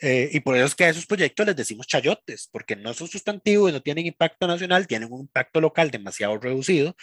Eh, 0.00 0.28
y 0.32 0.40
por 0.40 0.56
eso 0.56 0.66
es 0.66 0.74
que 0.74 0.84
a 0.84 0.88
esos 0.90 1.06
proyectos 1.06 1.46
les 1.46 1.56
decimos 1.56 1.86
chayotes, 1.86 2.48
porque 2.52 2.76
no 2.76 2.92
son 2.94 3.08
sustantivos, 3.08 3.72
no 3.72 3.80
tienen 3.80 4.06
impacto 4.06 4.46
nacional, 4.46 4.86
tienen 4.86 5.10
un 5.10 5.22
impacto 5.22 5.60
local 5.60 5.90
demasiado 5.90 6.36
reducido 6.38 6.96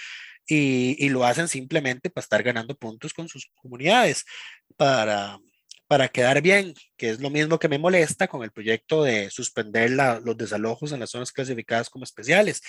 y, 0.48 0.96
y 1.04 1.10
lo 1.10 1.26
hacen 1.26 1.48
simplemente 1.48 2.10
para 2.10 2.24
estar 2.24 2.44
ganando 2.44 2.76
puntos 2.76 3.14
con 3.14 3.28
sus 3.30 3.50
comunidades, 3.56 4.26
para, 4.78 5.40
para 5.88 6.08
quedar 6.08 6.42
bien, 6.42 6.74
que 6.98 7.10
es 7.10 7.20
lo 7.20 7.30
mismo 7.30 7.60
que 7.60 7.70
me 7.70 7.78
molesta 7.78 8.28
con 8.28 8.44
el 8.44 8.52
proyecto 8.52 9.04
de 9.04 9.30
suspender 9.30 9.92
la, 9.92 10.20
los 10.20 10.36
desalojos 10.38 10.92
en 10.92 11.00
las 11.00 11.12
zonas 11.12 11.32
clasificadas 11.32 11.90
como 11.90 12.04
especiales, 12.04 12.62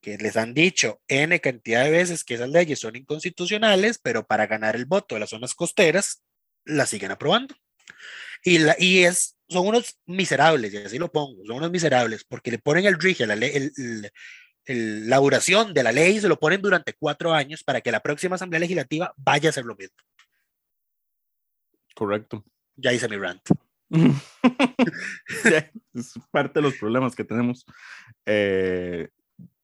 que 0.00 0.16
les 0.18 0.36
han 0.36 0.54
dicho 0.54 1.00
N 1.08 1.40
cantidad 1.40 1.84
de 1.84 1.90
veces 1.90 2.24
que 2.24 2.34
esas 2.34 2.50
leyes 2.50 2.78
son 2.78 2.96
inconstitucionales, 2.96 3.98
pero 3.98 4.26
para 4.26 4.46
ganar 4.46 4.76
el 4.76 4.86
voto 4.86 5.14
de 5.14 5.20
las 5.20 5.30
zonas 5.30 5.54
costeras, 5.54 6.22
las 6.64 6.90
siguen 6.90 7.10
aprobando. 7.10 7.56
Y, 8.44 8.58
la, 8.58 8.76
y 8.78 9.04
es, 9.04 9.36
son 9.48 9.66
unos 9.66 9.98
miserables, 10.06 10.72
y 10.72 10.76
así 10.76 10.98
lo 10.98 11.10
pongo, 11.10 11.44
son 11.46 11.56
unos 11.56 11.70
miserables, 11.70 12.24
porque 12.24 12.52
le 12.52 12.58
ponen 12.58 12.86
el 12.86 13.00
rige, 13.00 13.26
la, 13.26 13.34
el, 13.34 13.72
el, 13.76 14.12
el, 14.68 15.08
la 15.08 15.18
duración 15.18 15.74
de 15.74 15.82
la 15.82 15.92
ley, 15.92 16.20
se 16.20 16.28
lo 16.28 16.38
ponen 16.38 16.62
durante 16.62 16.94
cuatro 16.94 17.32
años 17.32 17.64
para 17.64 17.80
que 17.80 17.90
la 17.90 18.00
próxima 18.00 18.36
Asamblea 18.36 18.60
Legislativa 18.60 19.12
vaya 19.16 19.48
a 19.48 19.50
hacer 19.50 19.64
lo 19.64 19.74
mismo. 19.74 19.96
Correcto. 21.94 22.44
Ya 22.76 22.92
hice 22.92 23.08
mi 23.08 23.16
rant. 23.16 23.42
es 25.94 26.14
parte 26.30 26.60
de 26.60 26.62
los 26.62 26.76
problemas 26.76 27.16
que 27.16 27.24
tenemos. 27.24 27.64
Eh, 28.26 29.08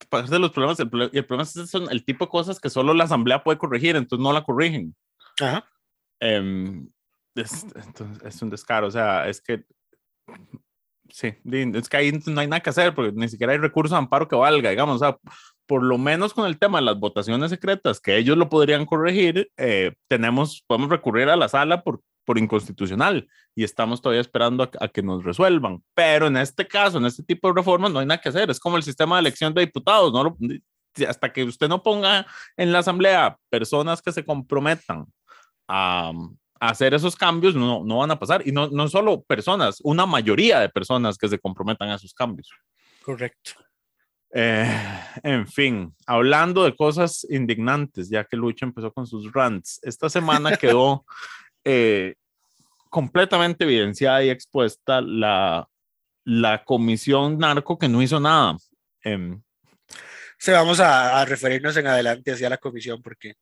parte 0.09 0.31
de 0.31 0.38
los 0.38 0.51
problemas, 0.51 0.81
el, 0.81 0.88
el 1.12 1.27
problema 1.27 1.43
es 1.43 1.71
son 1.71 1.90
el 1.90 2.05
tipo 2.05 2.25
de 2.25 2.31
cosas 2.31 2.59
que 2.59 2.71
solo 2.71 2.95
la 2.95 3.05
asamblea 3.05 3.45
puede 3.45 3.59
corregir, 3.59 3.97
entonces 3.97 4.23
no 4.23 4.33
la 4.33 4.45
corrigen. 4.45 4.97
Ajá. 5.40 5.69
Eh, 6.21 6.83
es, 7.35 7.67
es, 8.25 8.43
un 8.43 8.51
descaro, 8.51 8.87
o 8.87 8.90
sea, 8.90 9.29
es 9.29 9.40
que 9.40 9.64
sí, 11.11 11.35
es 11.45 11.88
que 11.88 11.97
ahí 11.97 12.12
no 12.27 12.40
hay 12.40 12.47
nada 12.47 12.61
que 12.61 12.71
hacer 12.71 12.95
porque 12.95 13.12
ni 13.12 13.29
siquiera 13.29 13.53
hay 13.53 13.59
recurso 13.59 13.95
de 13.95 13.99
amparo 13.99 14.29
que 14.29 14.37
valga, 14.37 14.71
digamos, 14.71 14.97
o 14.97 14.99
sea, 14.99 15.17
por 15.67 15.83
lo 15.83 15.99
menos 15.99 16.35
con 16.35 16.47
el 16.47 16.59
tema 16.59 16.79
de 16.79 16.85
las 16.85 16.99
votaciones 16.99 17.51
secretas, 17.51 18.01
que 18.01 18.17
ellos 18.17 18.37
lo 18.37 18.49
podrían 18.49 18.87
corregir, 18.87 19.51
eh, 19.57 19.93
tenemos, 20.09 20.62
podemos 20.67 20.90
recurrir 20.90 21.29
a 21.29 21.37
la 21.37 21.49
sala 21.49 21.83
por, 21.83 22.01
por 22.25 22.38
inconstitucional 22.38 23.29
y 23.55 23.64
estamos 23.64 24.03
todavía 24.03 24.21
esperando 24.21 24.64
a, 24.64 24.71
a, 24.81 24.88
que 24.88 25.03
nos 25.03 25.25
resuelvan. 25.25 25.83
Pero 25.95 26.27
en 26.27 26.37
este 26.37 26.67
caso, 26.67 26.99
en 26.99 27.07
este 27.07 27.23
tipo 27.23 27.49
de 27.49 27.55
reformas, 27.55 27.93
no 27.93 28.01
hay 28.01 28.07
nada 28.07 28.21
que 28.21 28.29
hacer. 28.29 28.51
Es 28.51 28.61
como 28.61 28.77
el 28.77 28.83
sistema 28.83 29.17
de 29.17 29.21
elección 29.21 29.55
de 29.55 29.62
diputados, 29.62 30.12
¿no? 30.12 30.37
Hasta 31.09 31.33
que 31.33 31.45
usted 31.45 31.69
no 31.69 31.83
ponga 31.83 32.27
en 32.57 32.73
la 32.73 32.81
asamblea 32.81 33.37
personas 33.51 34.03
que 34.03 34.12
se 34.12 34.25
comprometan 34.25 35.07
a 35.69 36.12
hacer 36.68 36.94
esos 36.94 37.16
cambios, 37.16 37.55
no, 37.55 37.85
no 37.85 37.98
van 37.98 38.11
a 38.11 38.18
pasar. 38.18 38.46
Y 38.46 38.53
no, 38.53 38.68
no 38.68 38.88
solo 38.88 39.22
personas, 39.22 39.81
una 39.83 40.07
mayoría 40.07 40.61
de 40.61 40.68
personas 40.68 41.18
que 41.18 41.29
se 41.29 41.38
comprometan 41.38 41.90
a 41.90 41.96
esos 41.96 42.14
cambios. 42.14 42.50
Correcto. 43.03 43.53
Eh, 44.37 44.68
en 45.22 45.46
fin, 45.46 45.94
hablando 46.07 46.64
de 46.64 46.74
cosas 46.74 47.24
indignantes, 47.31 48.09
ya 48.09 48.24
que 48.24 48.37
Lucha 48.37 48.66
empezó 48.66 48.92
con 48.92 49.07
sus 49.07 49.33
rants, 49.33 49.79
esta 49.85 50.11
semana 50.11 50.57
quedó 50.57 51.05
eh, 51.62 52.14
completamente 52.90 53.64
evidenciada 53.64 54.24
y 54.24 54.31
expuesta 54.31 55.00
la, 55.00 55.68
la 56.24 56.64
comisión 56.64 57.38
narco 57.38 57.79
que 57.79 57.88
no 57.88 58.03
hizo 58.03 58.18
nada. 58.18 58.57
Eh, 59.05 59.38
sí, 60.38 60.50
vamos 60.50 60.81
a, 60.81 61.20
a, 61.20 61.24
referirnos 61.24 61.77
en 61.77 61.87
adelante 61.87 62.33
hacia 62.33 62.48
la 62.48 62.59
comisión 62.59 63.00
porque 63.03 63.35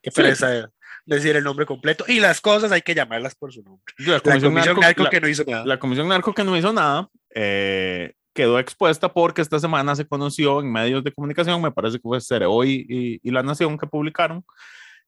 qué 0.00 0.10
pereza 0.10 0.62
sí. 0.62 0.68
Decir 1.06 1.36
el 1.36 1.44
nombre 1.44 1.66
completo 1.66 2.04
y 2.08 2.20
las 2.20 2.40
cosas 2.40 2.72
hay 2.72 2.82
que 2.82 2.94
llamarlas 2.94 3.34
por 3.34 3.52
su 3.52 3.62
nombre. 3.62 3.94
La 3.98 4.20
comisión, 4.20 4.54
la 4.54 4.62
comisión 4.62 4.64
narco, 4.64 4.80
narco 4.80 5.02
la, 5.04 5.10
que 5.10 5.20
no 5.20 5.28
hizo 5.28 5.44
nada. 5.44 5.66
La 5.66 5.78
comisión 5.78 6.08
narco 6.08 6.34
que 6.34 6.44
no 6.44 6.56
hizo 6.56 6.72
nada. 6.72 7.08
Eh, 7.34 8.12
quedó 8.32 8.58
expuesta 8.58 9.12
porque 9.12 9.42
esta 9.42 9.58
semana 9.58 9.94
se 9.96 10.06
conoció 10.06 10.60
en 10.60 10.72
medios 10.72 11.02
de 11.02 11.12
comunicación, 11.12 11.60
me 11.60 11.72
parece 11.72 11.98
que 11.98 12.02
fue 12.02 12.20
Cereo 12.20 12.64
y, 12.64 12.86
y, 12.88 13.20
y 13.22 13.30
La 13.30 13.42
Nación 13.42 13.76
que 13.76 13.86
publicaron, 13.86 14.44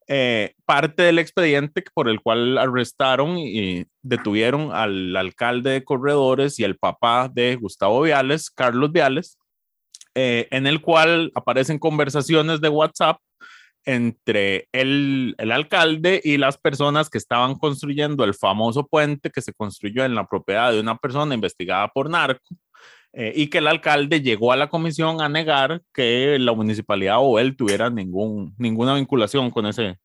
eh, 0.09 0.55
parte 0.65 1.05
del 1.05 1.19
expediente 1.19 1.85
por 1.95 2.09
el 2.09 2.21
cual 2.21 2.59
arrestaron 2.59 3.39
y 3.39 3.87
detuvieron 4.03 4.73
al 4.73 5.17
alcalde 5.17 5.71
de 5.71 5.85
Corredores 5.85 6.59
y 6.59 6.65
el 6.65 6.77
papá 6.77 7.31
de 7.33 7.57
Gustavo 7.57 8.03
Viales, 8.03 8.51
Carlos 8.51 8.91
Viales, 8.91 9.39
eh, 10.15 10.49
en 10.51 10.67
el 10.67 10.81
cual 10.81 11.31
aparecen 11.35 11.79
conversaciones 11.79 12.61
de 12.61 12.69
WhatsApp 12.69 13.19
entre 13.85 14.69
el, 14.73 15.35
el, 15.39 15.53
alcalde 15.53 16.21
y 16.23 16.37
las 16.37 16.59
personas 16.59 17.11
que 17.11 17.19
estaban 17.19 17.57
construyendo 17.57 18.25
el 18.25 18.35
famoso 18.35 18.87
puente 18.87 19.31
que 19.31 19.43
se 19.43 19.53
construyó 19.53 20.05
en 20.05 20.15
la 20.15 20.27
propiedad 20.27 20.73
de 20.73 20.81
una 20.81 20.97
persona 20.97 21.35
investigada 21.35 21.89
por 21.89 22.09
narco. 22.11 22.57
Eh, 23.15 23.33
y 23.37 23.49
que 23.49 23.59
el 23.59 23.67
alcalde 23.67 24.23
llegó 24.23 24.53
a 24.53 24.57
la 24.57 24.71
comisión 24.71 25.21
a 25.21 25.29
negar 25.29 25.83
que 25.93 26.39
la 26.39 26.55
municipalidad 26.55 27.19
o 27.21 27.39
él 27.39 27.57
tuviera 27.57 27.91
ningún, 27.91 28.55
ninguna 28.57 28.95
vinculación 28.95 29.51
con 29.51 29.67
ese, 29.67 29.99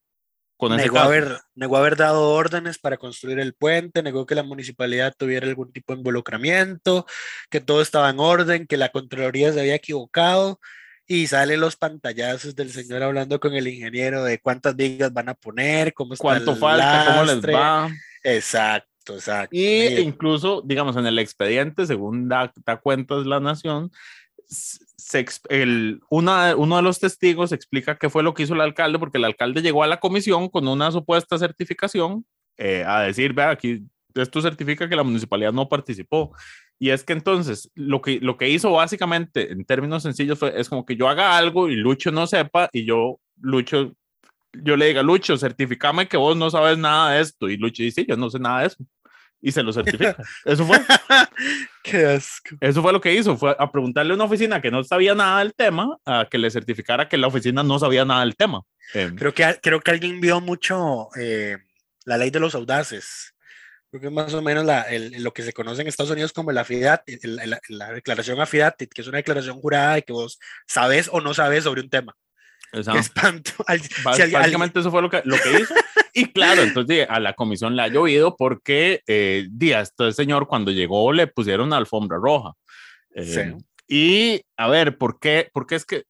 con 0.58 0.74
ese 0.74 0.84
negó. 0.84 1.00
Haber, 1.00 1.40
negó 1.56 1.78
haber 1.78 1.96
dado 1.96 2.32
órdenes 2.32 2.80
para 2.80 2.98
construir 2.98 3.40
el 3.40 3.54
puente, 3.54 4.04
negó 4.04 4.26
que 4.26 4.36
la 4.36 4.44
municipalidad 4.44 5.14
tuviera 5.18 5.48
algún 5.48 5.72
tipo 5.72 5.94
de 5.94 6.00
involucramiento, 6.00 7.06
que 7.50 7.62
todo 7.62 7.82
estaba 7.82 8.10
en 8.10 8.20
orden, 8.20 8.68
que 8.68 8.76
la 8.76 8.90
Contraloría 8.90 9.54
se 9.54 9.62
había 9.62 9.76
equivocado. 9.76 10.60
Y 11.08 11.28
salen 11.28 11.62
los 11.62 11.76
pantallazos 11.78 12.56
del 12.56 12.70
señor 12.70 13.02
hablando 13.02 13.40
con 13.40 13.54
el 13.54 13.68
ingeniero 13.68 14.24
de 14.24 14.40
cuántas 14.40 14.76
vigas 14.76 15.14
van 15.14 15.30
a 15.30 15.34
poner, 15.34 15.94
cómo 15.94 16.14
está 16.14 16.22
cuánto 16.22 16.52
el 16.52 16.58
falta, 16.58 17.06
lastre. 17.06 17.14
cómo 17.14 17.26
les 17.26 17.56
va. 17.56 17.90
Exacto. 18.24 19.16
Exacto. 19.16 19.56
Y 19.56 19.88
Mira. 19.90 20.02
incluso, 20.02 20.62
digamos, 20.66 20.98
en 20.98 21.06
el 21.06 21.18
expediente, 21.20 21.86
según 21.86 22.28
da, 22.28 22.52
da 22.66 22.78
cuentas 22.78 23.26
la 23.26 23.40
Nación, 23.40 23.90
se, 24.48 25.26
el, 25.50 26.02
una, 26.10 26.56
uno 26.56 26.76
de 26.76 26.82
los 26.82 27.00
testigos 27.00 27.52
explica 27.52 27.98
qué 27.98 28.10
fue 28.10 28.24
lo 28.24 28.34
que 28.34 28.44
hizo 28.44 28.54
el 28.54 28.62
alcalde, 28.62 29.00
porque 29.00 29.18
el 29.18 29.26
alcalde 29.26 29.62
llegó 29.62 29.84
a 29.84 29.88
la 29.88 30.00
comisión 30.00 30.50
con 30.50 30.68
una 30.68 30.92
supuesta 30.92 31.38
certificación 31.38 32.26
eh, 32.58 32.84
a 32.86 33.02
decir, 33.02 33.34
vea, 33.34 33.52
aquí 33.52 33.86
esto 34.16 34.42
certifica 34.42 34.90
que 34.90 34.96
la 34.96 35.04
municipalidad 35.04 35.54
no 35.54 35.70
participó. 35.70 36.34
Y 36.80 36.92
es 36.92 37.04
que 37.04 37.14
entonces 37.14 37.72
lo 37.76 38.02
que, 38.02 38.20
lo 38.20 38.38
que 38.38 38.50
hizo 38.50 38.72
básicamente, 38.72 39.52
en 39.52 39.66
términos 39.66 40.04
sencillos, 40.04 40.38
fue, 40.38 40.60
es 40.60 40.70
como 40.70 40.86
que 40.86 40.96
yo 40.96 41.10
haga 41.10 41.38
algo 41.38 41.70
y 41.70 41.76
Lucho 41.76 42.12
no 42.12 42.28
sepa 42.28 42.70
y 42.72 42.86
yo, 42.86 43.20
Lucho, 43.42 43.94
yo 44.54 44.78
le 44.78 44.88
diga, 44.88 45.02
Lucho, 45.02 45.38
certificame 45.38 46.08
que 46.08 46.18
vos 46.18 46.38
no 46.38 46.50
sabes 46.50 46.78
nada 46.78 47.12
de 47.12 47.22
esto. 47.22 47.50
Y 47.50 47.58
Lucho 47.58 47.84
dice, 47.84 48.06
yo 48.08 48.16
no 48.16 48.30
sé 48.30 48.40
nada 48.40 48.62
de 48.62 48.68
eso 48.68 48.86
y 49.42 49.52
se 49.52 49.64
lo 49.64 49.72
certifica. 49.72 50.16
Eso 50.46 50.66
fue. 50.66 50.80
Qué 51.84 52.06
asco. 52.06 52.56
Eso 52.60 52.82
fue 52.82 52.92
lo 52.92 53.02
que 53.02 53.14
hizo, 53.14 53.38
fue 53.38 53.56
a 53.58 53.72
preguntarle 53.72 54.14
a 54.14 54.16
una 54.16 54.26
oficina 54.26 54.62
que 54.62 54.72
no 54.72 54.84
sabía 54.84 55.16
nada 55.16 55.40
del 55.40 55.54
tema, 55.54 55.98
a 56.06 56.28
que 56.30 56.38
le 56.38 56.50
certificara 56.50 57.08
que 57.08 57.18
la 57.18 57.28
oficina 57.28 57.64
no 57.64 57.80
sabía 57.80 58.06
nada 58.06 58.22
del 58.22 58.36
tema. 58.36 58.62
Eh. 58.94 59.12
Creo, 59.16 59.34
que, 59.34 59.60
creo 59.62 59.80
que 59.82 59.92
alguien 59.92 60.20
vio 60.20 60.42
mucho 60.42 61.10
eh, 61.20 61.58
la 62.06 62.18
ley 62.18 62.30
de 62.30 62.40
los 62.40 62.56
audaces. 62.56 63.34
Creo 63.90 64.02
que 64.02 64.10
más 64.10 64.34
o 64.34 64.42
menos 64.42 64.66
la, 64.66 64.82
el, 64.82 65.24
lo 65.24 65.32
que 65.32 65.44
se 65.44 65.54
conoce 65.54 65.82
en 65.82 65.88
Estados 65.88 66.12
Unidos 66.12 66.34
como 66.34 66.52
la 66.52 66.62
AFIDAT, 66.62 67.04
la, 67.24 67.60
la 67.70 67.94
declaración 67.94 68.40
AFIDAT, 68.40 68.78
que 68.78 69.02
es 69.02 69.08
una 69.08 69.18
declaración 69.18 69.60
jurada 69.60 69.96
de 69.96 70.02
que 70.04 70.14
vos 70.14 70.40
sabes 70.68 71.10
o 71.12 71.22
no 71.22 71.34
sabes 71.34 71.64
sobre 71.64 71.82
un 71.82 71.90
tema. 71.90 72.16
Exacto. 72.74 72.94
Qué 72.94 73.00
espanto. 73.00 73.52
Si 74.16 74.32
Básicamente 74.32 74.80
eso 74.80 74.92
fue 74.92 75.02
lo 75.02 75.10
que, 75.10 75.22
lo 75.26 75.38
que 75.38 75.62
hizo. 75.62 75.74
Y 76.14 76.32
claro, 76.32 76.64
entonces 76.64 77.06
a 77.10 77.20
la 77.20 77.34
comisión 77.34 77.76
le 77.76 77.84
ha 77.84 77.88
llovido 77.88 78.36
porque 78.36 79.02
eh, 79.08 79.48
días, 79.52 79.90
este 79.90 80.12
señor 80.12 80.48
cuando 80.48 80.72
llegó 80.72 81.14
le 81.14 81.28
pusieron 81.28 81.68
una 81.68 81.78
alfombra 81.78 82.18
roja. 82.18 82.54
Eh, 83.14 83.24
sí. 83.24 83.66
Y 83.88 84.42
a 84.58 84.68
ver, 84.68 84.98
¿por 84.98 85.20
qué? 85.20 85.50
Porque 85.54 85.76
es 85.76 85.86
que 85.86 86.06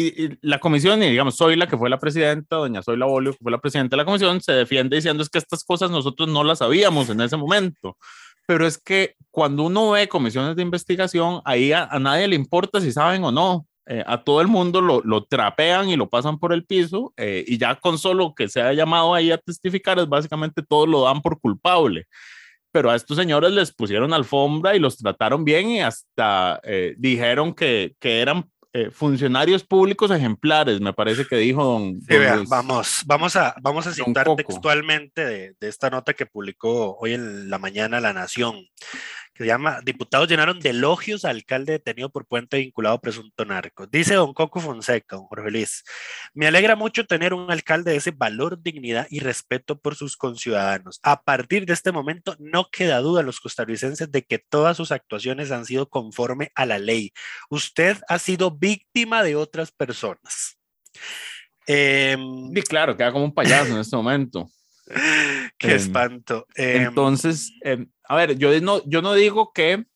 y, 0.00 0.24
y, 0.24 0.38
la 0.42 0.58
comisión, 0.58 1.02
y 1.02 1.10
digamos, 1.10 1.36
soy 1.36 1.56
la 1.56 1.66
que 1.66 1.76
fue 1.76 1.90
la 1.90 1.98
presidenta, 1.98 2.56
doña 2.56 2.82
Soy 2.82 2.96
la 2.96 3.06
Bolio, 3.06 3.32
que 3.32 3.38
fue 3.42 3.52
la 3.52 3.58
presidenta 3.58 3.96
de 3.96 3.98
la 3.98 4.04
comisión, 4.04 4.40
se 4.40 4.52
defiende 4.52 4.96
diciendo 4.96 5.22
es 5.22 5.28
que 5.28 5.38
estas 5.38 5.64
cosas 5.64 5.90
nosotros 5.90 6.28
no 6.28 6.44
las 6.44 6.58
sabíamos 6.58 7.10
en 7.10 7.20
ese 7.20 7.36
momento. 7.36 7.96
Pero 8.46 8.66
es 8.66 8.78
que 8.78 9.14
cuando 9.30 9.64
uno 9.64 9.90
ve 9.90 10.08
comisiones 10.08 10.56
de 10.56 10.62
investigación, 10.62 11.42
ahí 11.44 11.72
a, 11.72 11.84
a 11.84 11.98
nadie 11.98 12.28
le 12.28 12.36
importa 12.36 12.80
si 12.80 12.92
saben 12.92 13.22
o 13.24 13.30
no 13.30 13.66
eh, 13.90 14.04
a 14.06 14.22
todo 14.22 14.42
el 14.42 14.48
mundo 14.48 14.82
lo, 14.82 15.00
lo, 15.02 15.24
trapean 15.24 15.88
y 15.88 15.96
lo 15.96 16.10
pasan 16.10 16.38
por 16.38 16.52
el 16.52 16.66
piso 16.66 17.14
eh, 17.16 17.42
y 17.46 17.56
ya 17.56 17.74
con 17.74 17.96
solo 17.96 18.34
que 18.34 18.46
sea 18.46 18.74
llamado 18.74 19.14
ahí 19.14 19.30
a 19.30 19.38
testificar 19.38 19.98
es 19.98 20.06
básicamente 20.06 20.62
todo 20.62 20.86
lo 20.86 21.04
dan 21.04 21.22
por 21.22 21.40
culpable. 21.40 22.06
Pero 22.70 22.90
a 22.90 22.96
estos 22.96 23.16
señores 23.16 23.50
les 23.52 23.72
pusieron 23.72 24.12
alfombra 24.12 24.76
y 24.76 24.78
los 24.78 24.98
trataron 24.98 25.42
bien 25.42 25.70
y 25.70 25.80
hasta 25.80 26.60
eh, 26.64 26.96
dijeron 26.98 27.54
que, 27.54 27.94
que 27.98 28.20
eran 28.20 28.50
funcionarios 28.92 29.64
públicos 29.64 30.10
ejemplares, 30.10 30.80
me 30.80 30.92
parece 30.92 31.26
que 31.26 31.36
dijo 31.36 31.64
don. 31.64 32.00
Sí, 32.00 32.06
don 32.14 32.18
vea, 32.18 32.42
vamos, 32.48 33.02
vamos 33.06 33.36
a, 33.36 33.54
vamos 33.60 33.86
a 33.86 33.92
citar 33.92 34.26
textualmente 34.36 35.24
de, 35.24 35.54
de 35.58 35.68
esta 35.68 35.90
nota 35.90 36.14
que 36.14 36.26
publicó 36.26 36.96
hoy 36.98 37.14
en 37.14 37.50
la 37.50 37.58
mañana 37.58 38.00
La 38.00 38.12
Nación 38.12 38.66
que 39.38 39.44
se 39.44 39.48
llama 39.48 39.80
Diputados 39.84 40.28
llenaron 40.28 40.58
de 40.58 40.70
elogios 40.70 41.24
al 41.24 41.36
alcalde 41.36 41.74
detenido 41.74 42.10
por 42.10 42.26
puente 42.26 42.56
vinculado 42.56 42.96
a 42.96 43.00
presunto 43.00 43.44
narco. 43.44 43.86
Dice 43.86 44.14
don 44.14 44.34
Coco 44.34 44.58
Fonseca, 44.58 45.14
don 45.14 45.26
Jorge 45.26 45.52
Luis, 45.52 45.84
me 46.34 46.48
alegra 46.48 46.74
mucho 46.74 47.06
tener 47.06 47.32
un 47.32 47.48
alcalde 47.48 47.92
de 47.92 47.98
ese 47.98 48.10
valor, 48.10 48.60
dignidad 48.60 49.06
y 49.10 49.20
respeto 49.20 49.78
por 49.78 49.94
sus 49.94 50.16
conciudadanos. 50.16 50.98
A 51.04 51.22
partir 51.22 51.66
de 51.66 51.72
este 51.72 51.92
momento 51.92 52.34
no 52.40 52.68
queda 52.68 52.98
duda 52.98 53.20
a 53.20 53.22
los 53.22 53.38
costarricenses 53.38 54.10
de 54.10 54.24
que 54.24 54.40
todas 54.40 54.76
sus 54.76 54.90
actuaciones 54.90 55.52
han 55.52 55.64
sido 55.64 55.88
conforme 55.88 56.50
a 56.56 56.66
la 56.66 56.80
ley. 56.80 57.12
Usted 57.48 57.96
ha 58.08 58.18
sido 58.18 58.50
víctima 58.50 59.22
de 59.22 59.36
otras 59.36 59.70
personas. 59.70 60.58
Eh, 61.68 62.16
y 62.52 62.62
claro, 62.62 62.96
queda 62.96 63.12
como 63.12 63.24
un 63.24 63.34
payaso 63.34 63.72
en 63.72 63.78
este 63.78 63.94
momento. 63.94 64.50
Qué 65.58 65.70
Em, 65.72 65.76
espanto. 65.76 66.46
Em, 66.54 66.82
Entonces, 66.84 67.52
em, 67.62 67.88
a 68.04 68.16
ver, 68.16 68.38
yo 68.38 68.58
no, 68.60 68.82
yo 68.86 69.02
no 69.02 69.14
digo 69.14 69.52
que... 69.52 69.72
eh, 69.72 69.86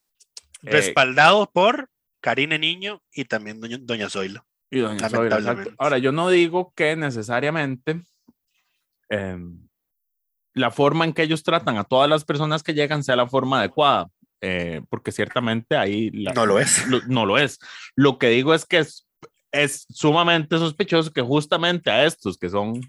respaldado 0.63 1.51
por 1.53 1.89
Karine 2.21 2.59
Niño 2.59 3.03
y 3.13 3.25
también 3.25 3.61
doña, 3.61 3.79
doña 3.81 4.09
Zoilo. 4.11 4.45
y 4.71 4.79
doña 4.81 5.09
Zoila. 5.09 5.37
Ahora, 5.79 5.99
yo 5.99 6.13
no 6.13 6.29
digo 6.31 6.73
que 6.75 6.97
necesariamente 6.97 8.01
em, 9.09 9.69
la 10.55 10.71
forma 10.71 11.05
en 11.05 11.13
que 11.13 11.23
ellos 11.23 11.43
tratan 11.43 11.77
a 11.79 11.85
todas 11.85 12.09
las 12.09 12.25
personas 12.25 12.63
que 12.63 12.75
llegan 12.75 13.03
sea 13.05 13.17
la 13.17 13.27
forma 13.29 13.59
adecuada, 13.61 14.09
eh, 14.41 14.83
porque 14.89 15.13
ciertamente 15.13 15.77
ahí 15.77 16.11
la- 16.11 16.33
No 16.33 16.47
lo 16.47 16.59
es. 16.59 16.87
lo- 16.89 17.03
no 17.07 17.27
lo 17.27 17.39
es. 17.39 17.59
Lo 17.95 18.19
que 18.19 18.29
digo 18.29 18.55
es 18.55 18.65
que 18.67 18.79
es, 18.79 19.07
es 19.53 19.87
sumamente 19.91 20.59
sospechoso 20.59 21.13
que 21.13 21.23
justamente 21.23 21.91
a 21.91 22.05
estos 22.05 22.39
que 22.39 22.49
son 22.49 22.81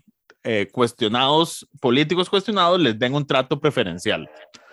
eh, 0.44 0.68
cuestionados, 0.72 1.68
políticos 1.80 2.30
cuestionados, 2.30 2.80
les 2.80 2.98
den 2.98 3.14
un 3.16 3.26
trato 3.26 3.60
preferencial 3.60 4.30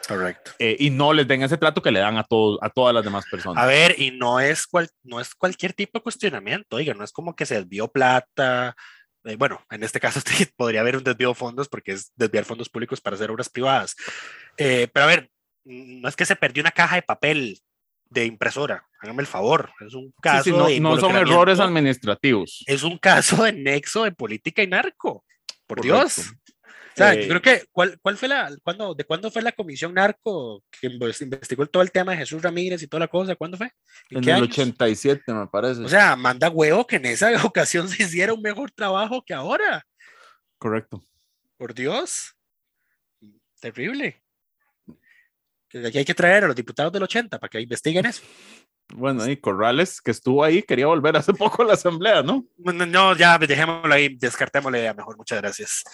Correcto. 0.09 0.53
eh, 0.59 0.77
y 0.79 0.91
no 0.91 1.13
les 1.13 1.29
den 1.29 1.43
ese 1.43 1.57
trato 1.57 1.81
que 1.83 1.91
le 1.93 2.01
dan 2.01 2.17
a, 2.19 2.25
todos 2.25 2.59
a 2.63 2.71
todas 2.71 2.95
las 2.95 3.05
demás 3.05 3.25
personas. 3.31 3.63
A 3.63 3.67
ver, 3.67 3.95
y 3.99 4.11
no 4.11 4.41
es, 4.41 4.67
cual, 4.67 4.89
no 5.03 5.21
es 5.21 5.35
cualquier 5.35 5.73
tipo 5.73 5.99
de 5.99 6.03
cuestionamiento, 6.03 6.77
oiga, 6.77 6.95
no 6.95 7.05
es 7.05 7.13
como 7.13 7.35
que 7.37 7.47
se 7.47 7.57
desvió 7.57 7.89
plata. 7.89 8.75
eh, 9.25 9.37
bueno, 9.37 9.63
en 9.71 9.83
este 9.85 10.01
caso 10.01 10.21
sí 10.27 10.47
podría 10.57 10.81
haber 10.81 10.97
un 10.97 11.05
desvío 11.05 11.29
de 11.29 11.35
fondos 11.35 11.69
porque 11.69 11.93
es 11.93 12.13
desviar 12.17 12.45
fondos 12.45 12.69
públicos 12.69 13.01
para 13.01 13.15
hacer 13.17 13.31
obras 13.31 13.49
privadas. 13.49 13.95
Eh, 14.57 14.89
pero 14.93 15.05
a 15.05 15.09
ver, 15.09 15.31
no 15.65 16.09
es 16.09 16.17
que 16.17 16.25
se 16.25 16.37
perdió 16.37 16.63
una 16.63 16.71
caja 16.73 16.97
de 16.97 17.03
papel 17.03 17.59
de 18.09 18.25
impresora, 18.25 18.85
hágame 19.01 19.21
el 19.21 19.29
favor, 19.29 19.71
es 19.87 19.95
un 19.95 20.07
Sí, 20.07 20.15
caso 20.21 20.43
sí, 20.45 20.51
no, 20.51 20.67
de 20.67 20.81
no 20.81 20.97
son 20.97 21.15
errores 21.15 21.61
administrativos. 21.61 22.65
Es 22.67 22.83
un 22.83 22.99
caso 22.99 23.45
de 23.45 23.53
nexo 23.53 24.03
de 24.03 24.11
política 24.11 24.63
y 24.65 24.67
narco, 24.67 25.25
por 25.71 25.79
Correcto. 25.81 26.23
Dios. 26.23 26.33
O 26.93 26.97
sea, 26.97 27.15
Eh, 27.15 27.23
yo 27.23 27.29
creo 27.29 27.41
que, 27.43 27.65
¿cuál, 27.71 27.99
cuál 28.03 28.17
fue 28.17 28.27
la, 28.29 28.51
cuándo, 28.65 28.95
¿de 28.95 29.05
cuándo 29.05 29.31
fue 29.31 29.41
la 29.43 29.53
comisión 29.53 29.95
narco 29.95 30.65
que 30.81 30.89
inves- 30.91 31.23
investigó 31.23 31.65
todo 31.67 31.83
el 31.85 31.93
tema 31.93 32.11
de 32.13 32.19
Jesús 32.19 32.43
Ramírez 32.43 32.83
y 32.83 32.89
toda 32.89 32.99
la 33.01 33.09
cosa? 33.09 33.37
¿Cuándo 33.37 33.57
fue? 33.57 33.71
En 34.11 34.21
qué 34.21 34.31
el 34.31 34.37
años? 34.37 34.49
87, 34.49 35.33
me 35.33 35.47
parece. 35.47 35.83
O 35.83 35.89
sea, 35.89 36.17
manda 36.17 36.51
huevo 36.51 36.85
que 36.87 36.97
en 36.97 37.07
esa 37.07 37.31
ocasión 37.47 37.89
se 37.89 38.03
hiciera 38.03 38.35
un 38.35 38.43
mejor 38.43 38.71
trabajo 38.73 39.23
que 39.25 39.33
ahora. 39.33 39.87
Correcto. 40.59 41.03
Por 41.57 41.73
Dios. 41.75 42.35
Terrible. 43.61 44.21
Que 45.69 45.87
Aquí 45.87 45.99
hay 45.99 46.05
que 46.05 46.15
traer 46.15 46.45
a 46.45 46.47
los 46.49 46.57
diputados 46.57 46.93
del 46.93 47.05
80 47.05 47.39
para 47.39 47.49
que 47.49 47.61
investiguen 47.61 48.07
eso. 48.07 48.23
Bueno, 48.95 49.29
y 49.29 49.37
Corrales, 49.37 50.01
que 50.01 50.11
estuvo 50.11 50.45
ahí, 50.45 50.63
quería 50.63 50.87
volver 50.87 51.17
hace 51.17 51.33
poco 51.35 51.63
a 51.63 51.67
la 51.67 51.75
asamblea, 51.75 52.23
¿no? 52.23 52.45
No, 52.59 52.73
no, 52.87 53.17
ya 53.17 53.39
dejémoslo 53.39 53.93
ahí, 53.93 54.17
descartémosle 54.17 54.79
la 54.79 54.83
idea 54.83 54.95
mejor, 54.95 55.17
muchas 55.17 55.41
gracias. 55.41 55.85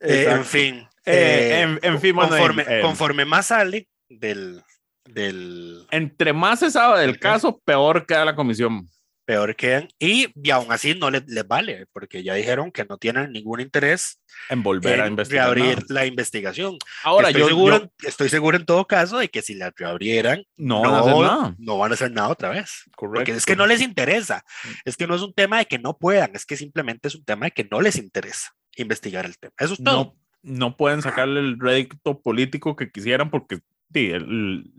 Eh, 0.00 0.26
en 0.28 0.44
fin. 0.44 0.74
Eh, 1.04 1.12
eh, 1.12 1.60
en, 1.62 1.78
en 1.82 2.00
fin, 2.00 2.14
bueno, 2.14 2.30
conforme, 2.30 2.80
conforme 2.80 3.24
más 3.24 3.46
sale 3.46 3.88
del, 4.08 4.62
del 5.04 5.86
entre 5.90 6.32
más 6.32 6.60
se 6.60 6.70
sabe 6.70 7.00
del 7.00 7.18
caso, 7.18 7.60
peor 7.64 8.06
queda 8.06 8.24
la 8.24 8.36
comisión. 8.36 8.88
Peor 9.30 9.54
quedan. 9.54 9.88
Y, 10.00 10.26
y 10.42 10.50
aún 10.50 10.72
así 10.72 10.94
no 10.94 11.08
les, 11.10 11.24
les 11.28 11.46
vale, 11.46 11.86
porque 11.92 12.22
ya 12.24 12.34
dijeron 12.34 12.72
que 12.72 12.84
no 12.84 12.98
tienen 12.98 13.30
ningún 13.30 13.60
interés 13.60 14.20
En 14.48 14.62
volver 14.64 15.00
a 15.00 15.06
investigar. 15.06 15.46
reabrir 15.54 15.76
nada. 15.76 15.86
la 15.88 16.06
investigación. 16.06 16.78
Ahora, 17.04 17.28
estoy, 17.28 17.42
yo, 17.42 17.48
seguro, 17.48 17.78
yo- 17.78 18.08
estoy 18.08 18.28
seguro 18.28 18.56
en 18.56 18.64
todo 18.66 18.86
caso 18.86 19.18
de 19.18 19.28
que 19.28 19.40
si 19.42 19.54
la 19.54 19.72
reabrieran, 19.76 20.44
no 20.56 20.80
van 20.82 20.94
a 20.94 20.98
hacer 21.00 21.14
nada. 21.16 21.54
no 21.58 21.78
van 21.78 21.90
a 21.92 21.94
hacer 21.94 22.10
nada 22.10 22.28
otra 22.28 22.48
vez. 22.48 22.82
Porque 22.96 22.96
Correcto. 22.96 23.32
es 23.34 23.46
que 23.46 23.54
no 23.56 23.66
les 23.66 23.80
interesa. 23.82 24.44
Es 24.84 24.96
que 24.96 25.06
no 25.06 25.14
es 25.14 25.22
un 25.22 25.32
tema 25.32 25.58
de 25.58 25.66
que 25.66 25.78
no 25.78 25.96
puedan, 25.96 26.34
es 26.34 26.44
que 26.44 26.56
simplemente 26.56 27.06
es 27.08 27.14
un 27.14 27.24
tema 27.24 27.46
de 27.46 27.52
que 27.52 27.68
no 27.70 27.80
les 27.80 27.96
interesa 27.96 28.50
investigar 28.76 29.26
el 29.26 29.38
tema. 29.38 29.52
Eso 29.58 29.74
es 29.74 29.84
todo. 29.84 30.16
no, 30.42 30.56
no 30.56 30.76
pueden 30.76 31.02
sacarle 31.02 31.38
el 31.38 31.60
rédito 31.60 32.20
político 32.20 32.74
que 32.74 32.90
quisieran 32.90 33.30
porque 33.30 33.60
sí, 33.92 34.10
el- 34.10 34.72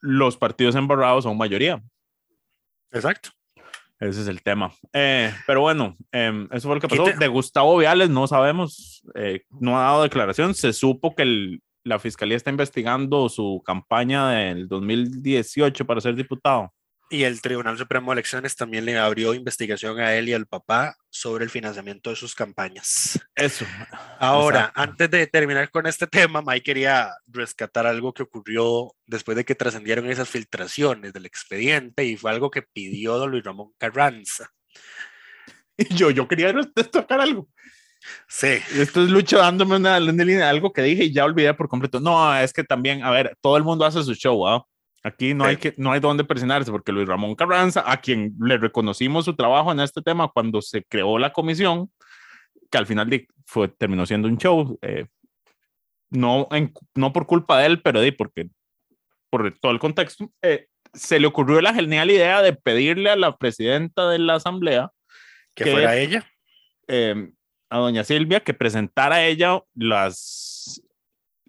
los 0.00 0.36
partidos 0.36 0.74
embarrados 0.76 1.24
son 1.24 1.36
mayoría. 1.36 1.82
Exacto. 2.92 3.30
Ese 4.00 4.22
es 4.22 4.28
el 4.28 4.42
tema. 4.42 4.72
Eh, 4.92 5.32
pero 5.46 5.60
bueno, 5.60 5.96
em, 6.12 6.48
eso 6.52 6.68
fue 6.68 6.76
lo 6.76 6.80
que 6.80 6.88
pasó. 6.88 7.04
Quite- 7.04 7.18
De 7.18 7.28
Gustavo 7.28 7.76
Viales 7.78 8.10
no 8.10 8.26
sabemos, 8.26 9.02
eh, 9.14 9.42
no 9.50 9.78
ha 9.78 9.84
dado 9.84 10.02
declaración. 10.02 10.54
Se 10.54 10.72
supo 10.72 11.14
que 11.14 11.22
el- 11.22 11.62
la 11.84 11.98
fiscalía 11.98 12.36
está 12.36 12.50
investigando 12.50 13.28
su 13.28 13.62
campaña 13.64 14.30
del 14.30 14.68
2018 14.68 15.84
para 15.86 16.00
ser 16.00 16.14
diputado. 16.16 16.72
Y 17.10 17.22
el 17.24 17.40
Tribunal 17.42 17.76
Supremo 17.78 18.10
de 18.10 18.14
Elecciones 18.14 18.56
también 18.56 18.84
le 18.86 18.98
abrió 18.98 19.34
investigación 19.34 20.00
a 20.00 20.14
él 20.14 20.28
y 20.28 20.32
al 20.32 20.46
papá 20.46 20.96
sobre 21.14 21.44
el 21.44 21.50
financiamiento 21.50 22.10
de 22.10 22.16
sus 22.16 22.34
campañas. 22.34 23.20
Eso. 23.36 23.64
Ahora, 24.18 24.60
Exacto. 24.60 24.80
antes 24.80 25.10
de 25.10 25.26
terminar 25.28 25.70
con 25.70 25.86
este 25.86 26.06
tema, 26.08 26.42
Mike 26.42 26.64
quería 26.64 27.12
rescatar 27.28 27.86
algo 27.86 28.12
que 28.12 28.24
ocurrió 28.24 28.92
después 29.06 29.36
de 29.36 29.44
que 29.44 29.54
trascendieron 29.54 30.10
esas 30.10 30.28
filtraciones 30.28 31.12
del 31.12 31.26
expediente 31.26 32.04
y 32.04 32.16
fue 32.16 32.32
algo 32.32 32.50
que 32.50 32.62
pidió 32.62 33.16
don 33.16 33.30
Luis 33.30 33.44
Ramón 33.44 33.70
Carranza. 33.78 34.50
Y 35.76 35.92
yo, 35.92 36.10
yo 36.10 36.28
quería 36.28 36.52
destacar 36.52 37.20
algo. 37.20 37.48
Sí, 38.28 38.58
Esto 38.76 39.02
es 39.02 39.10
Lucho 39.10 39.38
dándome 39.38 39.74
una, 39.74 39.98
una 39.98 40.24
línea 40.24 40.44
de 40.44 40.50
algo 40.50 40.72
que 40.72 40.82
dije 40.82 41.04
y 41.04 41.12
ya 41.12 41.24
olvidé 41.24 41.52
por 41.54 41.68
completo. 41.68 41.98
No, 41.98 42.32
es 42.38 42.52
que 42.52 42.62
también, 42.62 43.02
a 43.02 43.10
ver, 43.10 43.36
todo 43.40 43.56
el 43.56 43.64
mundo 43.64 43.84
hace 43.84 44.00
su 44.04 44.14
show, 44.14 44.46
¿ah? 44.46 44.64
Aquí 45.06 45.34
no, 45.34 45.44
hay 45.44 45.56
que, 45.58 45.74
no 45.76 45.92
hay 45.92 46.00
donde 46.00 46.24
presionarse 46.24 46.70
porque 46.70 46.90
Luis 46.90 47.06
Ramón 47.06 47.34
Carranza, 47.34 47.84
a 47.86 47.98
quien 48.00 48.34
le 48.40 48.56
reconocimos 48.56 49.26
su 49.26 49.36
trabajo 49.36 49.70
en 49.70 49.80
este 49.80 50.00
tema 50.00 50.28
cuando 50.32 50.62
se 50.62 50.82
creó 50.82 51.18
la 51.18 51.30
comisión, 51.32 51.90
que 52.70 52.78
al 52.78 52.86
final 52.86 53.26
fue, 53.44 53.68
terminó 53.68 54.06
siendo 54.06 54.28
un 54.28 54.38
show, 54.38 54.78
eh, 54.80 55.06
no, 56.10 56.48
en- 56.52 56.72
no 56.94 57.12
por 57.12 57.26
culpa 57.26 57.58
de 57.58 57.66
él, 57.66 57.82
pero 57.82 58.00
de 58.00 58.12
porque 58.12 58.48
por 59.30 59.52
todo 59.58 59.72
el 59.72 59.78
contexto, 59.78 60.30
eh, 60.42 60.68
se 60.94 61.18
le 61.20 61.26
ocurrió 61.26 61.60
la 61.60 61.74
genial 61.74 62.10
idea 62.10 62.40
de 62.40 62.54
pedirle 62.54 63.10
a 63.10 63.16
la 63.16 63.36
presidenta 63.36 64.08
de 64.08 64.18
la 64.20 64.36
asamblea 64.36 64.90
que 65.54 65.64
fuera 65.72 65.96
ella. 65.96 66.26
eh, 66.88 67.30
a 67.70 67.78
doña 67.78 68.04
Silvia 68.04 68.40
que 68.40 68.54
presentara 68.54 69.24
ella 69.26 69.60
las 69.74 70.53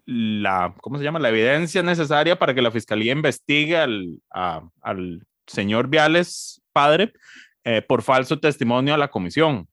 la 0.06 0.74
¿cómo 0.80 0.98
se 0.98 1.04
llama? 1.04 1.18
la 1.18 1.28
evidencia 1.30 1.82
necesaria 1.82 2.38
para 2.38 2.54
que 2.54 2.62
la 2.62 2.70
fiscalía 2.70 3.12
investigue 3.12 3.76
al, 3.76 4.20
a- 4.32 4.62
al 4.80 5.26
señor 5.46 5.88
Viales 5.88 6.62
padre 6.72 7.12
eh, 7.64 7.82
por 7.82 8.02
falso 8.02 8.38
testimonio 8.38 8.94
a 8.94 8.98
la 8.98 9.08
comisión 9.08 9.68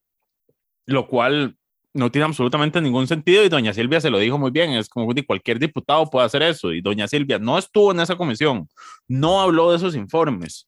lo 0.85 1.07
cual 1.07 1.55
no 1.93 2.11
tiene 2.11 2.25
absolutamente 2.25 2.81
ningún 2.81 3.07
sentido 3.07 3.43
y 3.43 3.49
doña 3.49 3.73
Silvia 3.73 4.01
se 4.01 4.09
lo 4.09 4.17
dijo 4.17 4.37
muy 4.39 4.51
bien, 4.51 4.71
es 4.71 4.89
como 4.89 5.07
cualquier 5.27 5.59
diputado 5.59 6.09
puede 6.09 6.25
hacer 6.25 6.41
eso 6.41 6.73
y 6.73 6.81
doña 6.81 7.07
Silvia 7.07 7.37
no 7.39 7.57
estuvo 7.57 7.91
en 7.91 7.99
esa 7.99 8.15
comisión, 8.15 8.67
no 9.07 9.41
habló 9.41 9.69
de 9.71 9.77
esos 9.77 9.95
informes. 9.95 10.67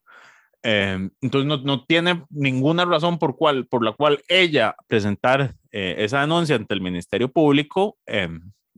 Eh, 0.62 1.10
entonces 1.22 1.48
no, 1.48 1.58
no 1.58 1.86
tiene 1.86 2.24
ninguna 2.30 2.86
razón 2.86 3.20
por, 3.20 3.36
cual, 3.36 3.66
por 3.68 3.84
la 3.84 3.92
cual 3.92 4.20
ella 4.28 4.76
presentar 4.88 5.56
eh, 5.72 5.96
esa 6.00 6.22
denuncia 6.22 6.56
ante 6.56 6.74
el 6.74 6.82
Ministerio 6.82 7.32
Público, 7.32 7.98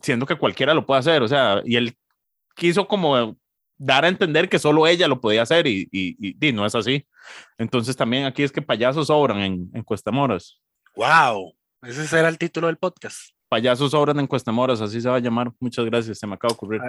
siendo 0.02 0.26
que 0.26 0.36
cualquiera 0.36 0.74
lo 0.74 0.86
puede 0.86 1.00
hacer. 1.00 1.22
O 1.24 1.28
sea, 1.28 1.62
y 1.66 1.76
él 1.76 1.98
quiso 2.56 2.88
como 2.88 3.38
dar 3.78 4.06
a 4.06 4.08
entender 4.08 4.50
que 4.50 4.58
solo 4.60 4.88
ella 4.88 5.08
lo 5.08 5.22
podía 5.22 5.44
hacer 5.44 5.68
y, 5.68 5.88
y, 5.92 6.16
y- 6.20 6.48
y 6.48 6.52
no 6.54 6.66
es 6.66 6.74
así. 6.76 7.06
Entonces 7.58 7.96
también 7.96 8.26
aquí 8.26 8.44
es 8.44 8.52
que 8.52 8.62
payasos 8.62 9.08
sobran 9.08 9.40
en, 9.40 9.70
en 9.74 9.84
Cuestamoras. 9.84 10.60
¡Wow! 10.96 11.56
Ese 11.84 12.08
será 12.08 12.28
el 12.30 12.38
título 12.38 12.68
del 12.68 12.78
podcast. 12.78 13.32
Payasos 13.50 13.92
sobran 13.92 14.20
en 14.20 14.28
Cuestamoras, 14.28 14.82
así 14.82 15.00
se 15.00 15.08
va 15.10 15.18
a 15.18 15.20
llamar. 15.20 15.52
Muchas 15.60 15.86
gracias, 15.86 16.18
se 16.20 16.26
me 16.28 16.34
acaba 16.34 16.52
de 16.52 16.56
ocurrir. 16.56 16.82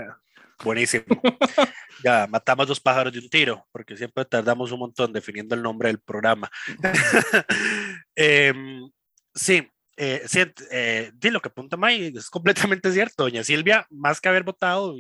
Buenísimo. 0.65 1.05
ya, 2.05 2.27
matamos 2.27 2.67
dos 2.67 2.81
pájaros 2.81 3.13
de 3.13 3.21
un 3.21 3.29
tiro, 3.29 3.65
porque 3.71 3.97
siempre 3.97 4.25
tardamos 4.25 4.73
un 4.73 4.81
montón 4.81 5.13
definiendo 5.13 5.55
el 5.55 5.63
nombre 5.63 5.89
del 5.89 6.01
programa. 6.01 6.51
Em, 8.17 8.91
sí, 9.35 9.69
eh, 9.99 10.53
eh, 10.71 11.13
lo 11.23 11.41
que 11.41 11.49
apunta 11.49 11.77
May, 11.77 12.13
es 12.17 12.31
completamente 12.31 12.93
cierto. 12.93 13.25
Doña 13.25 13.45
Silvia, 13.45 13.87
más 13.91 14.21
que 14.21 14.29
haber 14.29 14.45
votado, 14.45 14.97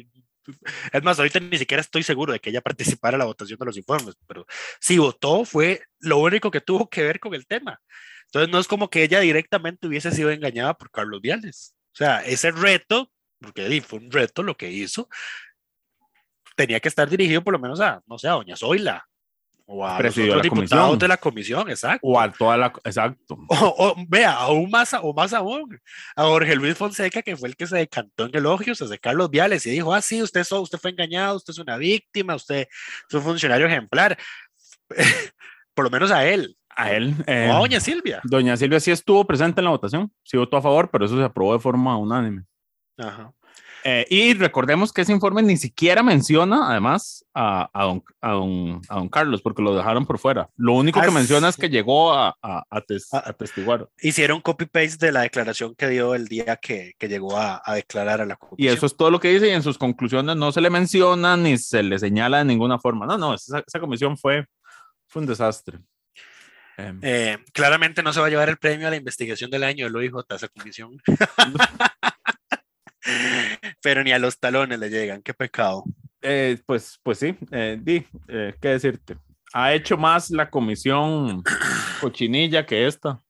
es 0.92 1.02
más, 1.02 1.18
ahorita 1.18 1.40
ni 1.40 1.58
siquiera 1.58 1.80
estoy 1.80 2.02
seguro 2.02 2.32
de 2.32 2.40
que 2.40 2.50
ella 2.50 2.60
participara 2.60 3.14
en 3.14 3.20
la 3.20 3.24
votación 3.26 3.58
de 3.58 3.66
los 3.66 3.76
informes, 3.76 4.16
pero 4.26 4.46
si 4.80 4.98
votó 4.98 5.44
fue 5.44 5.82
lo 6.00 6.18
único 6.18 6.50
que 6.50 6.60
tuvo 6.60 6.88
que 6.88 7.02
ver 7.02 7.20
con 7.20 7.34
el 7.34 7.46
tema. 7.46 7.80
Entonces 8.26 8.50
no 8.50 8.58
es 8.58 8.66
como 8.66 8.90
que 8.90 9.02
ella 9.02 9.20
directamente 9.20 9.86
hubiese 9.86 10.10
sido 10.10 10.30
engañada 10.30 10.74
por 10.74 10.90
Carlos 10.90 11.20
Viales. 11.20 11.74
O 11.92 11.96
sea, 11.96 12.24
ese 12.24 12.50
reto, 12.50 13.10
porque 13.40 13.80
fue 13.82 13.98
un 14.00 14.10
reto 14.10 14.42
lo 14.42 14.56
que 14.56 14.70
hizo, 14.70 15.08
tenía 16.56 16.80
que 16.80 16.88
estar 16.88 17.08
dirigido 17.08 17.42
por 17.42 17.52
lo 17.52 17.58
menos 17.58 17.80
a, 17.80 18.02
no 18.06 18.18
sé, 18.18 18.28
a 18.28 18.32
Doña 18.32 18.56
Zoila 18.56 19.07
o 19.70 19.84
a 19.86 19.90
los 19.90 19.98
Presidió 19.98 20.32
otros 20.32 20.36
la 20.38 20.42
diputados 20.44 20.70
comisión. 20.86 20.98
de 20.98 21.08
la 21.08 21.16
comisión, 21.18 21.70
exacto. 21.70 22.06
O 22.06 22.18
a 22.18 22.32
toda 22.32 22.56
la... 22.56 22.72
Exacto. 22.84 23.36
O, 23.48 23.74
o, 23.78 23.94
vea, 24.08 24.32
aún 24.32 24.70
más, 24.70 24.94
o 24.94 25.12
más 25.12 25.34
aún, 25.34 25.78
a 26.16 26.22
Jorge 26.24 26.56
Luis 26.56 26.74
Fonseca, 26.76 27.20
que 27.22 27.36
fue 27.36 27.50
el 27.50 27.56
que 27.56 27.66
se 27.66 27.76
decantó 27.76 28.24
en 28.24 28.34
elogios 28.34 28.78
desde 28.78 28.98
Carlos 28.98 29.28
Viales 29.30 29.66
y 29.66 29.70
dijo, 29.70 29.92
ah, 29.92 30.00
sí, 30.00 30.22
usted, 30.22 30.42
so- 30.44 30.62
usted 30.62 30.78
fue 30.78 30.90
engañado, 30.92 31.36
usted 31.36 31.50
es 31.52 31.58
una 31.58 31.76
víctima, 31.76 32.34
usted 32.34 32.66
es 33.08 33.14
un 33.14 33.22
funcionario 33.22 33.66
ejemplar. 33.66 34.16
Por 35.74 35.84
lo 35.84 35.90
menos 35.90 36.10
a 36.10 36.24
él, 36.26 36.56
A 36.70 36.90
él. 36.92 37.14
eh, 37.26 37.48
o 37.50 37.56
a 37.56 37.58
Doña 37.60 37.78
Silvia. 37.80 38.20
Doña 38.24 38.56
Silvia 38.56 38.80
sí 38.80 38.90
estuvo 38.90 39.24
presente 39.26 39.60
en 39.60 39.66
la 39.66 39.70
votación, 39.70 40.10
sí 40.24 40.36
votó 40.36 40.56
a 40.56 40.62
favor, 40.62 40.90
pero 40.90 41.04
eso 41.04 41.16
se 41.16 41.22
aprobó 41.24 41.52
de 41.52 41.60
forma 41.60 41.96
unánime. 41.96 42.44
Ajá. 42.96 43.32
Eh, 43.90 44.06
y 44.10 44.34
recordemos 44.34 44.92
que 44.92 45.00
ese 45.00 45.12
informe 45.12 45.40
ni 45.42 45.56
siquiera 45.56 46.02
menciona, 46.02 46.70
además, 46.70 47.24
a, 47.32 47.70
a, 47.72 47.84
don, 47.84 48.04
a, 48.20 48.32
don, 48.32 48.80
a 48.88 48.96
don 48.96 49.08
Carlos, 49.08 49.40
porque 49.40 49.62
lo 49.62 49.74
dejaron 49.74 50.04
por 50.04 50.18
fuera. 50.18 50.50
Lo 50.56 50.74
único 50.74 51.00
Ah, 51.00 51.04
que 51.06 51.10
menciona 51.10 51.48
es 51.48 51.56
que 51.56 51.70
llegó 51.70 52.12
a, 52.12 52.36
tes- 52.86 53.08
Ah. 53.12 53.22
a 53.24 53.32
testiguar. 53.32 53.88
Hicieron 54.02 54.42
copy-paste 54.42 55.06
de 55.06 55.12
la 55.12 55.22
declaración 55.22 55.74
que 55.74 55.88
dio 55.88 56.14
el 56.14 56.28
día 56.28 56.56
que, 56.56 56.92
que 56.98 57.08
llegó 57.08 57.36
a, 57.38 57.62
a 57.64 57.74
declarar 57.74 58.20
a 58.20 58.26
la 58.26 58.34
Y 58.34 58.36
comisión. 58.36 58.74
eso 58.76 58.84
es 58.86 58.96
todo 58.96 59.10
lo 59.10 59.20
que 59.20 59.30
dice, 59.32 59.48
y 59.48 59.52
en 59.52 59.62
sus 59.62 59.78
conclusiones 59.78 60.36
no 60.36 60.52
se 60.52 60.60
le 60.60 60.68
menciona 60.68 61.36
ni 61.38 61.56
se 61.56 61.82
le 61.82 61.98
señala 61.98 62.38
de 62.38 62.44
ninguna 62.44 62.78
forma. 62.78 63.06
No, 63.06 63.16
no, 63.16 63.32
esa, 63.34 63.62
esa 63.66 63.80
comisión 63.80 64.18
fue, 64.18 64.44
fue 65.06 65.22
un 65.22 65.28
desastre. 65.28 65.78
Em, 66.76 66.98
Eh, 67.02 67.38
claramente 67.52 68.02
no 68.02 68.12
se 68.12 68.20
va 68.20 68.26
a 68.26 68.30
llevar 68.30 68.48
el 68.50 68.56
premio 68.58 68.86
a 68.86 68.90
la 68.90 68.96
investigación 68.96 69.50
del 69.50 69.64
año 69.64 69.86
del 69.86 69.96
OIJ, 69.96 70.12
esa 70.30 70.48
comisión. 70.48 70.98
Pero 73.82 74.02
ni 74.02 74.12
a 74.12 74.18
los 74.18 74.38
talones 74.38 74.78
le 74.78 74.90
llegan, 74.90 75.22
qué 75.22 75.34
pecado. 75.34 75.84
Eh, 76.20 76.58
pues, 76.66 76.98
pues 77.02 77.18
sí, 77.18 77.36
eh, 77.52 77.78
di, 77.80 78.04
eh, 78.26 78.54
¿qué 78.60 78.68
decirte? 78.68 79.16
Ha 79.52 79.72
hecho 79.72 79.96
más 79.96 80.30
la 80.30 80.50
comisión 80.50 81.42
cochinilla 82.00 82.66
que 82.66 82.86
esta. 82.86 83.20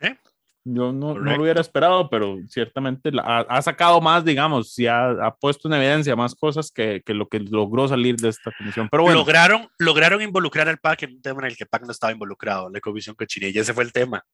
¿Eh? 0.00 0.16
Yo 0.64 0.92
no, 0.92 1.14
no 1.14 1.34
lo 1.36 1.42
hubiera 1.42 1.60
esperado, 1.60 2.08
pero 2.08 2.38
ciertamente 2.48 3.10
la- 3.12 3.22
ha, 3.22 3.40
ha 3.40 3.62
sacado 3.62 4.00
más, 4.00 4.24
digamos, 4.24 4.78
y 4.78 4.86
ha, 4.86 5.10
ha 5.10 5.34
puesto 5.34 5.68
en 5.68 5.74
evidencia 5.74 6.14
más 6.16 6.34
cosas 6.34 6.70
que, 6.70 7.02
que 7.04 7.14
lo 7.14 7.28
que 7.28 7.40
logró 7.40 7.86
salir 7.88 8.16
de 8.16 8.28
esta 8.28 8.50
comisión. 8.56 8.88
Pero 8.90 9.02
bueno, 9.02 9.18
Lograron, 9.18 9.68
lograron 9.78 10.22
involucrar 10.22 10.68
al 10.68 10.78
PAC 10.78 11.02
en 11.02 11.14
un 11.16 11.22
tema 11.22 11.40
en 11.42 11.46
el 11.48 11.56
que 11.56 11.64
el 11.64 11.68
PAC 11.68 11.82
no 11.84 11.90
estaba 11.92 12.12
involucrado, 12.12 12.70
la 12.70 12.80
comisión 12.80 13.14
cochinilla, 13.16 13.60
ese 13.60 13.74
fue 13.74 13.84
el 13.84 13.92
tema. 13.92 14.24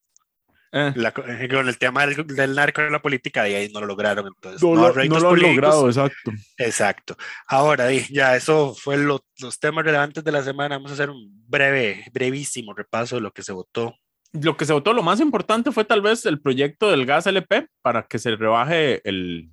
Eh, 0.71 0.93
La 0.95 1.09
eh, 1.09 1.47
con 1.49 1.67
el 1.67 1.77
tema 1.77 2.05
del, 2.05 2.25
del 2.27 2.55
narco 2.55 2.81
y 2.81 2.89
la 2.91 3.01
política, 3.01 3.47
y 3.49 3.55
ahí 3.55 3.69
no 3.73 3.79
lo 3.81 3.87
lograron. 3.87 4.27
Entonces, 4.27 4.61
no, 4.75 4.81
no, 4.81 4.93
no 5.09 5.19
lo 5.19 5.29
han 5.29 5.35
logrado, 5.55 5.87
exacto. 5.87 6.31
Exacto. 6.57 7.17
Ahora, 7.47 7.91
ya 7.91 8.35
eso 8.35 8.75
fue 8.75 8.97
lo- 8.97 9.23
los 9.39 9.59
temas 9.59 9.83
relevantes 9.85 10.23
de 10.23 10.31
la 10.31 10.43
semana. 10.43 10.75
Vamos 10.77 10.91
a 10.91 10.93
hacer 10.95 11.09
un 11.09 11.29
breve, 11.47 12.05
brevísimo 12.13 12.73
repaso 12.73 13.15
de 13.15 13.21
lo 13.21 13.31
que 13.31 13.43
se 13.43 13.51
votó. 13.51 13.95
Lo 14.33 14.57
que 14.57 14.65
se 14.65 14.73
votó, 14.73 14.93
lo 14.93 15.01
más 15.01 15.19
importante 15.19 15.71
fue 15.71 15.85
tal 15.85 16.01
vez 16.01 16.25
el 16.27 16.39
proyecto 16.39 16.91
del 16.91 17.05
gas 17.07 17.25
LP 17.25 17.67
para 17.81 18.03
que 18.03 18.19
se 18.19 18.35
rebaje 18.35 19.01
el, 19.09 19.49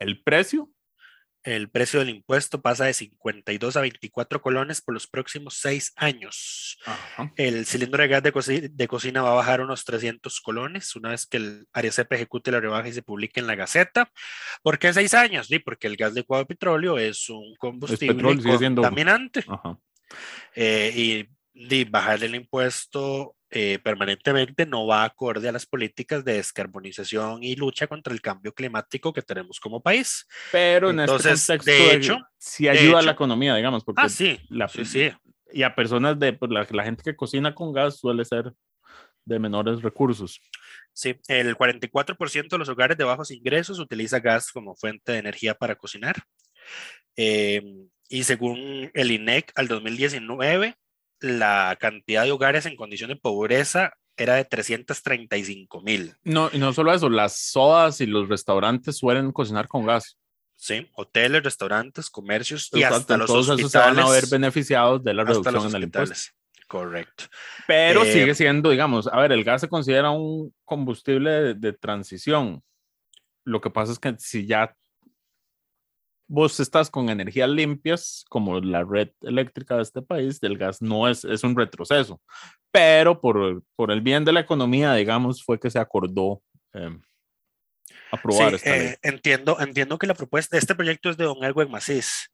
el 0.00 0.20
precio. 0.24 0.68
El 1.46 1.70
precio 1.70 2.00
del 2.00 2.08
impuesto 2.10 2.60
pasa 2.60 2.86
de 2.86 2.92
52 2.92 3.76
a 3.76 3.80
24 3.80 4.42
colones 4.42 4.80
por 4.80 4.94
los 4.94 5.06
próximos 5.06 5.54
seis 5.54 5.92
años. 5.94 6.76
Ajá. 6.84 7.32
El 7.36 7.64
cilindro 7.66 8.02
de 8.02 8.08
gas 8.08 8.22
de, 8.24 8.32
coci- 8.32 8.68
de 8.68 8.88
cocina 8.88 9.22
va 9.22 9.30
a 9.30 9.34
bajar 9.34 9.60
unos 9.60 9.84
300 9.84 10.40
colones 10.40 10.96
una 10.96 11.10
vez 11.10 11.24
que 11.24 11.36
el 11.36 11.68
ARECEP 11.72 12.12
ejecute 12.14 12.50
la 12.50 12.58
rebaja 12.58 12.88
y 12.88 12.92
se 12.92 13.02
publique 13.02 13.38
en 13.38 13.46
la 13.46 13.54
Gaceta. 13.54 14.10
¿Por 14.62 14.80
qué 14.80 14.92
seis 14.92 15.14
años? 15.14 15.46
Sí, 15.46 15.60
porque 15.60 15.86
el 15.86 15.96
gas 15.96 16.14
licuado 16.14 16.42
de 16.42 16.48
petróleo 16.48 16.98
es 16.98 17.30
un 17.30 17.54
combustible 17.56 18.20
siendo- 18.58 18.82
contaminante. 18.82 19.44
Ajá. 19.46 19.78
eh, 20.56 20.92
y, 20.96 21.28
y 21.54 21.84
bajar 21.84 22.24
el 22.24 22.34
impuesto 22.34 23.35
eh, 23.50 23.78
permanentemente 23.82 24.66
no 24.66 24.86
va 24.86 25.04
acorde 25.04 25.48
a 25.48 25.52
las 25.52 25.66
políticas 25.66 26.24
de 26.24 26.34
descarbonización 26.34 27.42
y 27.42 27.54
lucha 27.56 27.86
contra 27.86 28.12
el 28.12 28.20
cambio 28.20 28.52
climático 28.52 29.12
que 29.12 29.22
tenemos 29.22 29.60
como 29.60 29.80
país. 29.82 30.26
Pero 30.52 30.90
en 30.90 31.00
Entonces, 31.00 31.32
este 31.48 31.56
contexto, 31.58 31.84
de 31.88 31.94
hecho- 31.94 32.18
sí 32.38 32.68
ayuda 32.68 32.98
a 32.98 33.02
la 33.02 33.12
economía, 33.12 33.54
digamos, 33.54 33.84
porque 33.84 34.02
Ah, 34.04 34.08
sí, 34.08 34.40
la- 34.48 34.68
sí, 34.68 34.84
sí. 34.84 35.10
y 35.52 35.62
a 35.62 35.74
personas 35.74 36.18
de 36.18 36.32
pues, 36.32 36.50
la, 36.50 36.66
la 36.70 36.84
gente 36.84 37.02
que 37.04 37.14
cocina 37.16 37.54
con 37.54 37.72
gas 37.72 37.98
suele 37.98 38.24
ser 38.24 38.52
de 39.24 39.38
menores 39.38 39.82
recursos. 39.82 40.40
Sí, 40.92 41.16
el 41.28 41.56
44% 41.56 42.48
de 42.56 42.58
los 42.58 42.68
hogares 42.68 42.96
de 42.96 43.04
bajos 43.04 43.30
ingresos 43.30 43.78
utiliza 43.80 44.20
gas 44.20 44.50
como 44.52 44.74
fuente 44.76 45.12
de 45.12 45.18
energía 45.18 45.54
para 45.54 45.74
cocinar. 45.76 46.16
Eh, 47.16 47.62
y 48.08 48.22
según 48.24 48.90
el 48.94 49.10
INEC, 49.10 49.50
al 49.56 49.68
2019, 49.68 50.76
la 51.20 51.76
cantidad 51.80 52.24
de 52.24 52.32
hogares 52.32 52.66
en 52.66 52.76
condición 52.76 53.08
de 53.08 53.16
pobreza 53.16 53.92
era 54.16 54.34
de 54.34 54.44
335 54.44 55.82
mil. 55.82 56.14
No, 56.24 56.48
y 56.52 56.58
no 56.58 56.72
solo 56.72 56.92
eso, 56.94 57.08
las 57.10 57.38
sodas 57.38 58.00
y 58.00 58.06
los 58.06 58.28
restaurantes 58.28 58.96
suelen 58.96 59.32
cocinar 59.32 59.68
con 59.68 59.84
gas. 59.86 60.18
Sí, 60.54 60.88
hoteles, 60.94 61.42
restaurantes, 61.42 62.08
comercios 62.08 62.70
y 62.72 62.78
Exacto, 62.78 62.96
hasta 62.96 63.16
los 63.18 63.26
todos 63.26 63.48
hospitales. 63.50 63.60
esos 63.60 63.72
se 63.72 63.78
van 63.78 63.98
a 63.98 64.10
ver 64.10 64.24
beneficiados 64.30 65.04
de 65.04 65.12
la 65.14 65.24
reducción 65.24 65.66
en 65.68 65.74
el 65.76 65.82
impuesto. 65.84 66.30
Correcto. 66.66 67.24
Pero 67.66 68.04
Eh, 68.04 68.12
sigue 68.12 68.34
siendo, 68.34 68.70
digamos, 68.70 69.06
a 69.06 69.20
ver, 69.20 69.32
el 69.32 69.44
gas 69.44 69.60
se 69.60 69.68
considera 69.68 70.10
un 70.10 70.52
combustible 70.64 71.30
de, 71.30 71.54
de 71.54 71.72
transición. 71.74 72.62
Lo 73.44 73.60
que 73.60 73.70
pasa 73.70 73.92
es 73.92 73.98
que 73.98 74.14
si 74.18 74.46
ya 74.46 74.74
vos 76.28 76.58
estás 76.60 76.90
con 76.90 77.08
energías 77.08 77.48
limpias, 77.48 78.24
como 78.28 78.60
la 78.60 78.84
red 78.84 79.10
eléctrica 79.22 79.76
de 79.76 79.82
este 79.82 80.02
país, 80.02 80.42
el 80.42 80.58
gas 80.58 80.82
no 80.82 81.08
es, 81.08 81.24
es 81.24 81.44
un 81.44 81.56
retroceso. 81.56 82.20
Pero 82.70 83.20
por, 83.20 83.62
por 83.76 83.90
el 83.90 84.00
bien 84.00 84.24
de 84.24 84.32
la 84.32 84.40
economía, 84.40 84.94
digamos, 84.94 85.42
fue 85.44 85.58
que 85.60 85.70
se 85.70 85.78
acordó 85.78 86.42
eh, 86.74 86.98
aprobar 88.10 88.50
Sí, 88.50 88.56
esta 88.56 88.76
ley. 88.76 88.88
eh, 88.88 88.98
entiendo, 89.02 89.58
entiendo 89.60 89.98
que 89.98 90.06
la 90.06 90.14
propuesta, 90.14 90.56
este 90.58 90.74
proyecto 90.74 91.10
es 91.10 91.16
de 91.16 91.24
don 91.24 91.42
Erwin 91.44 91.70
Macís, 91.70 92.32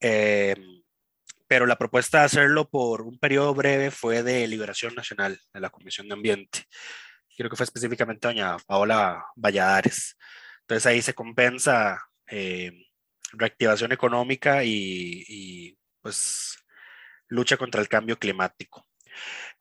eh, 0.00 0.54
pero 1.46 1.64
la 1.66 1.76
propuesta 1.76 2.18
de 2.20 2.24
hacerlo 2.26 2.68
por 2.68 3.02
un 3.02 3.18
periodo 3.18 3.54
breve 3.54 3.90
fue 3.90 4.22
de 4.22 4.46
Liberación 4.46 4.94
Nacional, 4.94 5.38
de 5.54 5.60
la 5.60 5.70
Comisión 5.70 6.08
de 6.08 6.14
Ambiente. 6.14 6.64
Creo 7.36 7.48
que 7.48 7.56
fue 7.56 7.64
específicamente 7.64 8.26
doña 8.28 8.56
Paola 8.66 9.24
Valladares. 9.36 10.16
Entonces 10.62 10.86
ahí 10.86 11.00
se 11.00 11.14
compensa 11.14 12.02
eh, 12.26 12.72
reactivación 13.32 13.92
económica 13.92 14.64
y, 14.64 15.24
y, 15.28 15.78
pues 16.00 16.56
lucha 17.28 17.56
contra 17.56 17.80
el 17.80 17.88
cambio 17.88 18.18
climático. 18.18 18.86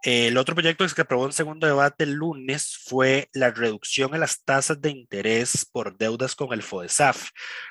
El 0.03 0.37
otro 0.37 0.53
proyecto 0.53 0.83
que 0.83 0.89
se 0.89 1.01
aprobó 1.01 1.25
en 1.25 1.33
segundo 1.33 1.65
debate 1.65 2.03
el 2.03 2.13
lunes 2.13 2.77
fue 2.85 3.29
la 3.33 3.49
reducción 3.49 4.13
en 4.13 4.19
las 4.19 4.43
tasas 4.43 4.79
de 4.79 4.91
interés 4.91 5.65
por 5.65 5.97
deudas 5.97 6.35
con 6.35 6.53
el 6.53 6.61
FODESAF. 6.61 7.29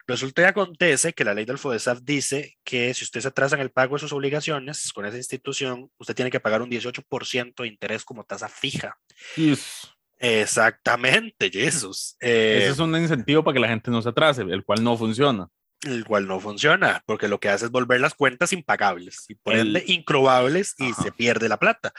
Resulta 0.08 0.42
y 0.42 0.44
acontece 0.46 1.12
que 1.12 1.24
la 1.24 1.34
ley 1.34 1.44
del 1.44 1.58
FODESAF 1.58 2.00
dice 2.02 2.56
que 2.64 2.92
si 2.94 3.04
usted 3.04 3.20
se 3.20 3.28
atrasa 3.28 3.54
en 3.54 3.62
el 3.62 3.70
pago 3.70 3.94
de 3.94 4.00
sus 4.00 4.12
obligaciones 4.12 4.92
con 4.92 5.06
esa 5.06 5.16
institución, 5.16 5.88
usted 5.98 6.16
tiene 6.16 6.30
que 6.30 6.40
pagar 6.40 6.62
un 6.62 6.70
18% 6.70 7.62
de 7.62 7.68
interés 7.68 8.04
como 8.04 8.24
tasa 8.24 8.48
fija. 8.48 8.98
Yes. 9.36 9.88
Exactamente, 10.18 11.50
Jesús. 11.50 12.16
Eh, 12.20 12.58
Ese 12.62 12.70
es 12.70 12.78
un 12.78 12.96
incentivo 12.96 13.44
para 13.44 13.54
que 13.54 13.60
la 13.60 13.68
gente 13.68 13.90
no 13.90 14.02
se 14.02 14.08
atrase, 14.08 14.42
el 14.42 14.64
cual 14.64 14.82
no 14.82 14.96
funciona. 14.96 15.48
El 15.92 16.04
cual 16.04 16.26
no 16.26 16.40
funciona, 16.40 17.02
porque 17.06 17.28
lo 17.28 17.40
que 17.40 17.48
hace 17.48 17.66
es 17.66 17.70
volver 17.70 18.00
las 18.00 18.14
cuentas 18.14 18.52
impagables 18.52 19.24
y 19.28 19.34
por 19.34 19.54
ende 19.54 19.84
incrobables 19.86 20.74
y 20.78 20.90
Ajá. 20.90 21.02
se 21.02 21.12
pierde 21.12 21.48
la 21.48 21.58
plata. 21.58 21.92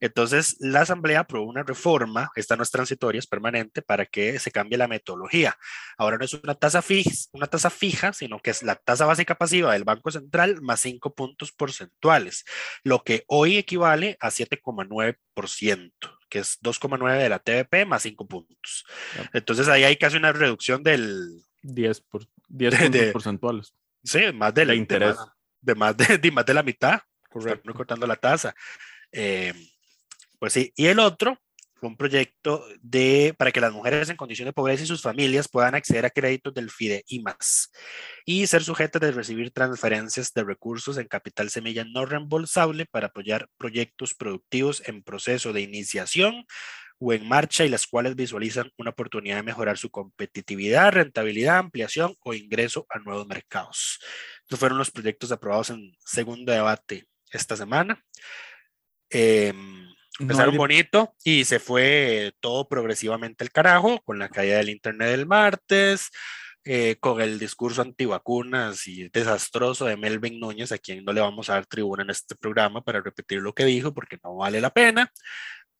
Entonces, 0.00 0.56
la 0.60 0.80
Asamblea 0.80 1.20
aprobó 1.20 1.46
una 1.46 1.62
reforma, 1.62 2.30
esta 2.34 2.56
no 2.56 2.62
es 2.62 2.70
transitoria, 2.70 3.18
es 3.18 3.26
permanente, 3.26 3.82
para 3.82 4.06
que 4.06 4.38
se 4.38 4.50
cambie 4.50 4.78
la 4.78 4.88
metodología. 4.88 5.58
Ahora 5.98 6.16
no 6.16 6.24
es 6.24 6.32
una 6.32 6.54
tasa 6.54 6.80
fija, 6.80 7.10
una 7.32 7.46
tasa 7.46 7.68
fija, 7.68 8.14
sino 8.14 8.40
que 8.40 8.50
es 8.50 8.62
la 8.62 8.76
tasa 8.76 9.04
básica 9.04 9.34
pasiva 9.34 9.74
del 9.74 9.84
Banco 9.84 10.10
Central 10.10 10.62
más 10.62 10.80
5 10.80 11.14
puntos 11.14 11.52
porcentuales, 11.52 12.46
lo 12.82 13.04
que 13.04 13.24
hoy 13.26 13.58
equivale 13.58 14.16
a 14.20 14.30
7,9%, 14.30 15.92
que 16.30 16.38
es 16.38 16.58
2,9 16.62 17.18
de 17.18 17.28
la 17.28 17.38
TVP 17.38 17.84
más 17.84 18.02
5 18.02 18.26
puntos. 18.26 18.86
Entonces, 19.34 19.68
ahí 19.68 19.84
hay 19.84 19.96
casi 19.96 20.16
una 20.16 20.32
reducción 20.32 20.82
del, 20.82 21.44
10, 21.62 22.00
por, 22.02 22.22
10 22.50 22.70
De- 22.72 22.78
puntos 22.78 23.00
de- 23.00 23.12
porcentuales. 23.12 23.74
Sí, 24.04 24.20
más 24.34 24.52
de, 24.54 24.62
De 24.62 24.66
la- 24.66 24.74
interés. 24.74 25.16
De 25.60 25.74
más 25.74 25.96
de, 25.96 26.18
de 26.18 26.30
más 26.32 26.44
de 26.46 26.54
la 26.54 26.62
mitad. 26.62 27.00
Correcto. 27.30 27.72
Cortando 27.74 28.06
la 28.06 28.16
tasa. 28.16 28.54
Eh, 29.12 29.54
pues 30.38 30.52
sí. 30.52 30.72
Y 30.76 30.86
el 30.86 30.98
otro 30.98 31.38
fue 31.74 31.88
un 31.88 31.96
proyecto 31.96 32.64
de, 32.82 33.34
para 33.38 33.52
que 33.52 33.60
las 33.60 33.72
mujeres 33.72 34.08
en 34.10 34.16
condición 34.16 34.46
de 34.46 34.52
pobreza 34.52 34.82
y 34.82 34.86
sus 34.86 35.00
familias 35.00 35.48
puedan 35.48 35.74
acceder 35.74 36.04
a 36.04 36.10
créditos 36.10 36.52
del 36.52 36.70
FIDEIMAS 36.70 37.72
y 38.26 38.46
ser 38.46 38.62
sujetas 38.62 39.00
de 39.00 39.12
recibir 39.12 39.50
transferencias 39.50 40.32
de 40.34 40.44
recursos 40.44 40.98
en 40.98 41.08
capital 41.08 41.48
semilla 41.48 41.84
no 41.84 42.04
reembolsable 42.04 42.84
para 42.84 43.06
apoyar 43.06 43.48
proyectos 43.56 44.12
productivos 44.14 44.82
en 44.86 45.02
proceso 45.02 45.54
de 45.54 45.62
iniciación 45.62 46.44
o 47.02 47.12
en 47.14 47.26
marcha 47.26 47.64
y 47.64 47.68
las 47.70 47.86
cuales 47.86 48.14
visualizan 48.14 48.70
una 48.76 48.90
oportunidad 48.90 49.36
de 49.36 49.42
mejorar 49.42 49.78
su 49.78 49.90
competitividad, 49.90 50.92
rentabilidad, 50.92 51.56
ampliación 51.58 52.14
o 52.22 52.34
ingreso 52.34 52.86
a 52.90 52.98
nuevos 52.98 53.26
mercados. 53.26 53.98
Estos 54.42 54.58
fueron 54.58 54.78
los 54.78 54.90
proyectos 54.90 55.32
aprobados 55.32 55.70
en 55.70 55.96
segundo 56.04 56.52
debate 56.52 57.06
esta 57.32 57.56
semana. 57.56 58.02
Eh, 59.10 59.52
No 59.54 60.24
empezaron 60.24 60.52
hay- 60.54 60.58
bonito 60.58 61.14
y 61.24 61.44
se 61.44 61.58
fue 61.58 62.32
todo 62.40 62.68
progresivamente 62.68 63.44
el 63.44 63.50
carajo 63.50 64.00
con 64.02 64.18
la 64.18 64.28
caída 64.28 64.58
del 64.58 64.68
internet 64.68 65.08
del 65.08 65.26
martes, 65.26 66.10
eh, 66.64 66.96
con 67.00 67.22
el 67.22 67.38
discurso 67.38 67.80
antivacunas 67.80 68.86
y 68.86 69.08
desastroso 69.08 69.86
de 69.86 69.96
Melvin 69.96 70.38
Núñez, 70.38 70.72
a 70.72 70.78
quien 70.78 71.04
no 71.04 71.12
le 71.14 71.22
vamos 71.22 71.48
a 71.48 71.54
dar 71.54 71.64
tribuna 71.66 72.02
en 72.02 72.10
este 72.10 72.34
programa 72.36 72.82
para 72.84 73.00
repetir 73.00 73.40
lo 73.40 73.54
que 73.54 73.64
dijo 73.64 73.94
porque 73.94 74.18
no 74.22 74.36
vale 74.36 74.60
la 74.60 74.68
pena. 74.70 75.10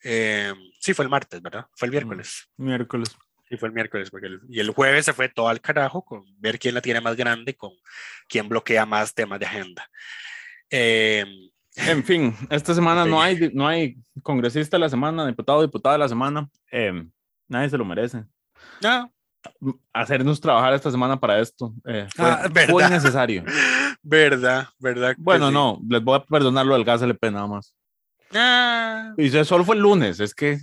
Eh, 0.02 0.52
sí, 0.80 0.94
fue 0.94 1.04
el 1.04 1.10
martes, 1.10 1.40
¿verdad? 1.42 1.66
Fue 1.76 1.86
el 1.86 1.92
miércoles. 1.92 2.48
miércoles. 2.56 3.16
Sí, 3.48 3.56
fue 3.56 3.68
el 3.68 3.74
miércoles. 3.74 4.10
Porque 4.10 4.26
el- 4.28 4.40
y 4.48 4.60
el 4.60 4.70
jueves 4.70 5.04
se 5.04 5.12
fue 5.12 5.28
todo 5.28 5.48
al 5.48 5.60
carajo 5.60 6.04
con 6.04 6.24
ver 6.38 6.58
quién 6.58 6.74
la 6.74 6.80
tiene 6.80 7.00
más 7.00 7.16
grande, 7.16 7.56
con 7.56 7.72
quién 8.28 8.48
bloquea 8.48 8.86
más 8.86 9.12
temas 9.14 9.38
de 9.40 9.46
agenda. 9.46 9.88
Eh, 10.70 11.24
En 11.76 12.02
fin, 12.04 12.34
esta 12.50 12.74
semana 12.74 13.04
no 13.04 13.22
hay, 13.22 13.50
no 13.54 13.66
hay 13.66 13.96
congresista 14.22 14.76
de 14.76 14.80
la 14.80 14.88
semana, 14.88 15.24
diputado, 15.26 15.62
diputada 15.62 15.94
de 15.94 15.98
la 16.00 16.08
semana. 16.08 16.48
Eh, 16.72 17.04
nadie 17.48 17.70
se 17.70 17.78
lo 17.78 17.84
merece. 17.84 18.24
no, 18.82 19.12
Hacernos 19.92 20.38
trabajar 20.40 20.74
esta 20.74 20.90
semana 20.90 21.18
para 21.18 21.40
esto 21.40 21.72
eh, 21.86 22.06
fue, 22.14 22.26
Ah, 22.28 22.48
fue 22.68 22.84
innecesario. 22.84 23.42
verdad, 24.02 24.68
verdad. 24.78 25.14
Bueno, 25.16 25.48
sí. 25.48 25.54
no, 25.54 25.80
les 25.88 26.02
voy 26.02 26.16
a 26.18 26.24
perdonar 26.24 26.66
lo 26.66 26.74
del 26.74 26.84
gas 26.84 27.00
LP 27.02 27.30
nada 27.30 27.46
más. 27.46 27.74
Ah, 28.32 29.12
Y 29.16 29.26
eso 29.26 29.44
solo 29.44 29.64
fue 29.64 29.74
el 29.76 29.82
lunes, 29.82 30.20
es 30.20 30.34
que 30.34 30.58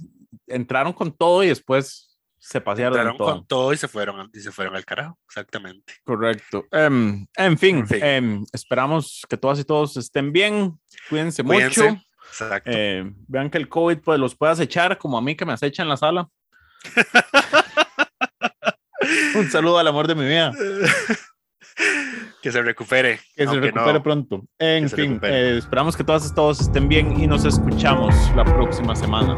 entraron 0.47 0.93
con 0.93 1.11
todo 1.15 1.43
y 1.43 1.47
después 1.49 2.17
se 2.39 2.61
pasearon 2.61 2.99
en 2.99 3.07
entraron 3.07 3.17
todo. 3.17 3.31
con 3.37 3.47
todo 3.47 3.73
y 3.73 3.77
se 3.77 3.87
fueron, 3.89 4.29
y 4.33 4.39
se 4.39 4.51
fueron 4.51 4.75
al 4.75 4.85
carajo, 4.85 5.17
exactamente. 5.27 5.93
Correcto. 6.05 6.65
Em, 6.71 7.25
en 7.35 7.57
fin, 7.57 7.79
En 7.79 7.87
fin. 7.87 7.99
em, 8.03 8.45
esperamos 8.53 9.25
que 9.29 9.35
todas 9.37 9.59
y 9.59 9.65
todos 9.65 9.97
estén 9.97 10.31
bien. 10.31 10.79
Cuídense, 11.09 11.43
Cuídense. 11.43 11.89
mucho. 11.91 12.01
Exacto. 12.29 12.71
Eh, 12.73 13.03
vean 13.27 13.49
que 13.49 13.57
el 13.57 13.67
COVID 13.67 13.97
pues, 13.99 14.19
los 14.19 14.35
puede 14.35 14.53
acechar, 14.53 14.97
como 14.97 15.17
a 15.17 15.21
mí 15.21 15.35
que 15.35 15.45
me 15.45 15.53
acecha 15.53 15.83
en 15.83 15.89
la 15.89 15.97
sala. 15.97 16.29
Un 19.35 19.49
saludo 19.49 19.79
al 19.79 19.87
amor 19.87 20.07
de 20.07 20.15
mi 20.15 20.25
vida. 20.25 20.51
que 22.41 22.51
se 22.51 22.61
recupere. 22.61 23.19
Que 23.35 23.47
se 23.47 23.59
recupere 23.59 23.93
no. 23.93 24.03
pronto. 24.03 24.43
En 24.59 24.89
fin, 24.89 25.19
eh, 25.23 25.55
esperamos 25.57 25.95
que 25.95 26.03
todas 26.03 26.29
y 26.29 26.33
todos 26.33 26.61
estén 26.61 26.87
bien 26.87 27.19
y 27.19 27.27
nos 27.27 27.45
escuchamos 27.45 28.13
la 28.35 28.45
próxima 28.45 28.95
semana. 28.95 29.37